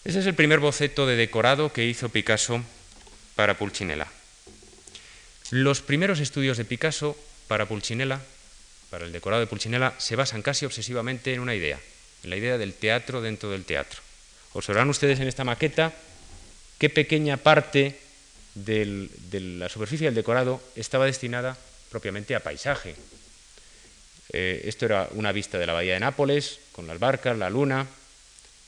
Ese 0.05 0.21
es 0.21 0.27
el 0.27 0.35
primer 0.35 0.61
boceto 0.61 1.07
de 1.07 1.17
decorado 1.17 1.73
que 1.73 1.85
hizo 1.85 2.09
Picasso 2.09 2.63
para 3.37 3.59
Pulcinella. 3.59 4.09
Los 5.51 5.81
primeros 5.81 6.21
estudios 6.21 6.57
de 6.57 6.65
Picasso 6.65 7.17
para 7.47 7.67
Pulcinella, 7.67 8.21
para 8.91 9.05
el 9.05 9.13
decorado 9.13 9.41
de 9.41 9.47
Pulcinella, 9.47 9.95
se 9.99 10.17
basan 10.17 10.43
casi 10.43 10.67
obsesivamente 10.67 11.33
en 11.35 11.41
una 11.41 11.55
idea, 11.55 11.79
en 12.25 12.31
la 12.31 12.37
idea 12.37 12.59
del 12.59 12.75
teatro 12.75 13.21
dentro 13.21 13.51
del 13.51 13.65
teatro. 13.65 14.01
Observarán 14.55 14.89
ustedes 14.89 15.21
en 15.21 15.29
esta 15.29 15.45
maqueta 15.45 15.93
qué 16.79 16.91
pequeña 16.91 17.37
parte 17.37 17.99
de 18.55 19.09
la 19.41 19.69
superficie 19.69 20.07
del 20.07 20.15
decorado 20.15 20.61
estaba 20.75 21.07
destinada 21.07 21.57
propiamente 21.91 22.35
a 22.35 22.41
paisaje. 22.41 22.97
Eh, 24.33 24.63
esto 24.65 24.85
era 24.85 25.09
una 25.13 25.33
vista 25.33 25.59
de 25.59 25.67
la 25.67 25.73
bahía 25.73 25.95
de 25.95 26.01
Nápoles, 26.01 26.61
con 26.73 26.87
las 26.87 26.99
barcas, 26.99 27.39
la 27.39 27.51
luna 27.51 27.87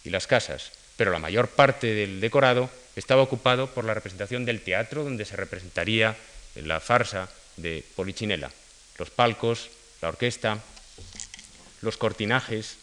y 0.05 0.11
las 0.11 0.27
casas, 0.27 0.73
pero 0.97 1.11
la 1.11 1.19
mayor 1.19 1.49
parte 1.49 1.95
del 1.95 2.21
decorado 2.21 2.71
estaba 2.97 3.23
ocupado 3.23 3.69
por 3.69 3.85
la 3.85 3.95
representación 3.95 4.45
del 4.45 4.63
teatro 4.63 5.05
donde 5.05 5.25
se 5.25 5.37
representaría 5.37 6.17
la 6.55 6.81
farsa 6.81 7.29
de 7.57 7.85
Polichinela, 7.95 8.51
los 8.99 9.11
palcos, 9.11 9.71
la 10.03 10.09
orquesta, 10.09 10.59
los 11.83 11.97
cortinajes, 11.97 12.77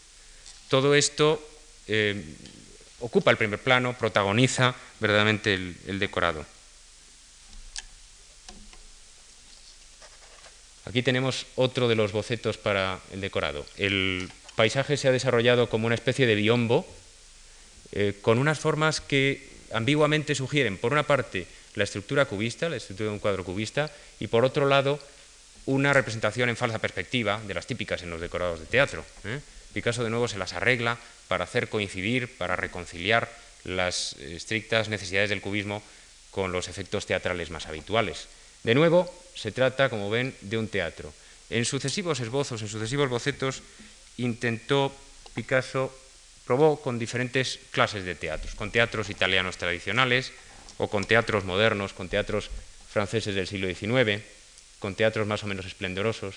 todo 0.69 0.95
esto 0.95 1.41
eh, 1.87 2.23
ocupa 2.99 3.31
el 3.31 3.37
primer 3.37 3.59
plano, 3.59 3.97
protagoniza 3.97 4.75
verdaderamente 4.99 5.53
el 5.53 5.99
decorado. 5.99 6.45
Aquí 10.87 11.03
tenemos 11.03 11.45
otro 11.55 11.89
de 11.89 11.95
los 11.95 12.13
bocetos 12.13 12.57
para 12.57 12.99
el 13.11 13.19
decorado. 13.19 13.65
El 13.75 14.31
paisaje 14.55 14.95
se 14.95 15.09
ha 15.09 15.11
desarrollado 15.11 15.69
como 15.69 15.85
una 15.85 15.95
especie 15.95 16.25
de 16.25 16.35
biombo, 16.35 16.87
eh, 17.91 18.17
con 18.21 18.37
unas 18.37 18.59
formas 18.59 19.01
que 19.01 19.49
ambiguamente 19.73 20.33
sugieren, 20.33 20.77
por 20.77 20.93
una 20.93 21.03
parte, 21.03 21.45
la 21.75 21.83
estructura 21.83 22.25
cubista, 22.25 22.69
la 22.69 22.77
estructura 22.77 23.09
de 23.09 23.13
un 23.15 23.19
cuadro 23.19 23.43
cubista, 23.43 23.91
y 24.21 24.27
por 24.27 24.45
otro 24.45 24.65
lado, 24.65 24.97
una 25.65 25.91
representación 25.91 26.47
en 26.47 26.55
falsa 26.55 26.79
perspectiva 26.79 27.41
de 27.45 27.53
las 27.53 27.67
típicas 27.67 28.01
en 28.03 28.09
los 28.09 28.21
decorados 28.21 28.61
de 28.61 28.65
teatro. 28.65 29.03
¿eh? 29.25 29.41
Picasso 29.77 30.03
de 30.03 30.09
nuevo 30.09 30.27
se 30.27 30.39
las 30.39 30.53
arregla 30.53 30.97
para 31.27 31.43
hacer 31.43 31.69
coincidir, 31.69 32.35
para 32.35 32.55
reconciliar 32.55 33.29
las 33.63 34.13
estrictas 34.13 34.89
necesidades 34.89 35.29
del 35.29 35.39
cubismo 35.39 35.83
con 36.31 36.51
los 36.51 36.67
efectos 36.67 37.05
teatrales 37.05 37.51
más 37.51 37.67
habituales. 37.67 38.25
De 38.63 38.73
nuevo, 38.73 39.05
se 39.35 39.51
trata, 39.51 39.91
como 39.91 40.09
ven, 40.09 40.33
de 40.41 40.57
un 40.57 40.67
teatro. 40.67 41.13
En 41.51 41.63
sucesivos 41.63 42.19
esbozos, 42.21 42.63
en 42.63 42.69
sucesivos 42.69 43.07
bocetos, 43.07 43.61
intentó 44.17 44.91
Picasso, 45.35 45.95
probó 46.47 46.81
con 46.81 46.97
diferentes 46.97 47.59
clases 47.69 48.03
de 48.03 48.15
teatros, 48.15 48.55
con 48.55 48.71
teatros 48.71 49.11
italianos 49.11 49.57
tradicionales 49.57 50.31
o 50.79 50.89
con 50.89 51.05
teatros 51.05 51.45
modernos, 51.45 51.93
con 51.93 52.09
teatros 52.09 52.49
franceses 52.89 53.35
del 53.35 53.45
siglo 53.45 53.67
XIX, 53.67 54.23
con 54.79 54.95
teatros 54.95 55.27
más 55.27 55.43
o 55.43 55.47
menos 55.47 55.67
esplendorosos. 55.67 56.33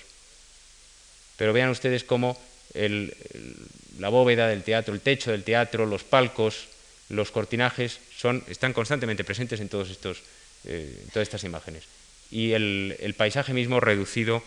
Pero 1.38 1.54
vean 1.54 1.70
ustedes 1.70 2.04
cómo 2.04 2.36
la 2.74 4.08
bóveda 4.08 4.48
del 4.48 4.62
teatro, 4.62 4.94
el 4.94 5.00
techo 5.00 5.30
del 5.30 5.44
teatro, 5.44 5.86
los 5.86 6.04
palcos, 6.04 6.68
los 7.10 7.30
cortinajes 7.30 7.98
son, 8.16 8.42
están 8.48 8.72
constantemente 8.72 9.24
presentes 9.24 9.60
en, 9.60 9.68
todos 9.68 9.90
estos, 9.90 10.22
eh, 10.64 11.04
todas 11.12 11.26
estas 11.26 11.44
imágenes. 11.44 11.84
Y 12.30 12.52
el, 12.52 13.14
paisaje 13.16 13.52
mismo 13.52 13.80
reducido 13.80 14.42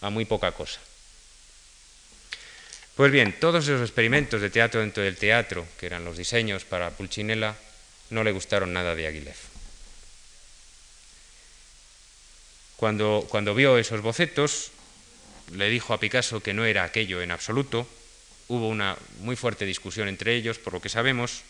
a 0.00 0.10
muy 0.10 0.24
poca 0.24 0.52
cosa. 0.52 0.80
Pues 2.94 3.10
bien, 3.10 3.34
todos 3.40 3.64
esos 3.64 3.80
experimentos 3.80 4.40
de 4.40 4.50
teatro 4.50 4.80
dentro 4.80 5.02
del 5.02 5.16
teatro, 5.16 5.66
que 5.80 5.86
eran 5.86 6.04
los 6.04 6.16
diseños 6.16 6.64
para 6.64 6.90
Pulcinella, 6.90 7.56
no 8.10 8.22
le 8.22 8.30
gustaron 8.30 8.72
nada 8.72 8.94
de 8.94 9.08
Aguilef. 9.08 9.38
Cuando, 12.76 13.26
cuando 13.28 13.54
vio 13.54 13.78
esos 13.78 14.00
bocetos, 14.00 14.70
le 15.52 15.68
dijo 15.68 15.94
a 15.94 16.00
Picasso 16.00 16.40
que 16.40 16.54
no 16.54 16.64
era 16.64 16.84
aquello 16.84 17.22
en 17.22 17.30
absoluto. 17.30 17.86
Hubo 18.48 18.68
una 18.68 18.96
muy 19.20 19.36
fuerte 19.36 19.64
discusión 19.64 20.08
entre 20.08 20.34
ellos, 20.34 20.58
por 20.58 20.72
lo 20.72 20.80
que 20.80 20.88
sabemos, 20.88 21.42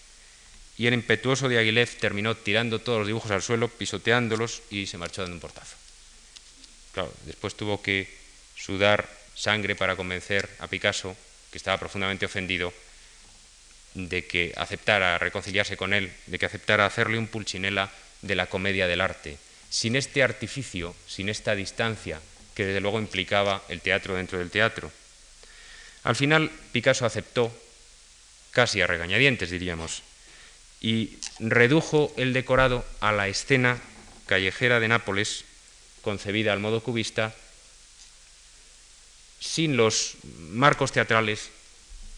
y 0.76 0.86
el 0.86 0.94
impetuoso 0.94 1.48
de 1.48 1.58
Aguilef 1.58 1.98
terminó 1.98 2.36
tirando 2.36 2.80
todos 2.80 2.98
los 2.98 3.06
dibujos 3.06 3.30
al 3.30 3.42
suelo, 3.42 3.68
pisoteándolos 3.68 4.62
y 4.70 4.86
se 4.86 4.98
marchó 4.98 5.22
dando 5.22 5.36
un 5.36 5.40
portazo. 5.40 5.76
Claro, 6.92 7.12
después 7.26 7.54
tuvo 7.54 7.82
que 7.82 8.08
sudar 8.56 9.08
sangre 9.34 9.74
para 9.74 9.96
convencer 9.96 10.48
a 10.58 10.68
Picasso, 10.68 11.16
que 11.50 11.58
estaba 11.58 11.78
profundamente 11.78 12.26
ofendido, 12.26 12.72
de 13.94 14.26
que 14.26 14.52
aceptara 14.56 15.18
reconciliarse 15.18 15.76
con 15.76 15.92
él, 15.92 16.12
de 16.26 16.38
que 16.38 16.46
aceptara 16.46 16.86
hacerle 16.86 17.18
un 17.18 17.28
pulchinela 17.28 17.92
de 18.22 18.34
la 18.34 18.46
comedia 18.46 18.86
del 18.86 19.00
arte, 19.00 19.38
sin 19.70 19.96
este 19.96 20.22
artificio, 20.22 20.94
sin 21.06 21.28
esta 21.28 21.54
distancia 21.54 22.20
que 22.54 22.64
desde 22.64 22.80
luego 22.80 22.98
implicaba 22.98 23.62
el 23.68 23.80
teatro 23.80 24.14
dentro 24.14 24.38
del 24.38 24.50
teatro. 24.50 24.90
Al 26.04 26.16
final 26.16 26.50
Picasso 26.72 27.06
aceptó, 27.06 27.52
casi 28.50 28.80
a 28.80 28.86
regañadientes 28.86 29.50
diríamos, 29.50 30.02
y 30.80 31.18
redujo 31.40 32.12
el 32.16 32.32
decorado 32.32 32.84
a 33.00 33.10
la 33.10 33.28
escena 33.28 33.80
callejera 34.26 34.80
de 34.80 34.88
Nápoles, 34.88 35.44
concebida 36.02 36.52
al 36.52 36.60
modo 36.60 36.82
cubista, 36.82 37.34
sin 39.40 39.76
los 39.76 40.16
marcos 40.50 40.92
teatrales 40.92 41.50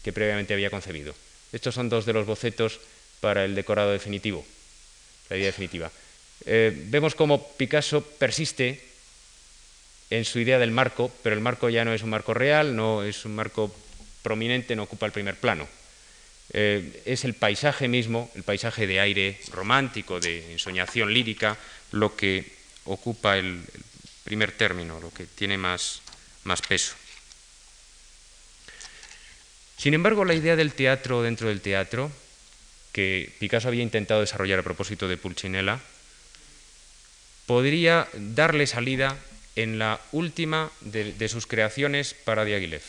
que 0.03 0.13
previamente 0.13 0.53
había 0.53 0.69
concebido. 0.69 1.15
Estos 1.51 1.75
son 1.75 1.89
dos 1.89 2.05
de 2.05 2.13
los 2.13 2.25
bocetos 2.25 2.79
para 3.21 3.45
el 3.45 3.55
decorado 3.55 3.91
definitivo, 3.91 4.45
la 5.29 5.37
idea 5.37 5.47
definitiva. 5.47 5.91
Eh, 6.45 6.73
vemos 6.87 7.15
cómo 7.15 7.51
Picasso 7.55 8.01
persiste 8.01 8.83
en 10.09 10.25
su 10.25 10.39
idea 10.39 10.59
del 10.59 10.71
marco, 10.71 11.11
pero 11.23 11.35
el 11.35 11.41
marco 11.41 11.69
ya 11.69 11.83
no 11.85 11.93
es 11.93 12.03
un 12.03 12.09
marco 12.09 12.33
real, 12.33 12.75
no 12.75 13.03
es 13.03 13.25
un 13.25 13.35
marco 13.35 13.73
prominente, 14.21 14.75
no 14.75 14.83
ocupa 14.83 15.05
el 15.05 15.11
primer 15.11 15.35
plano. 15.35 15.67
Eh, 16.53 17.03
es 17.05 17.25
el 17.25 17.33
paisaje 17.33 17.87
mismo, 17.87 18.31
el 18.35 18.43
paisaje 18.43 18.87
de 18.87 19.01
aire 19.01 19.39
romántico, 19.51 20.19
de 20.19 20.53
ensoñación 20.53 21.13
lírica, 21.13 21.57
lo 21.91 22.15
que 22.15 22.45
ocupa 22.85 23.37
el, 23.37 23.61
primer 24.27 24.51
término, 24.51 24.99
lo 24.99 25.09
que 25.11 25.25
tiene 25.25 25.57
más, 25.57 26.01
más 26.43 26.61
peso. 26.61 26.95
Sin 29.77 29.93
embargo, 29.93 30.25
la 30.25 30.33
idea 30.33 30.57
del 30.57 30.73
teatro 30.73 31.21
dentro 31.21 31.47
del 31.47 31.61
teatro, 31.61 32.11
que 32.91 33.31
Picasso 33.39 33.69
había 33.69 33.83
intentado 33.83 34.19
desarrollar 34.19 34.59
a 34.59 34.63
propósito 34.63 35.07
de 35.07 35.15
Pulcinella, 35.15 35.79
podría 37.45 38.09
darle 38.13 38.67
salida 38.67 39.15
en 39.57 39.79
la 39.79 39.99
última 40.11 40.71
de, 40.81 41.29
sus 41.29 41.47
creaciones 41.47 42.13
para 42.13 42.45
Diaghilev, 42.45 42.83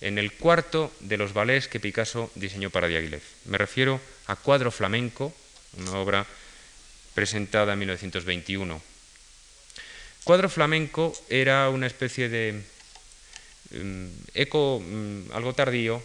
en 0.00 0.16
el 0.16 0.32
cuarto 0.32 0.92
de 1.00 1.16
los 1.16 1.32
ballets 1.32 1.66
que 1.66 1.80
Picasso 1.80 2.30
diseñó 2.36 2.70
para 2.70 2.86
Diaghilev. 2.86 3.20
Me 3.46 3.58
refiero 3.58 4.00
a 4.28 4.36
Cuadro 4.36 4.70
Flamenco, 4.70 5.34
una 5.76 5.98
obra 5.98 6.24
presentada 7.14 7.72
en 7.72 7.80
1921. 7.80 8.80
Cuadro 10.22 10.48
Flamenco 10.48 11.12
era 11.28 11.68
una 11.68 11.88
especie 11.88 12.28
de 12.28 12.62
mm, 13.72 14.06
eco 14.34 14.80
mm, 14.80 15.32
algo 15.32 15.52
tardío 15.52 16.00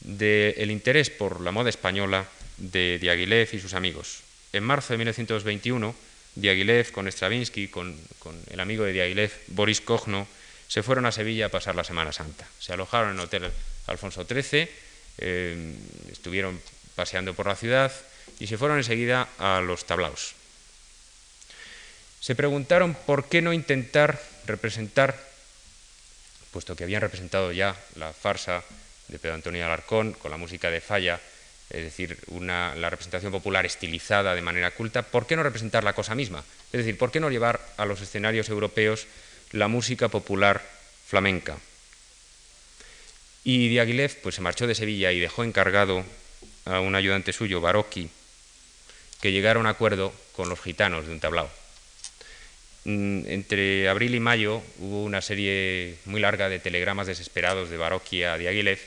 del 0.00 0.72
interés 0.72 1.08
por 1.08 1.40
la 1.40 1.52
moda 1.52 1.70
española 1.70 2.26
de 2.56 2.98
Diaghilev 2.98 3.48
y 3.52 3.60
sus 3.60 3.74
amigos. 3.74 4.22
En 4.52 4.64
marzo 4.64 4.92
de 4.92 4.98
1921, 4.98 5.94
Diaghilev 6.36 6.92
con 6.92 7.08
Stravinsky, 7.10 7.68
con, 7.68 7.98
el 8.50 8.60
amigo 8.60 8.84
de 8.84 8.92
Diaghilev, 8.92 9.32
Boris 9.48 9.80
Kogno, 9.80 10.28
se 10.68 10.82
fueron 10.82 11.06
a 11.06 11.12
Sevilla 11.12 11.46
a 11.46 11.48
pasar 11.48 11.74
la 11.74 11.84
Semana 11.84 12.12
Santa. 12.12 12.46
Se 12.60 12.72
alojaron 12.72 13.10
en 13.10 13.16
el 13.16 13.24
Hotel 13.24 13.50
Alfonso 13.86 14.24
XIII, 14.24 14.68
eh, 15.18 15.74
estuvieron 16.12 16.60
paseando 16.94 17.34
por 17.34 17.46
la 17.46 17.56
ciudad 17.56 17.92
y 18.38 18.46
se 18.46 18.58
fueron 18.58 18.78
enseguida 18.78 19.28
a 19.38 19.60
los 19.60 19.86
tablaos. 19.86 20.34
Se 22.20 22.34
preguntaron 22.34 22.94
por 23.06 23.28
qué 23.28 23.40
no 23.40 23.52
intentar 23.52 24.20
representar, 24.46 25.16
puesto 26.50 26.76
que 26.76 26.84
habían 26.84 27.00
representado 27.00 27.52
ya 27.52 27.76
la 27.94 28.12
farsa 28.12 28.62
de 29.08 29.18
Pedro 29.18 29.34
Antonio 29.34 29.64
Alarcón 29.64 30.12
con 30.12 30.30
la 30.30 30.36
música 30.36 30.70
de 30.70 30.80
Falla, 30.80 31.20
es 31.70 31.82
decir, 31.82 32.18
la 32.40 32.90
representación 32.90 33.32
popular 33.32 33.66
estilizada 33.66 34.34
de 34.34 34.42
manera 34.42 34.70
culta, 34.70 35.02
¿por 35.02 35.26
qué 35.26 35.36
no 35.36 35.42
representar 35.42 35.84
la 35.84 35.94
cosa 35.94 36.14
misma? 36.14 36.44
Es 36.72 36.78
decir, 36.78 36.96
¿por 36.96 37.10
qué 37.10 37.20
no 37.20 37.30
llevar 37.30 37.60
a 37.76 37.84
los 37.86 38.00
escenarios 38.00 38.48
europeos 38.48 39.06
la 39.52 39.68
música 39.68 40.08
popular 40.08 40.62
flamenca? 41.06 41.58
Y 43.44 43.68
Diaghilev 43.68 44.20
pues, 44.22 44.36
se 44.36 44.40
marchó 44.40 44.66
de 44.66 44.74
Sevilla 44.74 45.12
y 45.12 45.20
dejó 45.20 45.44
encargado 45.44 46.04
a 46.64 46.80
un 46.80 46.94
ayudante 46.94 47.32
suyo, 47.32 47.60
Barocchi, 47.60 48.10
que 49.20 49.32
llegara 49.32 49.58
a 49.58 49.60
un 49.60 49.66
acuerdo 49.66 50.12
con 50.32 50.48
los 50.48 50.60
gitanos 50.60 51.06
de 51.06 51.12
un 51.12 51.20
tablao. 51.20 51.50
Mm, 52.84 53.26
entre 53.26 53.88
abril 53.88 54.14
y 54.14 54.20
mayo 54.20 54.62
hubo 54.78 55.02
una 55.02 55.20
serie 55.20 55.96
muy 56.04 56.20
larga 56.20 56.48
de 56.48 56.60
telegramas 56.60 57.08
desesperados 57.08 57.70
de 57.70 57.76
Barocchi 57.76 58.22
a 58.22 58.36
Diaghilev, 58.36 58.78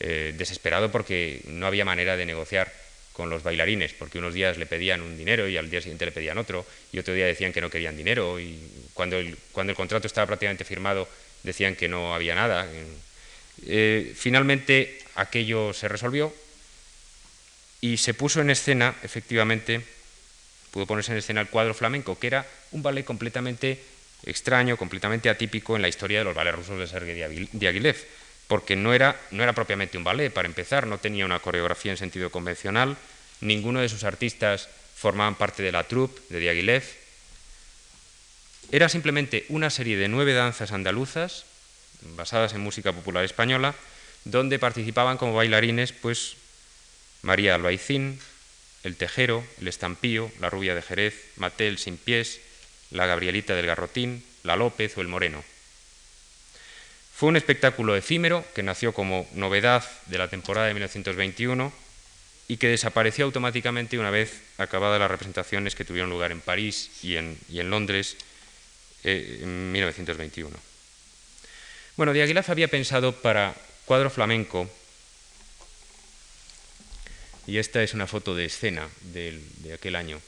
eh, 0.00 0.34
desesperado 0.36 0.92
porque 0.92 1.42
no 1.46 1.66
había 1.66 1.84
manera 1.84 2.16
de 2.16 2.26
negociar 2.26 2.72
con 3.12 3.30
los 3.30 3.42
bailarines, 3.42 3.94
porque 3.94 4.18
unos 4.18 4.32
días 4.32 4.58
le 4.58 4.66
pedían 4.66 5.02
un 5.02 5.18
dinero 5.18 5.48
y 5.48 5.56
al 5.56 5.68
día 5.68 5.80
siguiente 5.80 6.06
le 6.06 6.12
pedían 6.12 6.38
otro, 6.38 6.64
y 6.92 7.00
otro 7.00 7.14
día 7.14 7.26
decían 7.26 7.52
que 7.52 7.60
no 7.60 7.68
querían 7.68 7.96
dinero, 7.96 8.38
y 8.38 8.60
cuando 8.94 9.16
el, 9.16 9.36
cuando 9.50 9.72
el 9.72 9.76
contrato 9.76 10.06
estaba 10.06 10.28
prácticamente 10.28 10.64
firmado 10.64 11.08
decían 11.42 11.74
que 11.74 11.88
no 11.88 12.14
había 12.14 12.36
nada. 12.36 12.68
Eh, 13.66 14.12
finalmente 14.14 15.00
aquello 15.16 15.72
se 15.72 15.88
resolvió 15.88 16.32
y 17.80 17.96
se 17.96 18.14
puso 18.14 18.40
en 18.40 18.50
escena, 18.50 18.94
efectivamente, 19.02 19.80
pudo 20.70 20.86
ponerse 20.86 21.10
en 21.10 21.18
escena 21.18 21.40
el 21.40 21.48
cuadro 21.48 21.74
flamenco, 21.74 22.18
que 22.20 22.28
era 22.28 22.46
un 22.70 22.84
ballet 22.84 23.04
completamente 23.04 23.80
extraño, 24.26 24.76
completamente 24.76 25.28
atípico 25.28 25.74
en 25.74 25.82
la 25.82 25.88
historia 25.88 26.18
de 26.18 26.24
los 26.24 26.36
ballets 26.36 26.56
rusos 26.56 26.78
de 26.78 26.86
Sergei 26.86 27.48
Diaghilev 27.52 27.96
porque 28.48 28.76
no 28.76 28.94
era, 28.94 29.20
no 29.30 29.42
era 29.42 29.52
propiamente 29.52 29.98
un 29.98 30.04
ballet, 30.04 30.32
para 30.32 30.48
empezar, 30.48 30.86
no 30.86 30.98
tenía 30.98 31.26
una 31.26 31.38
coreografía 31.38 31.92
en 31.92 31.98
sentido 31.98 32.30
convencional, 32.30 32.96
ninguno 33.40 33.80
de 33.80 33.88
sus 33.88 34.04
artistas 34.04 34.68
formaban 34.96 35.36
parte 35.36 35.62
de 35.62 35.70
la 35.70 35.84
troupe 35.84 36.20
de 36.30 36.40
Diaghilev. 36.40 36.82
Era 38.72 38.88
simplemente 38.88 39.44
una 39.48 39.70
serie 39.70 39.96
de 39.96 40.08
nueve 40.08 40.32
danzas 40.32 40.72
andaluzas, 40.72 41.44
basadas 42.16 42.54
en 42.54 42.60
música 42.60 42.92
popular 42.92 43.24
española, 43.24 43.74
donde 44.24 44.58
participaban 44.58 45.18
como 45.18 45.34
bailarines 45.34 45.92
pues, 45.92 46.36
María 47.22 47.54
Albaicín, 47.54 48.18
el 48.82 48.96
Tejero, 48.96 49.44
el 49.60 49.68
Estampío, 49.68 50.30
la 50.40 50.50
Rubia 50.50 50.74
de 50.74 50.82
Jerez, 50.82 51.32
Matel 51.36 51.78
sin 51.78 51.96
pies, 51.96 52.40
la 52.90 53.06
Gabrielita 53.06 53.54
del 53.54 53.66
Garrotín, 53.66 54.24
la 54.42 54.56
López 54.56 54.96
o 54.96 55.00
el 55.00 55.08
Moreno. 55.08 55.44
Fue 57.18 57.28
un 57.28 57.36
espectáculo 57.36 57.96
efímero 57.96 58.44
que 58.54 58.62
nació 58.62 58.94
como 58.94 59.28
novedad 59.32 59.84
de 60.06 60.18
la 60.18 60.28
temporada 60.28 60.68
de 60.68 60.74
1921 60.74 61.72
y 62.46 62.58
que 62.58 62.68
desapareció 62.68 63.24
automáticamente 63.24 63.98
una 63.98 64.10
vez 64.10 64.40
acabadas 64.56 65.00
las 65.00 65.10
representaciones 65.10 65.74
que 65.74 65.84
tuvieron 65.84 66.10
lugar 66.10 66.30
en 66.30 66.40
París 66.40 66.92
y 67.02 67.16
en, 67.16 67.36
Londres 67.68 68.16
eh, 69.02 69.40
en 69.42 69.72
1921. 69.72 70.56
Bueno, 71.96 72.12
Aguilar 72.12 72.44
había 72.46 72.68
pensado 72.68 73.10
para 73.10 73.52
cuadro 73.84 74.10
flamenco, 74.10 74.70
y 77.48 77.58
esta 77.58 77.82
es 77.82 77.94
una 77.94 78.06
foto 78.06 78.36
de 78.36 78.44
escena 78.44 78.88
de, 79.12 79.42
aquel 79.74 79.96
año, 79.96 80.20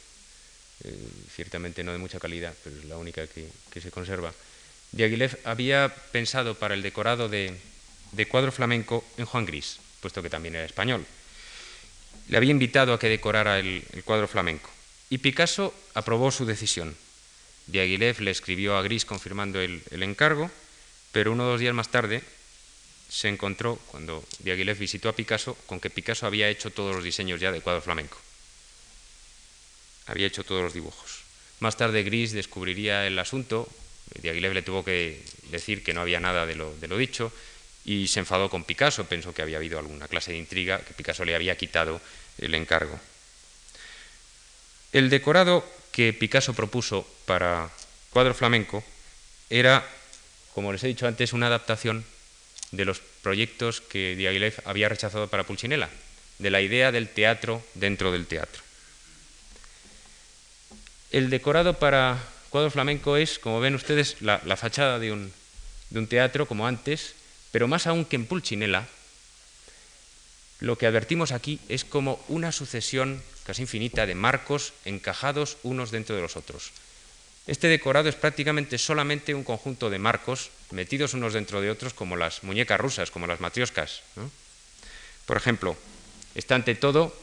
eh, 0.82 1.09
ciertamente 1.36 1.84
no 1.84 1.93
de 1.93 1.99
mucha 1.99 2.18
calidad, 2.18 2.53
pero 2.64 2.76
es 2.76 2.84
la 2.86 2.97
única 2.97 3.28
que, 3.28 3.80
se 3.80 3.93
conserva. 3.93 4.34
Diaghilev 4.93 5.38
había 5.45 5.95
pensado 6.12 6.55
para 6.55 6.74
el 6.74 6.82
decorado 6.82 7.28
de, 7.28 7.57
cuadro 8.28 8.53
flamenco 8.53 9.05
en 9.16 9.26
Juan 9.26 9.47
Gris, 9.47 9.78
puesto 10.01 10.22
que 10.22 10.30
también 10.30 10.55
era 10.57 10.64
español. 10.64 11.07
Le 12.28 12.36
había 12.36 12.51
invitado 12.51 12.93
a 12.93 12.99
que 12.99 13.09
decorara 13.09 13.59
el, 13.59 13.84
cuadro 14.05 14.28
flamenco. 14.28 14.70
Y 15.11 15.18
Picasso 15.18 15.74
aprobó 15.95 16.30
su 16.30 16.47
decisión. 16.47 16.97
Diaghilev 17.66 18.20
le 18.20 18.30
escribió 18.30 18.76
a 18.76 18.82
Gris 18.82 19.05
confirmando 19.05 19.61
el 19.61 20.03
encargo 20.03 20.51
pero 21.12 21.32
uno 21.32 21.45
o 21.45 21.51
dos 21.51 21.61
días 21.61 21.74
más 21.74 21.91
tarde 21.91 22.22
se 23.11 23.28
encontró, 23.28 23.76
cuando 23.91 24.22
Diaghilev 24.38 24.78
visitó 24.78 25.09
a 25.09 25.16
Picasso, 25.16 25.57
con 25.66 25.80
que 25.80 25.91
Picasso 25.91 26.26
había 26.26 26.49
hecho 26.49 26.70
todos 26.70 26.95
los 26.95 27.03
diseños 27.03 27.41
ya 27.41 27.51
de 27.51 27.61
cuadro 27.61 27.82
flamenco. 27.82 28.18
Había 30.07 30.28
hecho 30.28 30.45
todos 30.45 30.62
los 30.62 30.74
dibujos. 30.74 31.22
Más 31.59 31.76
tarde 31.76 32.05
Gris 32.05 32.32
descubriría 32.32 33.07
el 33.07 33.18
asunto, 33.18 33.68
Diaghilev 34.20 34.54
le 34.54 34.62
tuvo 34.62 34.84
que 34.84 35.22
decir 35.50 35.82
que 35.84 35.94
no 35.94 36.00
había 36.00 36.20
nada 36.20 36.46
de 36.46 36.54
lo, 36.54 36.74
de 36.76 36.88
lo 36.88 36.96
dicho 36.96 37.32
y 37.84 38.08
se 38.08 38.20
enfadó 38.20 38.50
con 38.50 38.64
Picasso, 38.64 39.06
pensó 39.06 39.32
que 39.32 39.42
había 39.42 39.56
habido 39.56 39.78
alguna 39.78 40.08
clase 40.08 40.32
de 40.32 40.38
intriga, 40.38 40.80
que 40.80 40.94
Picasso 40.94 41.24
le 41.24 41.34
había 41.34 41.56
quitado 41.56 42.00
el 42.38 42.54
encargo. 42.54 42.98
El 44.92 45.08
decorado 45.08 45.64
que 45.92 46.12
Picasso 46.12 46.54
propuso 46.54 47.06
para 47.24 47.70
cuadro 48.11 48.34
flamenco 48.34 48.84
era 49.48 49.86
como 50.54 50.72
les 50.72 50.82
he 50.84 50.88
dicho 50.88 51.06
antes, 51.06 51.32
una 51.32 51.46
adaptación 51.46 52.04
de 52.72 52.84
los 52.84 53.00
proyectos 53.22 53.80
que 53.80 54.16
Diaghilev 54.16 54.61
había 54.64 54.88
rechazado 54.88 55.28
para 55.28 55.44
Pulcinella, 55.44 55.88
de 56.38 56.50
la 56.50 56.61
idea 56.61 56.92
del 56.92 57.08
teatro 57.08 57.62
dentro 57.74 58.12
del 58.12 58.26
teatro. 58.26 58.62
El 61.11 61.30
decorado 61.30 61.78
para 61.78 62.18
cuadro 62.51 62.70
flamenco 62.70 63.16
es, 63.16 63.38
como 63.38 63.61
ven 63.61 63.74
ustedes, 63.74 64.20
la, 64.20 64.38
fachada 64.57 64.98
de 64.98 65.12
un, 65.12 65.32
teatro, 66.09 66.46
como 66.46 66.66
antes, 66.66 67.14
pero 67.53 67.68
más 67.68 67.86
aún 67.86 68.05
que 68.05 68.16
en 68.16 68.26
Pulcinella, 68.26 68.86
lo 70.59 70.76
que 70.76 70.86
advertimos 70.86 71.32
aquí 71.32 71.59
es 71.68 71.84
como 71.84 72.22
una 72.28 72.53
sucesión 72.53 73.22
casi 73.44 73.62
infinita 73.62 74.05
de 74.05 74.14
marcos 74.14 74.74
encajados 74.84 75.57
unos 75.62 75.90
dentro 75.90 76.14
de 76.14 76.22
los 76.22 76.36
otros. 76.36 76.72
Este 77.46 77.68
decorado 77.68 78.09
es 78.09 78.14
prácticamente 78.14 78.76
solamente 78.76 79.34
un 79.34 79.42
conjunto 79.42 79.88
de 79.88 79.98
marcos 79.98 80.51
metidos 80.70 81.14
unos 81.14 81.32
dentro 81.32 81.61
de 81.61 81.70
otros 81.70 81.94
como 81.94 82.16
las 82.16 82.44
muñecas 82.44 82.78
rusas, 82.78 83.11
como 83.11 83.26
las 83.26 83.40
matrioscas. 83.40 84.03
Por 85.24 85.36
ejemplo, 85.36 85.76
está 86.34 86.57
ante 86.57 86.74
todo, 86.74 87.16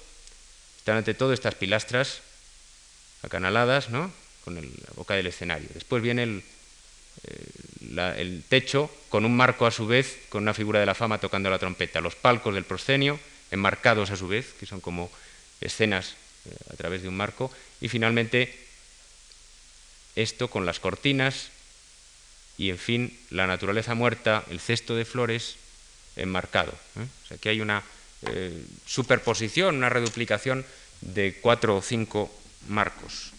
están 0.80 0.98
ante 0.98 1.14
todo 1.14 1.34
estas 1.34 1.56
pilastras 1.56 2.22
acanaladas 3.22 3.90
¿no? 3.90 4.12
Con 4.48 4.56
la 4.56 4.94
boca 4.96 5.14
del 5.14 5.28
escenario. 5.28 5.68
Después 5.74 6.02
viene 6.02 6.24
el, 6.24 6.42
eh, 7.26 8.14
el 8.16 8.44
techo 8.48 8.90
con 9.10 9.26
un 9.26 9.36
marco 9.36 9.66
a 9.66 9.72
su 9.72 9.86
vez, 9.86 10.20
con 10.30 10.44
una 10.44 10.54
figura 10.54 10.80
de 10.80 10.86
la 10.86 10.96
fama 10.96 11.18
tocando 11.18 11.50
la 11.50 11.60
trompeta. 11.60 12.00
Los 12.00 12.16
palcos 12.16 12.56
del 12.56 12.64
proscenio, 12.64 13.20
enmarcados 13.52 14.10
a 14.10 14.16
su 14.16 14.30
vez, 14.30 14.54
que 14.58 14.66
son 14.66 14.80
como 14.80 15.12
escenas 15.60 16.16
eh, 16.46 16.56
a 16.72 16.78
través 16.78 17.02
de 17.02 17.10
un 17.10 17.18
marco. 17.18 17.52
Y 17.82 17.90
finalmente 17.90 18.58
esto 20.16 20.48
con 20.48 20.66
las 20.66 20.80
cortinas 20.80 21.50
y, 22.58 22.70
en 22.70 22.78
fin, 22.78 23.20
la 23.30 23.48
naturaleza 23.48 23.96
muerta, 23.96 24.46
el 24.50 24.62
cesto 24.62 24.96
de 24.96 25.04
flores 25.04 25.58
enmarcado. 26.16 26.72
¿eh? 26.72 27.06
O 27.26 27.28
sea, 27.28 27.38
que 27.38 27.50
hay 27.50 27.60
una 27.60 27.84
eh, 28.22 28.64
superposición, 28.86 29.76
una 29.76 29.90
reduplicación 29.90 30.66
de 31.02 31.38
cuatro 31.42 31.76
o 31.76 31.82
cinco 31.82 32.32
marcos. 32.70 33.34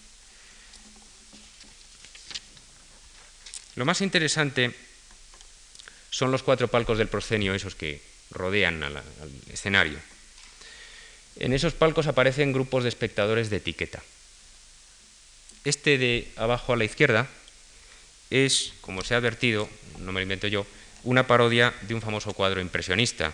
Lo 3.79 3.85
más 3.85 4.01
interesante 4.01 4.75
son 6.11 6.33
los 6.33 6.43
cuatro 6.43 6.67
palcos 6.67 6.99
del 6.99 7.07
proscenio, 7.07 7.55
esos 7.55 7.77
que 7.77 8.03
rodean 8.33 8.83
al 8.83 9.01
escenario. 9.53 10.01
En 11.37 11.53
esos 11.53 11.75
palcos 11.75 12.09
aparecen 12.09 12.53
grupos 12.53 12.83
de 12.83 12.89
espectadores 12.89 13.51
de 13.51 13.59
etiqueta. 13.59 14.03
Este 15.63 15.97
de 15.97 16.29
abajo 16.35 16.73
a 16.73 16.77
la 16.77 16.87
izquierda 16.87 17.29
es, 18.31 18.73
como 18.81 19.05
se 19.05 19.15
ha 19.15 19.19
advertido, 19.19 19.71
no 20.01 20.11
me 20.11 20.19
lo 20.19 20.25
invento 20.25 20.49
yo, 20.49 20.67
una 21.05 21.29
parodia 21.29 21.73
de 21.83 21.95
un 21.95 22.03
famoso 22.03 22.33
cuadro 22.33 22.61
impresionista, 22.61 23.33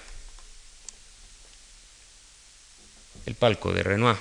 El 3.24 3.34
palco 3.34 3.72
de 3.72 3.82
Renoir. 3.82 4.18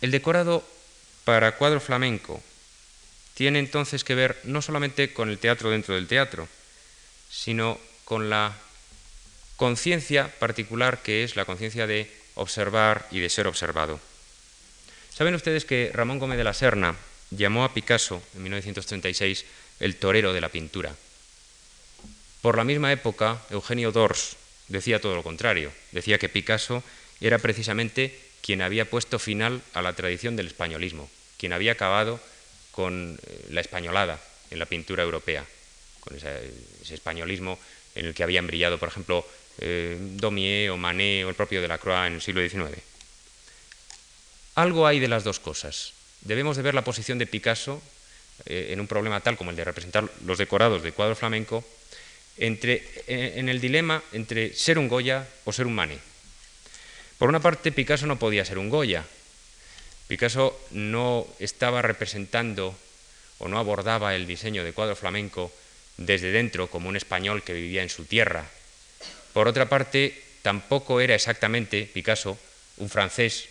El 0.00 0.10
decorado 0.10 0.64
para 1.30 1.52
cuadro 1.52 1.78
flamenco 1.78 2.42
tiene 3.34 3.60
entonces 3.60 4.02
que 4.02 4.16
ver 4.16 4.36
no 4.42 4.62
solamente 4.62 5.12
con 5.12 5.30
el 5.30 5.38
teatro 5.38 5.70
dentro 5.70 5.94
del 5.94 6.08
teatro, 6.08 6.48
sino 7.30 7.78
con 8.04 8.28
la 8.28 8.56
conciencia 9.54 10.26
particular 10.40 11.04
que 11.04 11.22
es 11.22 11.36
la 11.36 11.44
conciencia 11.44 11.86
de 11.86 12.10
observar 12.34 13.06
y 13.12 13.20
de 13.20 13.30
ser 13.30 13.46
observado. 13.46 14.00
Saben 15.14 15.36
ustedes 15.36 15.64
que 15.64 15.92
Ramón 15.94 16.18
Gómez 16.18 16.36
de 16.36 16.42
la 16.42 16.52
Serna 16.52 16.96
llamó 17.30 17.62
a 17.62 17.74
Picasso 17.74 18.20
en 18.34 18.42
1936 18.42 19.44
el 19.78 19.94
torero 19.94 20.32
de 20.32 20.40
la 20.40 20.48
pintura. 20.48 20.96
Por 22.42 22.56
la 22.56 22.64
misma 22.64 22.90
época, 22.90 23.40
Eugenio 23.50 23.92
Dors 23.92 24.34
decía 24.66 25.00
todo 25.00 25.14
lo 25.14 25.22
contrario. 25.22 25.70
Decía 25.92 26.18
que 26.18 26.28
Picasso 26.28 26.82
era 27.20 27.38
precisamente 27.38 28.18
quien 28.42 28.62
había 28.62 28.90
puesto 28.90 29.20
final 29.20 29.62
a 29.74 29.82
la 29.82 29.92
tradición 29.92 30.34
del 30.34 30.48
españolismo, 30.48 31.08
quien 31.40 31.54
había 31.54 31.72
acabado 31.72 32.20
con 32.70 33.18
eh, 33.26 33.46
la 33.48 33.62
españolada 33.62 34.20
en 34.50 34.58
la 34.58 34.66
pintura 34.66 35.02
europea, 35.02 35.42
con 36.00 36.14
ese, 36.14 36.52
españolismo 36.92 37.58
en 37.94 38.04
el 38.04 38.14
que 38.14 38.22
habían 38.22 38.46
brillado, 38.46 38.78
por 38.78 38.88
ejemplo, 38.88 39.26
eh, 39.58 39.96
Daumier 40.20 40.70
o 40.70 40.76
Manet 40.76 41.24
o 41.24 41.30
el 41.30 41.34
propio 41.34 41.62
Delacroix 41.62 42.06
en 42.06 42.14
el 42.14 42.20
siglo 42.20 42.46
XIX. 42.46 42.76
Algo 44.54 44.86
hay 44.86 45.00
de 45.00 45.08
las 45.08 45.24
dos 45.24 45.40
cosas. 45.40 45.94
Debemos 46.20 46.58
de 46.58 46.62
ver 46.62 46.74
la 46.74 46.84
posición 46.84 47.16
de 47.18 47.26
Picasso 47.26 47.80
eh, 48.44 48.68
en 48.72 48.80
un 48.80 48.86
problema 48.86 49.20
tal 49.20 49.38
como 49.38 49.50
el 49.50 49.56
de 49.56 49.64
representar 49.64 50.04
los 50.26 50.36
decorados 50.36 50.82
de 50.82 50.92
cuadro 50.92 51.16
flamenco 51.16 51.64
entre, 52.36 52.84
en 53.06 53.48
el 53.48 53.60
dilema 53.60 54.02
entre 54.12 54.52
ser 54.52 54.78
un 54.78 54.88
Goya 54.88 55.26
o 55.44 55.52
ser 55.52 55.66
un 55.66 55.74
Manet. 55.74 56.00
Por 57.18 57.28
una 57.28 57.40
parte, 57.40 57.72
Picasso 57.72 58.06
no 58.06 58.18
podía 58.18 58.44
ser 58.44 58.58
un 58.58 58.68
Goya. 58.68 59.04
Picasso 60.10 60.58
no 60.72 61.22
estaba 61.38 61.86
representando 61.86 62.74
o 63.38 63.46
no 63.46 63.62
abordaba 63.62 64.18
el 64.18 64.26
diseño 64.26 64.66
de 64.66 64.74
cuadro 64.74 64.98
flamenco 64.98 65.54
desde 66.02 66.34
dentro 66.34 66.66
como 66.66 66.88
un 66.88 66.96
español 66.96 67.44
que 67.44 67.54
vivía 67.54 67.84
en 67.84 67.94
su 67.94 68.04
tierra. 68.06 68.42
Por 69.32 69.46
otra 69.46 69.68
parte, 69.68 70.20
tampoco 70.42 71.00
era 71.00 71.14
exactamente 71.14 71.86
Picasso 71.86 72.36
un 72.78 72.90
francés 72.90 73.46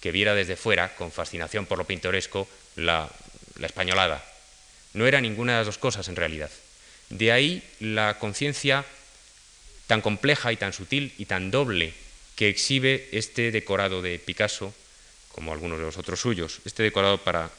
que 0.00 0.10
viera 0.10 0.34
desde 0.34 0.56
fuera, 0.56 0.96
con 0.96 1.12
fascinación 1.12 1.64
por 1.64 1.78
lo 1.78 1.86
pintoresco, 1.86 2.48
la, 2.74 3.08
españolada. 3.62 4.24
No 4.94 5.06
era 5.06 5.20
ninguna 5.20 5.52
de 5.52 5.58
las 5.58 5.66
dos 5.66 5.78
cosas 5.78 6.08
en 6.08 6.16
realidad. 6.16 6.50
De 7.08 7.30
ahí 7.30 7.62
la 7.78 8.18
conciencia 8.18 8.84
tan 9.86 10.00
compleja 10.00 10.52
y 10.52 10.56
tan 10.56 10.72
sutil 10.72 11.14
y 11.18 11.26
tan 11.26 11.52
doble 11.52 11.94
que 12.34 12.48
exhibe 12.48 13.08
este 13.12 13.52
decorado 13.52 14.02
de 14.02 14.18
Picasso, 14.18 14.74
como 15.34 15.52
algunos 15.52 15.78
de 15.78 15.84
los 15.84 15.96
otros 15.96 16.20
suyos, 16.20 16.60
este 16.64 16.82
decorado 16.82 17.18
para 17.18 17.50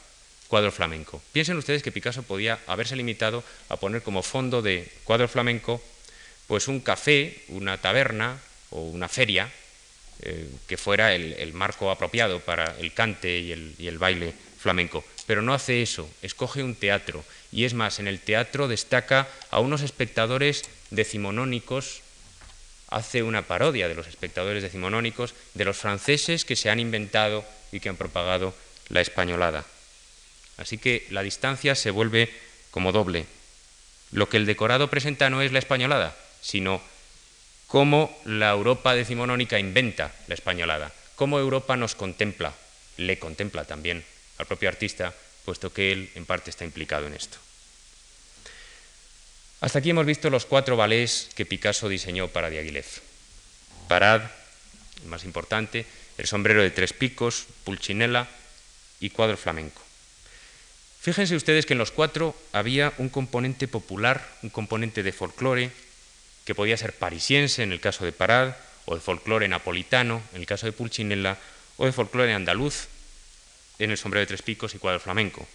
cuadro 0.48 0.70
flamenco. 0.70 1.22
Piensen 1.32 1.56
ustedes 1.56 1.82
que 1.82 1.92
Picasso 1.92 2.22
podía 2.22 2.58
haberse 2.66 2.94
limitado 2.94 3.42
a 3.70 3.76
poner 3.76 4.02
como 4.02 4.22
fondo 4.22 4.60
de 4.60 4.90
cuadro 5.04 5.26
flamenco 5.26 5.82
pues 6.46 6.68
un 6.68 6.80
café, 6.80 7.40
una 7.48 7.78
taberna 7.78 8.38
o 8.68 8.82
una 8.82 9.08
feria 9.08 9.50
eh, 10.20 10.46
que 10.68 10.76
fuera 10.76 11.14
el, 11.14 11.52
marco 11.54 11.90
apropiado 11.90 12.40
para 12.40 12.76
el 12.78 12.92
cante 12.92 13.38
y 13.40 13.50
el, 13.52 13.98
baile 13.98 14.34
flamenco. 14.58 15.02
Pero 15.26 15.40
no 15.40 15.54
hace 15.54 15.80
eso, 15.80 16.08
escoge 16.20 16.62
un 16.62 16.74
teatro. 16.74 17.24
Y 17.50 17.64
es 17.64 17.72
más, 17.72 17.98
en 17.98 18.06
el 18.06 18.20
teatro 18.20 18.68
destaca 18.68 19.28
a 19.50 19.60
unos 19.60 19.80
espectadores 19.80 20.68
decimonónicos, 20.90 22.01
hace 22.92 23.22
una 23.22 23.42
parodia 23.42 23.88
de 23.88 23.94
los 23.94 24.06
espectadores 24.06 24.62
decimonónicos, 24.62 25.34
de 25.54 25.64
los 25.64 25.78
franceses 25.78 26.44
que 26.44 26.56
se 26.56 26.70
han 26.70 26.78
inventado 26.78 27.44
y 27.72 27.80
que 27.80 27.88
han 27.88 27.96
propagado 27.96 28.54
la 28.88 29.00
españolada. 29.00 29.64
Así 30.58 30.78
que 30.78 31.06
la 31.10 31.22
distancia 31.22 31.74
se 31.74 31.90
vuelve 31.90 32.30
como 32.70 32.92
doble. 32.92 33.26
Lo 34.12 34.28
que 34.28 34.36
el 34.36 34.46
decorado 34.46 34.88
presenta 34.88 35.30
no 35.30 35.40
es 35.40 35.52
la 35.52 35.58
españolada, 35.58 36.14
sino 36.42 36.82
cómo 37.66 38.14
la 38.26 38.50
Europa 38.50 38.94
decimonónica 38.94 39.58
inventa 39.58 40.14
la 40.28 40.34
españolada, 40.34 40.92
cómo 41.16 41.38
Europa 41.38 41.76
nos 41.76 41.94
contempla, 41.94 42.52
le 42.98 43.18
contempla 43.18 43.64
también 43.64 44.04
al 44.36 44.46
propio 44.46 44.68
artista, 44.68 45.14
puesto 45.46 45.72
que 45.72 45.92
él 45.92 46.10
en 46.14 46.26
parte 46.26 46.50
está 46.50 46.64
implicado 46.64 47.06
en 47.06 47.14
esto. 47.14 47.38
Hasta 49.62 49.78
aquí 49.78 49.90
hemos 49.90 50.06
visto 50.06 50.28
los 50.28 50.44
cuatro 50.44 50.76
ballets 50.76 51.28
que 51.36 51.46
Picasso 51.46 51.88
diseñó 51.88 52.26
para 52.26 52.50
Diaghilev. 52.50 52.84
Parad, 53.86 54.22
el 55.02 55.08
más 55.08 55.22
importante, 55.22 55.86
el 56.18 56.26
sombrero 56.26 56.62
de 56.62 56.72
tres 56.72 56.92
picos, 56.92 57.46
Pulcinella 57.62 58.26
y 58.98 59.10
cuadro 59.10 59.36
flamenco. 59.36 59.80
Fíjense 61.00 61.36
ustedes 61.36 61.64
que 61.64 61.74
en 61.74 61.78
los 61.78 61.92
cuatro 61.92 62.34
había 62.52 62.92
un 62.98 63.08
componente 63.08 63.68
popular, 63.68 64.28
un 64.42 64.50
componente 64.50 65.04
de 65.04 65.12
folclore, 65.12 65.70
que 66.44 66.56
podía 66.56 66.76
ser 66.76 66.92
parisiense 66.92 67.62
en 67.62 67.70
el 67.70 67.78
caso 67.78 68.04
de 68.04 68.10
Parad, 68.10 68.56
o 68.84 68.96
de 68.96 69.00
folclore 69.00 69.46
napolitano 69.46 70.22
en 70.34 70.40
el 70.40 70.46
caso 70.46 70.66
de 70.66 70.72
Pulcinella, 70.72 71.38
o 71.76 71.86
de 71.86 71.92
folclore 71.92 72.34
andaluz 72.34 72.88
en 73.78 73.92
el 73.92 73.96
sombrero 73.96 74.22
de 74.22 74.26
tres 74.26 74.42
picos 74.42 74.74
y 74.74 74.78
cuadro 74.78 74.98
flamenco. 74.98 75.46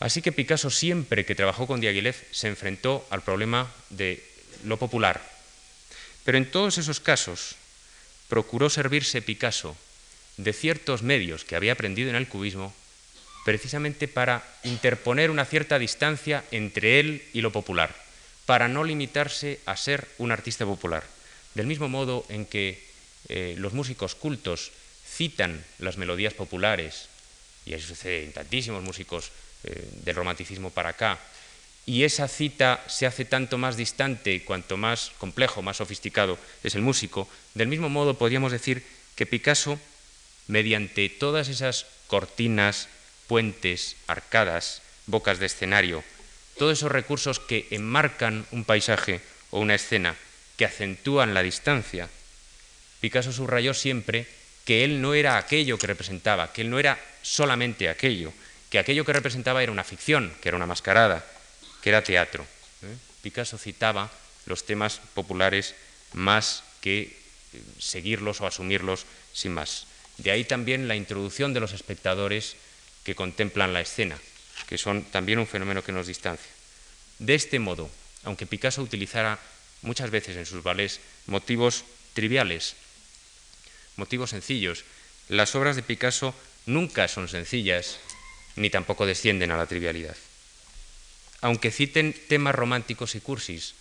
Así 0.00 0.22
que 0.22 0.32
Picasso 0.32 0.70
siempre 0.70 1.24
que 1.24 1.34
trabajó 1.34 1.66
con 1.66 1.80
Diaghilev 1.80 2.14
se 2.30 2.48
enfrentó 2.48 3.06
al 3.10 3.22
problema 3.22 3.72
de 3.90 4.22
lo 4.64 4.76
popular. 4.78 5.20
Pero 6.24 6.38
en 6.38 6.50
todos 6.50 6.78
esos 6.78 7.00
casos 7.00 7.56
procuró 8.28 8.70
servirse 8.70 9.22
Picasso 9.22 9.76
de 10.36 10.52
ciertos 10.52 11.02
medios 11.02 11.44
que 11.44 11.56
había 11.56 11.72
aprendido 11.72 12.10
en 12.10 12.16
el 12.16 12.28
cubismo 12.28 12.72
precisamente 13.44 14.08
para 14.08 14.44
interponer 14.62 15.30
una 15.30 15.46
cierta 15.46 15.78
distancia 15.78 16.44
entre 16.50 17.00
él 17.00 17.24
y 17.32 17.40
lo 17.40 17.50
popular, 17.50 17.94
para 18.46 18.68
no 18.68 18.84
limitarse 18.84 19.60
a 19.64 19.76
ser 19.76 20.06
un 20.18 20.32
artista 20.32 20.66
popular. 20.66 21.02
Del 21.54 21.66
mismo 21.66 21.88
modo 21.88 22.26
en 22.28 22.44
que 22.44 22.84
eh, 23.28 23.54
los 23.56 23.72
músicos 23.72 24.14
cultos 24.14 24.70
citan 25.06 25.64
las 25.78 25.96
melodías 25.96 26.34
populares, 26.34 27.08
y 27.64 27.72
eso 27.72 27.88
sucede 27.88 28.24
en 28.24 28.32
tantísimos 28.32 28.82
músicos 28.82 29.32
eh, 29.64 29.88
del 30.04 30.16
romanticismo 30.16 30.70
para 30.70 30.90
acá, 30.90 31.18
y 31.88 32.04
esa 32.04 32.28
cita 32.28 32.84
se 32.86 33.06
hace 33.06 33.24
tanto 33.24 33.56
más 33.56 33.78
distante 33.78 34.44
cuanto 34.44 34.76
más 34.76 35.12
complejo, 35.16 35.62
más 35.62 35.78
sofisticado 35.78 36.38
es 36.62 36.74
el 36.74 36.82
músico, 36.82 37.26
del 37.54 37.68
mismo 37.68 37.88
modo 37.88 38.18
podríamos 38.18 38.52
decir 38.52 38.84
que 39.16 39.24
Picasso, 39.24 39.80
mediante 40.48 41.08
todas 41.08 41.48
esas 41.48 41.86
cortinas, 42.06 42.88
puentes, 43.26 43.96
arcadas, 44.06 44.82
bocas 45.06 45.38
de 45.38 45.46
escenario, 45.46 46.04
todos 46.58 46.76
esos 46.76 46.92
recursos 46.92 47.40
que 47.40 47.66
enmarcan 47.70 48.46
un 48.50 48.64
paisaje 48.64 49.22
o 49.50 49.60
una 49.60 49.74
escena, 49.74 50.14
que 50.58 50.66
acentúan 50.66 51.32
la 51.32 51.42
distancia, 51.42 52.10
Picasso 53.00 53.32
subrayó 53.32 53.72
siempre 53.74 54.26
que 54.66 54.84
él 54.84 55.00
no 55.00 55.14
era 55.14 55.38
aquello 55.38 55.78
que 55.78 55.86
representaba, 55.86 56.52
que 56.52 56.60
él 56.60 56.68
no 56.68 56.78
era 56.78 57.00
solamente 57.22 57.88
aquello, 57.88 58.32
que 58.70 58.78
aquello 58.78 59.04
que 59.04 59.12
representaba 59.12 59.62
era 59.62 59.72
una 59.72 59.84
ficción, 59.84 60.32
que 60.40 60.48
era 60.48 60.56
una 60.56 60.66
mascarada, 60.66 61.24
que 61.82 61.90
era 61.90 62.04
teatro. 62.04 62.46
¿eh? 62.82 62.96
Picasso 63.22 63.58
citaba 63.58 64.10
los 64.46 64.64
temas 64.66 65.00
populares 65.14 65.74
más 66.12 66.64
que 66.80 67.02
eh, 67.52 67.62
seguirlos 67.78 68.40
o 68.40 68.46
asumirlos 68.46 69.06
sin 69.32 69.52
más. 69.52 69.86
De 70.18 70.30
ahí 70.30 70.44
también 70.44 70.88
la 70.88 70.96
introducción 70.96 71.54
de 71.54 71.60
los 71.60 71.72
espectadores 71.72 72.56
que 73.04 73.14
contemplan 73.14 73.72
la 73.72 73.80
escena, 73.80 74.18
que 74.68 74.78
son 74.78 75.04
también 75.04 75.38
un 75.38 75.46
fenómeno 75.46 75.82
que 75.84 75.92
nos 75.92 76.06
distancia. 76.06 76.50
De 77.18 77.34
este 77.34 77.58
modo, 77.58 77.90
aunque 78.24 78.46
Picasso 78.46 78.82
utilizara 78.82 79.38
muchas 79.82 80.10
veces 80.10 80.36
en 80.36 80.46
sus 80.46 80.62
ballets 80.62 81.00
motivos 81.26 81.84
triviales, 82.14 82.74
motivos 83.96 84.30
sencillos, 84.30 84.84
las 85.28 85.54
obras 85.54 85.76
de 85.76 85.82
Picasso 85.82 86.34
nunca 86.66 87.08
son 87.08 87.28
sencillas 87.28 87.98
ni 88.58 88.70
tampoco 88.70 89.06
descienden 89.06 89.50
a 89.50 89.56
la 89.56 89.66
trivialidad 89.66 90.16
aunque 91.40 91.70
citen 91.70 92.14
temas 92.28 92.54
románticos 92.54 93.14
y 93.14 93.20
cursis, 93.20 93.74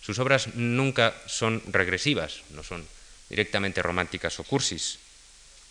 sus 0.00 0.18
obras 0.18 0.54
nunca 0.54 1.14
son 1.26 1.62
regresivas, 1.66 2.42
no 2.50 2.62
son 2.62 2.86
directamente 3.28 3.82
románticas 3.82 4.38
o 4.40 4.44
cursis. 4.44 4.98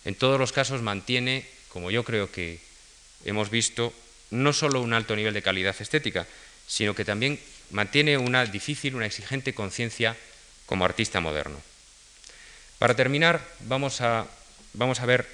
En 0.04 0.14
todos 0.14 0.38
los 0.40 0.52
casos 0.52 0.82
mantiene, 0.82 1.48
como 1.70 1.90
yo 1.90 2.04
creo 2.04 2.32
que 2.32 2.60
hemos 3.24 3.50
visto, 3.50 3.94
no 4.30 4.54
solo 4.54 4.82
un 4.82 4.94
alto 4.94 5.16
nivel 5.16 5.34
de 5.34 5.42
calidad 5.42 5.76
estética, 5.80 6.28
sino 6.68 6.94
que 6.94 7.06
también 7.06 7.40
mantiene 7.72 8.18
una 8.18 8.46
difícil, 8.46 8.96
una 8.96 9.06
exigente 9.06 9.54
conciencia 9.54 10.16
como 10.66 10.86
artista 10.86 11.22
moderno. 11.22 11.62
Para 12.78 12.96
terminar, 12.96 13.42
vamos 13.62 14.02
a, 14.02 14.28
vamos 14.74 15.00
a 15.00 15.06
ver 15.06 15.26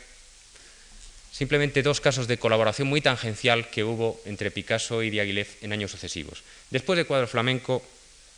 simplemente 1.32 1.82
dos 1.82 2.02
casos 2.02 2.28
de 2.28 2.38
colaboración 2.38 2.88
muy 2.88 3.02
tangencial 3.02 3.70
que 3.70 3.84
hubo 3.84 4.22
entre 4.26 4.52
Picasso 4.52 5.02
y 5.02 5.10
Diaghilev 5.10 5.48
en 5.62 5.72
años 5.72 5.92
sucesivos. 5.92 6.44
Después 6.70 6.98
del 6.98 7.08
cuadro 7.08 7.28
flamenco, 7.28 7.82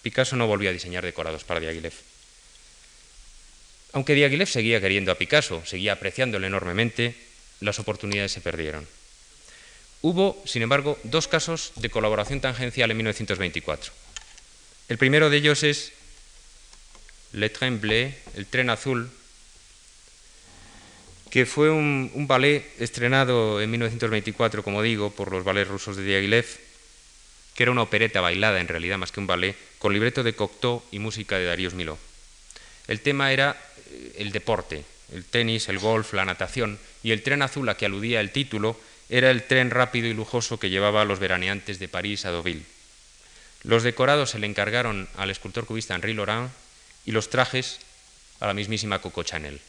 Picasso 0.03 0.35
no 0.35 0.47
volvió 0.47 0.69
a 0.69 0.73
diseñar 0.73 1.03
decorados 1.03 1.43
para 1.43 1.59
Diaghilev. 1.59 1.93
Aunque 3.93 4.15
Diaghilev 4.15 4.47
seguía 4.47 4.81
queriendo 4.81 5.11
a 5.11 5.15
Picasso, 5.15 5.63
seguía 5.65 5.93
apreciándole 5.93 6.47
enormemente, 6.47 7.15
las 7.59 7.79
oportunidades 7.79 8.31
se 8.31 8.41
perdieron. 8.41 8.87
Hubo, 10.01 10.41
sin 10.45 10.61
embargo, 10.61 10.99
dos 11.03 11.27
casos 11.27 11.71
de 11.75 11.89
colaboración 11.89 12.41
tangencial 12.41 12.91
en 12.91 12.97
1924. 12.97 13.93
El 14.89 14.97
primero 14.97 15.29
de 15.29 15.37
ellos 15.37 15.63
es 15.63 15.93
Le 17.31 17.49
Train 17.49 17.79
Bleu, 17.79 18.11
el 18.35 18.45
tren 18.45 18.69
azul, 18.69 19.09
que 21.33 21.47
fue 21.47 21.71
un, 21.71 22.27
ballet 22.27 22.63
estrenado 22.77 23.59
en 23.59 23.71
1924, 23.71 24.61
como 24.61 24.83
digo, 24.83 25.09
por 25.09 25.31
los 25.31 25.43
ballets 25.43 25.67
rusos 25.67 25.97
de 25.97 26.03
Diaghilev, 26.03 26.45
que 27.55 27.63
era 27.63 27.71
una 27.71 27.81
opereta 27.81 28.21
bailada 28.21 28.61
en 28.61 28.67
realidad 28.67 28.99
más 28.99 29.11
que 29.11 29.19
un 29.19 29.25
ballet, 29.25 29.55
con 29.79 29.93
libreto 29.93 30.21
de 30.21 30.35
Cocteau 30.35 30.83
y 30.91 30.99
música 30.99 31.39
de 31.39 31.45
Darius 31.45 31.73
Milhaud. 31.73 31.97
El 32.87 32.99
tema 32.99 33.33
era 33.33 33.57
eh, 33.89 34.17
el 34.19 34.31
deporte, 34.31 34.85
el 35.11 35.25
tenis, 35.25 35.69
el 35.69 35.79
golf, 35.79 36.13
la 36.13 36.23
natación, 36.23 36.77
y 37.01 37.09
el 37.09 37.23
tren 37.23 37.41
azul 37.41 37.67
a 37.67 37.77
que 37.77 37.87
aludía 37.87 38.21
el 38.21 38.29
título 38.29 38.79
era 39.09 39.31
el 39.31 39.41
tren 39.41 39.71
rápido 39.71 40.07
y 40.07 40.13
lujoso 40.13 40.59
que 40.59 40.69
llevaba 40.69 41.01
a 41.01 41.05
los 41.05 41.17
veraneantes 41.17 41.79
de 41.79 41.87
París 41.87 42.25
a 42.25 42.31
Deauville. 42.31 42.67
Los 43.63 43.81
decorados 43.81 44.29
se 44.29 44.37
le 44.37 44.45
encargaron 44.45 45.09
al 45.17 45.31
escultor 45.31 45.65
cubista 45.65 45.95
Henri 45.95 46.13
Laurent 46.13 46.51
y 47.07 47.11
los 47.11 47.31
trajes 47.31 47.79
a 48.39 48.45
la 48.45 48.53
mismísima 48.53 48.99
Coco 48.99 49.23
Chanel. 49.23 49.59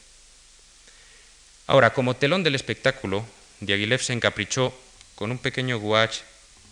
Ahora, 1.67 1.93
como 1.93 2.15
telón 2.15 2.43
del 2.43 2.53
espectáculo, 2.53 3.25
Diaghilev 3.59 4.01
se 4.01 4.13
encaprichó 4.13 4.71
con 5.15 5.31
un 5.31 5.39
pequeño 5.39 5.79
gouache 5.79 6.21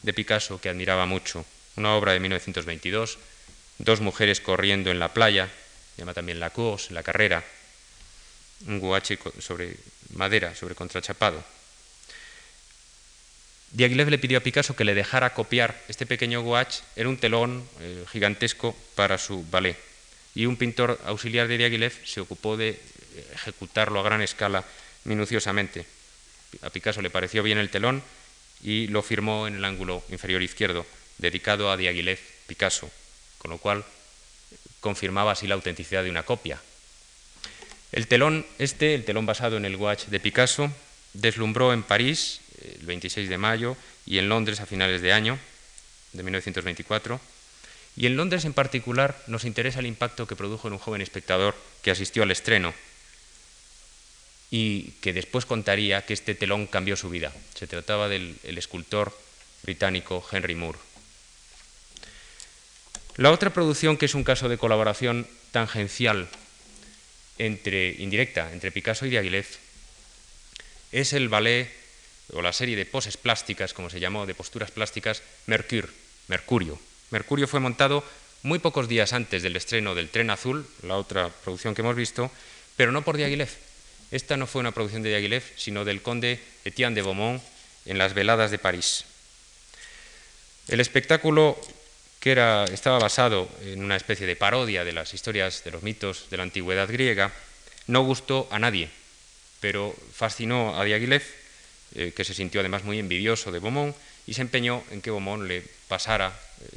de 0.04 0.14
Picasso 0.14 0.62
que 0.62 0.70
admiraba 0.70 1.08
mucho, 1.08 1.46
una 1.76 1.96
obra 1.96 2.14
de 2.14 2.20
1922, 2.20 3.18
dos 3.80 4.02
mujeres 4.02 4.40
corriendo 4.40 4.92
en 4.92 5.00
la 5.00 5.14
playa, 5.14 5.50
llama 5.98 6.14
también 6.14 6.40
la 6.40 6.52
course, 6.52 6.94
la 6.94 7.02
carrera, 7.02 7.44
un 8.68 8.80
gouache 8.80 9.18
sobre 9.40 9.78
madera, 10.14 10.54
sobre 10.54 10.76
contrachapado. 10.76 11.44
Diaghilev 13.72 14.10
le 14.10 14.20
pidió 14.20 14.38
a 14.38 14.42
Picasso 14.42 14.76
que 14.76 14.86
le 14.86 14.94
dejara 14.94 15.34
copiar. 15.34 15.74
Este 15.88 16.06
pequeño 16.06 16.44
gouache, 16.44 16.84
era 16.96 17.10
un 17.10 17.18
telón 17.18 17.68
eh, 17.80 18.06
gigantesco 18.12 18.78
para 18.94 19.18
su 19.18 19.44
ballet, 19.50 19.78
y 20.36 20.46
un 20.46 20.58
pintor 20.58 21.02
auxiliar 21.06 21.48
de 21.48 21.58
Diaghilev 21.58 21.94
se 22.06 22.22
ocupó 22.22 22.58
de 22.58 22.80
ejecutarlo 23.34 24.00
a 24.00 24.04
gran 24.04 24.22
escala 24.22 24.64
minuciosamente. 25.06 25.86
A 26.62 26.70
Picasso 26.70 27.02
le 27.02 27.10
pareció 27.10 27.44
bien 27.44 27.58
el 27.58 27.70
telón 27.70 28.04
y 28.62 28.88
lo 28.88 29.02
firmó 29.02 29.48
en 29.48 29.56
el 29.56 29.66
ángulo 29.66 30.04
inferior 30.10 30.42
izquierdo, 30.42 30.86
dedicado 31.18 31.72
a 31.72 31.78
Diaghilev 31.78 32.20
Picasso, 32.48 32.90
con 33.38 33.52
lo 33.52 33.58
cual 33.58 33.84
confirmaba 34.80 35.32
así 35.32 35.48
la 35.48 35.56
autenticidad 35.56 36.04
de 36.04 36.10
una 36.10 36.24
copia. 36.24 36.62
El 37.92 38.08
telón 38.08 38.46
este, 38.60 38.96
el 38.96 39.06
telón 39.06 39.26
basado 39.26 39.58
en 39.58 39.66
el 39.66 39.76
Watch 39.76 40.06
de 40.06 40.20
Picasso, 40.20 40.72
deslumbró 41.14 41.74
en 41.74 41.84
París 41.84 42.42
el 42.80 42.86
26 42.86 43.30
de 43.30 43.38
mayo 43.38 43.78
y 44.06 44.18
en 44.18 44.30
Londres 44.30 44.60
a 44.60 44.66
finales 44.66 45.02
de 45.02 45.14
año 45.14 45.38
de 46.14 46.24
1924. 46.24 47.20
Y 47.96 48.08
en 48.08 48.18
Londres 48.18 48.46
en 48.46 48.54
particular 48.54 49.22
nos 49.28 49.46
interesa 49.46 49.80
el 49.80 49.86
impacto 49.86 50.26
que 50.26 50.36
produjo 50.36 50.68
en 50.68 50.74
un 50.74 50.80
joven 50.80 51.02
espectador 51.02 51.56
que 51.84 51.92
asistió 51.92 52.24
al 52.24 52.32
estreno 52.32 52.74
y 54.54 54.92
que 55.02 55.14
después 55.14 55.48
contaría 55.48 56.06
que 56.06 56.14
este 56.14 56.36
telón 56.36 56.68
cambió 56.68 56.96
su 56.96 57.10
vida. 57.10 57.34
Se 57.56 57.66
trataba 57.66 58.08
del 58.08 58.38
escultor 58.46 59.12
británico 59.64 60.24
Henry 60.32 60.54
Moore. 60.54 60.78
La 63.18 63.32
otra 63.32 63.52
producción 63.52 63.98
que 63.98 64.06
es 64.06 64.14
un 64.14 64.24
caso 64.24 64.50
de 64.50 64.60
colaboración 64.60 65.26
tangencial 65.50 66.30
entre, 67.40 67.96
indirecta 67.98 68.54
entre 68.54 68.70
Picasso 68.72 69.08
y 69.08 69.10
Diaghilev 69.10 69.48
es 70.92 71.14
el 71.14 71.30
ballet 71.30 71.74
o 72.32 72.44
la 72.44 72.54
serie 72.54 72.76
de 72.76 72.86
poses 72.86 73.18
plásticas, 73.18 73.74
como 73.74 73.90
se 73.90 74.00
llamó, 74.00 74.28
de 74.28 74.36
posturas 74.36 74.70
plásticas, 74.70 75.24
Mercure, 75.48 75.88
Mercurio. 76.28 76.80
Mercurio 77.10 77.48
fue 77.48 77.60
montado 77.60 78.04
muy 78.44 78.60
pocos 78.60 78.88
días 78.88 79.14
antes 79.14 79.42
del 79.42 79.56
estreno 79.56 79.96
del 79.96 80.10
Tren 80.10 80.30
Azul, 80.30 80.68
la 80.84 80.98
otra 80.98 81.30
producción 81.44 81.74
que 81.74 81.82
hemos 81.82 81.96
visto, 81.96 82.30
pero 82.78 82.92
no 82.92 83.02
por 83.02 83.18
Diaghilev. 83.18 83.73
Esta 84.14 84.38
no 84.38 84.46
fue 84.46 84.60
una 84.60 84.72
producción 84.72 85.02
de 85.02 85.10
Diaghilev, 85.10 85.42
sino 85.56 85.84
del 85.84 86.04
conde 86.04 86.40
Etienne 86.66 86.94
de 86.94 87.02
Beaumont 87.02 87.42
en 87.88 87.98
las 87.98 88.14
veladas 88.14 88.52
de 88.52 88.60
París. 88.60 89.06
El 90.68 90.80
espectáculo, 90.80 91.60
que 92.20 92.32
era, 92.32 92.66
estaba 92.66 93.00
basado 93.00 93.50
en 93.64 93.84
una 93.84 93.96
especie 93.96 94.28
de 94.28 94.36
parodia 94.36 94.84
de 94.84 94.94
las 94.94 95.16
historias, 95.16 95.64
de 95.64 95.72
los 95.72 95.82
mitos 95.82 96.30
de 96.30 96.38
la 96.38 96.44
antigüedad 96.44 96.88
griega, 96.88 97.32
no 97.88 98.04
gustó 98.04 98.48
a 98.52 98.60
nadie, 98.60 98.88
pero 99.60 99.96
fascinó 100.14 100.80
a 100.80 100.86
Diaghilev, 100.86 101.24
eh, 101.96 102.14
que 102.16 102.24
se 102.24 102.36
sintió 102.36 102.60
además 102.60 102.84
muy 102.84 103.00
envidioso 103.00 103.52
de 103.52 103.58
Beaumont, 103.58 103.96
y 104.28 104.36
se 104.36 104.42
empeñó 104.42 104.84
en 104.92 105.02
que 105.02 105.10
Beaumont 105.10 105.48
le 105.48 105.64
pasara 105.88 106.28
eh, 106.62 106.68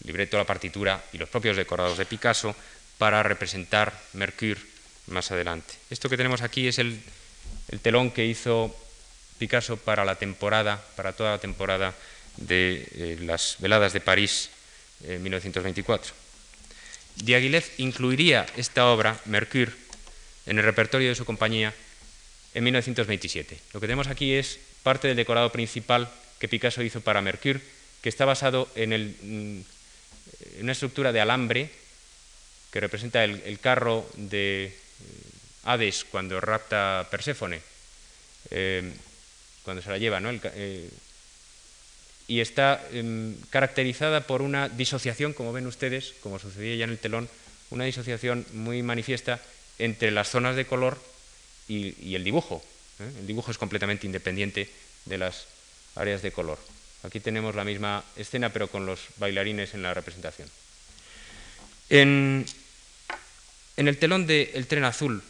el 0.00 0.06
libreto, 0.08 0.36
la 0.36 0.44
partitura 0.44 1.00
y 1.12 1.18
los 1.18 1.28
propios 1.28 1.56
decorados 1.56 1.96
de 1.96 2.06
Picasso 2.06 2.56
para 2.98 3.22
representar 3.22 3.96
Mercure 4.14 4.58
más 5.08 5.30
adelante. 5.30 5.74
Esto 5.90 6.08
que 6.08 6.16
tenemos 6.16 6.42
aquí 6.42 6.68
es 6.68 6.78
el, 6.78 7.00
el 7.68 7.80
telón 7.80 8.10
que 8.10 8.26
hizo 8.26 8.74
Picasso 9.38 9.76
para 9.76 10.04
la 10.04 10.16
temporada, 10.16 10.84
para 10.96 11.12
toda 11.12 11.32
la 11.32 11.38
temporada 11.38 11.94
de 12.36 12.86
eh, 12.92 13.16
las 13.20 13.56
veladas 13.60 13.92
de 13.92 14.00
París 14.00 14.50
en 15.04 15.22
1924. 15.22 16.12
Diaghilev 17.16 17.64
incluiría 17.78 18.46
esta 18.56 18.86
obra, 18.88 19.18
Mercure, 19.24 19.72
en 20.46 20.58
el 20.58 20.64
repertorio 20.64 21.08
de 21.08 21.14
su 21.14 21.24
compañía 21.24 21.74
en 22.54 22.64
1927. 22.64 23.58
Lo 23.72 23.80
que 23.80 23.86
tenemos 23.86 24.06
aquí 24.08 24.34
es 24.34 24.58
parte 24.82 25.08
del 25.08 25.16
decorado 25.16 25.50
principal 25.50 26.08
que 26.38 26.48
Picasso 26.48 26.82
hizo 26.82 27.00
para 27.00 27.20
Mercure, 27.20 27.60
que 28.02 28.08
está 28.08 28.24
basado 28.24 28.68
en, 28.74 29.16
mm, 29.20 30.60
una 30.62 30.72
estructura 30.72 31.12
de 31.12 31.20
alambre 31.20 31.70
que 32.72 32.80
representa 32.80 33.24
el, 33.24 33.58
carro 33.60 34.08
de 34.14 34.76
Hades 35.68 36.06
cuando 36.10 36.40
rapta 36.40 37.06
Perséfone, 37.10 37.60
eh, 38.50 38.90
cuando 39.64 39.82
se 39.82 39.90
la 39.90 39.98
lleva, 39.98 40.18
¿no? 40.18 40.32
y 42.28 42.40
está 42.40 42.80
em, 42.92 43.36
caracterizada 43.50 44.20
por 44.26 44.40
una 44.40 44.68
disociación, 44.68 45.34
como 45.34 45.52
ven 45.52 45.66
ustedes, 45.66 46.14
como 46.22 46.38
sucedía 46.38 46.76
ya 46.76 46.84
en 46.84 46.90
el 46.90 46.98
telón, 46.98 47.28
una 47.68 47.84
disociación 47.84 48.46
muy 48.52 48.82
manifiesta 48.82 49.40
entre 49.78 50.10
las 50.10 50.30
zonas 50.30 50.56
de 50.56 50.66
color 50.66 50.98
y, 51.68 52.14
el 52.14 52.24
dibujo. 52.24 52.64
¿eh? 53.00 53.10
El 53.20 53.26
dibujo 53.26 53.50
es 53.50 53.58
completamente 53.58 54.06
independiente 54.06 54.70
de 55.04 55.18
las 55.18 55.48
áreas 55.96 56.22
de 56.22 56.32
color. 56.32 56.58
Aquí 57.02 57.20
tenemos 57.20 57.54
la 57.54 57.64
misma 57.64 58.04
escena, 58.16 58.50
pero 58.50 58.68
con 58.68 58.86
los 58.86 59.00
bailarines 59.16 59.74
en 59.74 59.82
la 59.82 59.92
representación. 59.92 60.48
En, 61.90 62.44
en 63.76 63.88
el 63.88 63.98
telón 63.98 64.26
de 64.26 64.50
El 64.54 64.66
tren 64.66 64.84
azul 64.84 65.22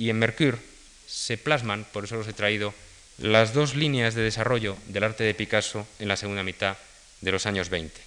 y 0.00 0.08
en 0.08 0.18
Mercure 0.18 0.56
se 1.06 1.36
plasman, 1.36 1.84
por 1.92 2.04
eso 2.04 2.16
los 2.16 2.26
he 2.26 2.32
traído, 2.32 2.72
las 3.18 3.52
dos 3.52 3.74
líneas 3.74 4.14
de 4.14 4.22
desarrollo 4.22 4.78
del 4.86 5.04
arte 5.04 5.24
de 5.24 5.34
Picasso 5.34 5.86
en 5.98 6.08
la 6.08 6.16
segunda 6.16 6.42
mitad 6.42 6.78
de 7.20 7.30
los 7.30 7.44
años 7.44 7.68
20, 7.68 8.00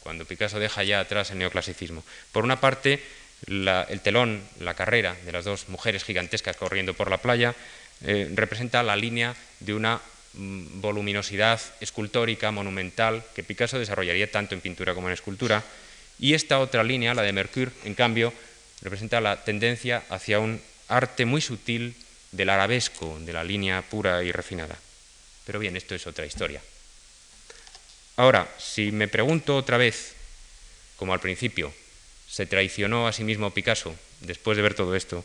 cuando 0.00 0.24
Picasso 0.24 0.58
deja 0.58 0.82
ya 0.82 0.98
atrás 0.98 1.30
el 1.30 1.38
neoclasicismo. 1.38 2.02
Por 2.32 2.42
una 2.42 2.60
parte, 2.60 3.00
el 3.46 4.00
telón, 4.02 4.42
la 4.58 4.74
carrera 4.74 5.16
de 5.24 5.30
las 5.30 5.44
dos 5.44 5.68
mujeres 5.68 6.02
gigantescas 6.02 6.56
corriendo 6.56 6.94
por 6.94 7.08
la 7.08 7.18
playa, 7.18 7.54
eh, 8.02 8.28
representa 8.34 8.82
la 8.82 8.96
línea 8.96 9.36
de 9.60 9.74
una 9.74 10.00
mm, 10.32 10.80
voluminosidad 10.80 11.60
escultórica, 11.78 12.50
monumental, 12.50 13.22
que 13.36 13.44
Picasso 13.44 13.78
desarrollaría 13.78 14.28
tanto 14.28 14.56
en 14.56 14.60
pintura 14.60 14.92
como 14.92 15.06
en 15.06 15.14
escultura, 15.14 15.62
y 16.18 16.34
esta 16.34 16.58
otra 16.58 16.82
línea, 16.82 17.14
la 17.14 17.22
de 17.22 17.32
Mercure, 17.32 17.70
en 17.84 17.94
cambio, 17.94 18.32
representa 18.82 19.20
la 19.20 19.44
tendencia 19.44 20.02
hacia 20.10 20.40
un 20.40 20.60
arte 20.88 21.24
muy 21.24 21.40
sutil, 21.40 21.94
del 22.32 22.50
arabesco, 22.50 23.18
de 23.20 23.32
la 23.32 23.44
línea 23.44 23.82
pura 23.82 24.22
y 24.22 24.32
refinada. 24.32 24.78
Pero 25.46 25.58
bien, 25.58 25.76
esto 25.76 25.94
es 25.94 26.06
otra 26.06 26.26
historia. 26.26 26.60
Ahora, 28.16 28.48
si 28.58 28.92
me 28.92 29.08
pregunto 29.08 29.56
otra 29.56 29.78
vez, 29.78 30.14
como 30.96 31.14
al 31.14 31.20
principio, 31.20 31.72
¿se 32.28 32.46
traicionó 32.46 33.06
a 33.06 33.12
sí 33.12 33.24
mismo 33.24 33.52
Picasso 33.52 33.94
después 34.20 34.56
de 34.56 34.62
ver 34.62 34.74
todo 34.74 34.94
esto? 34.94 35.24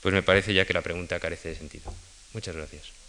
Pues 0.00 0.14
me 0.14 0.22
parece 0.22 0.54
ya 0.54 0.64
que 0.64 0.72
la 0.72 0.82
pregunta 0.82 1.20
carece 1.20 1.50
de 1.50 1.56
sentido. 1.56 1.92
Muchas 2.32 2.56
gracias. 2.56 2.99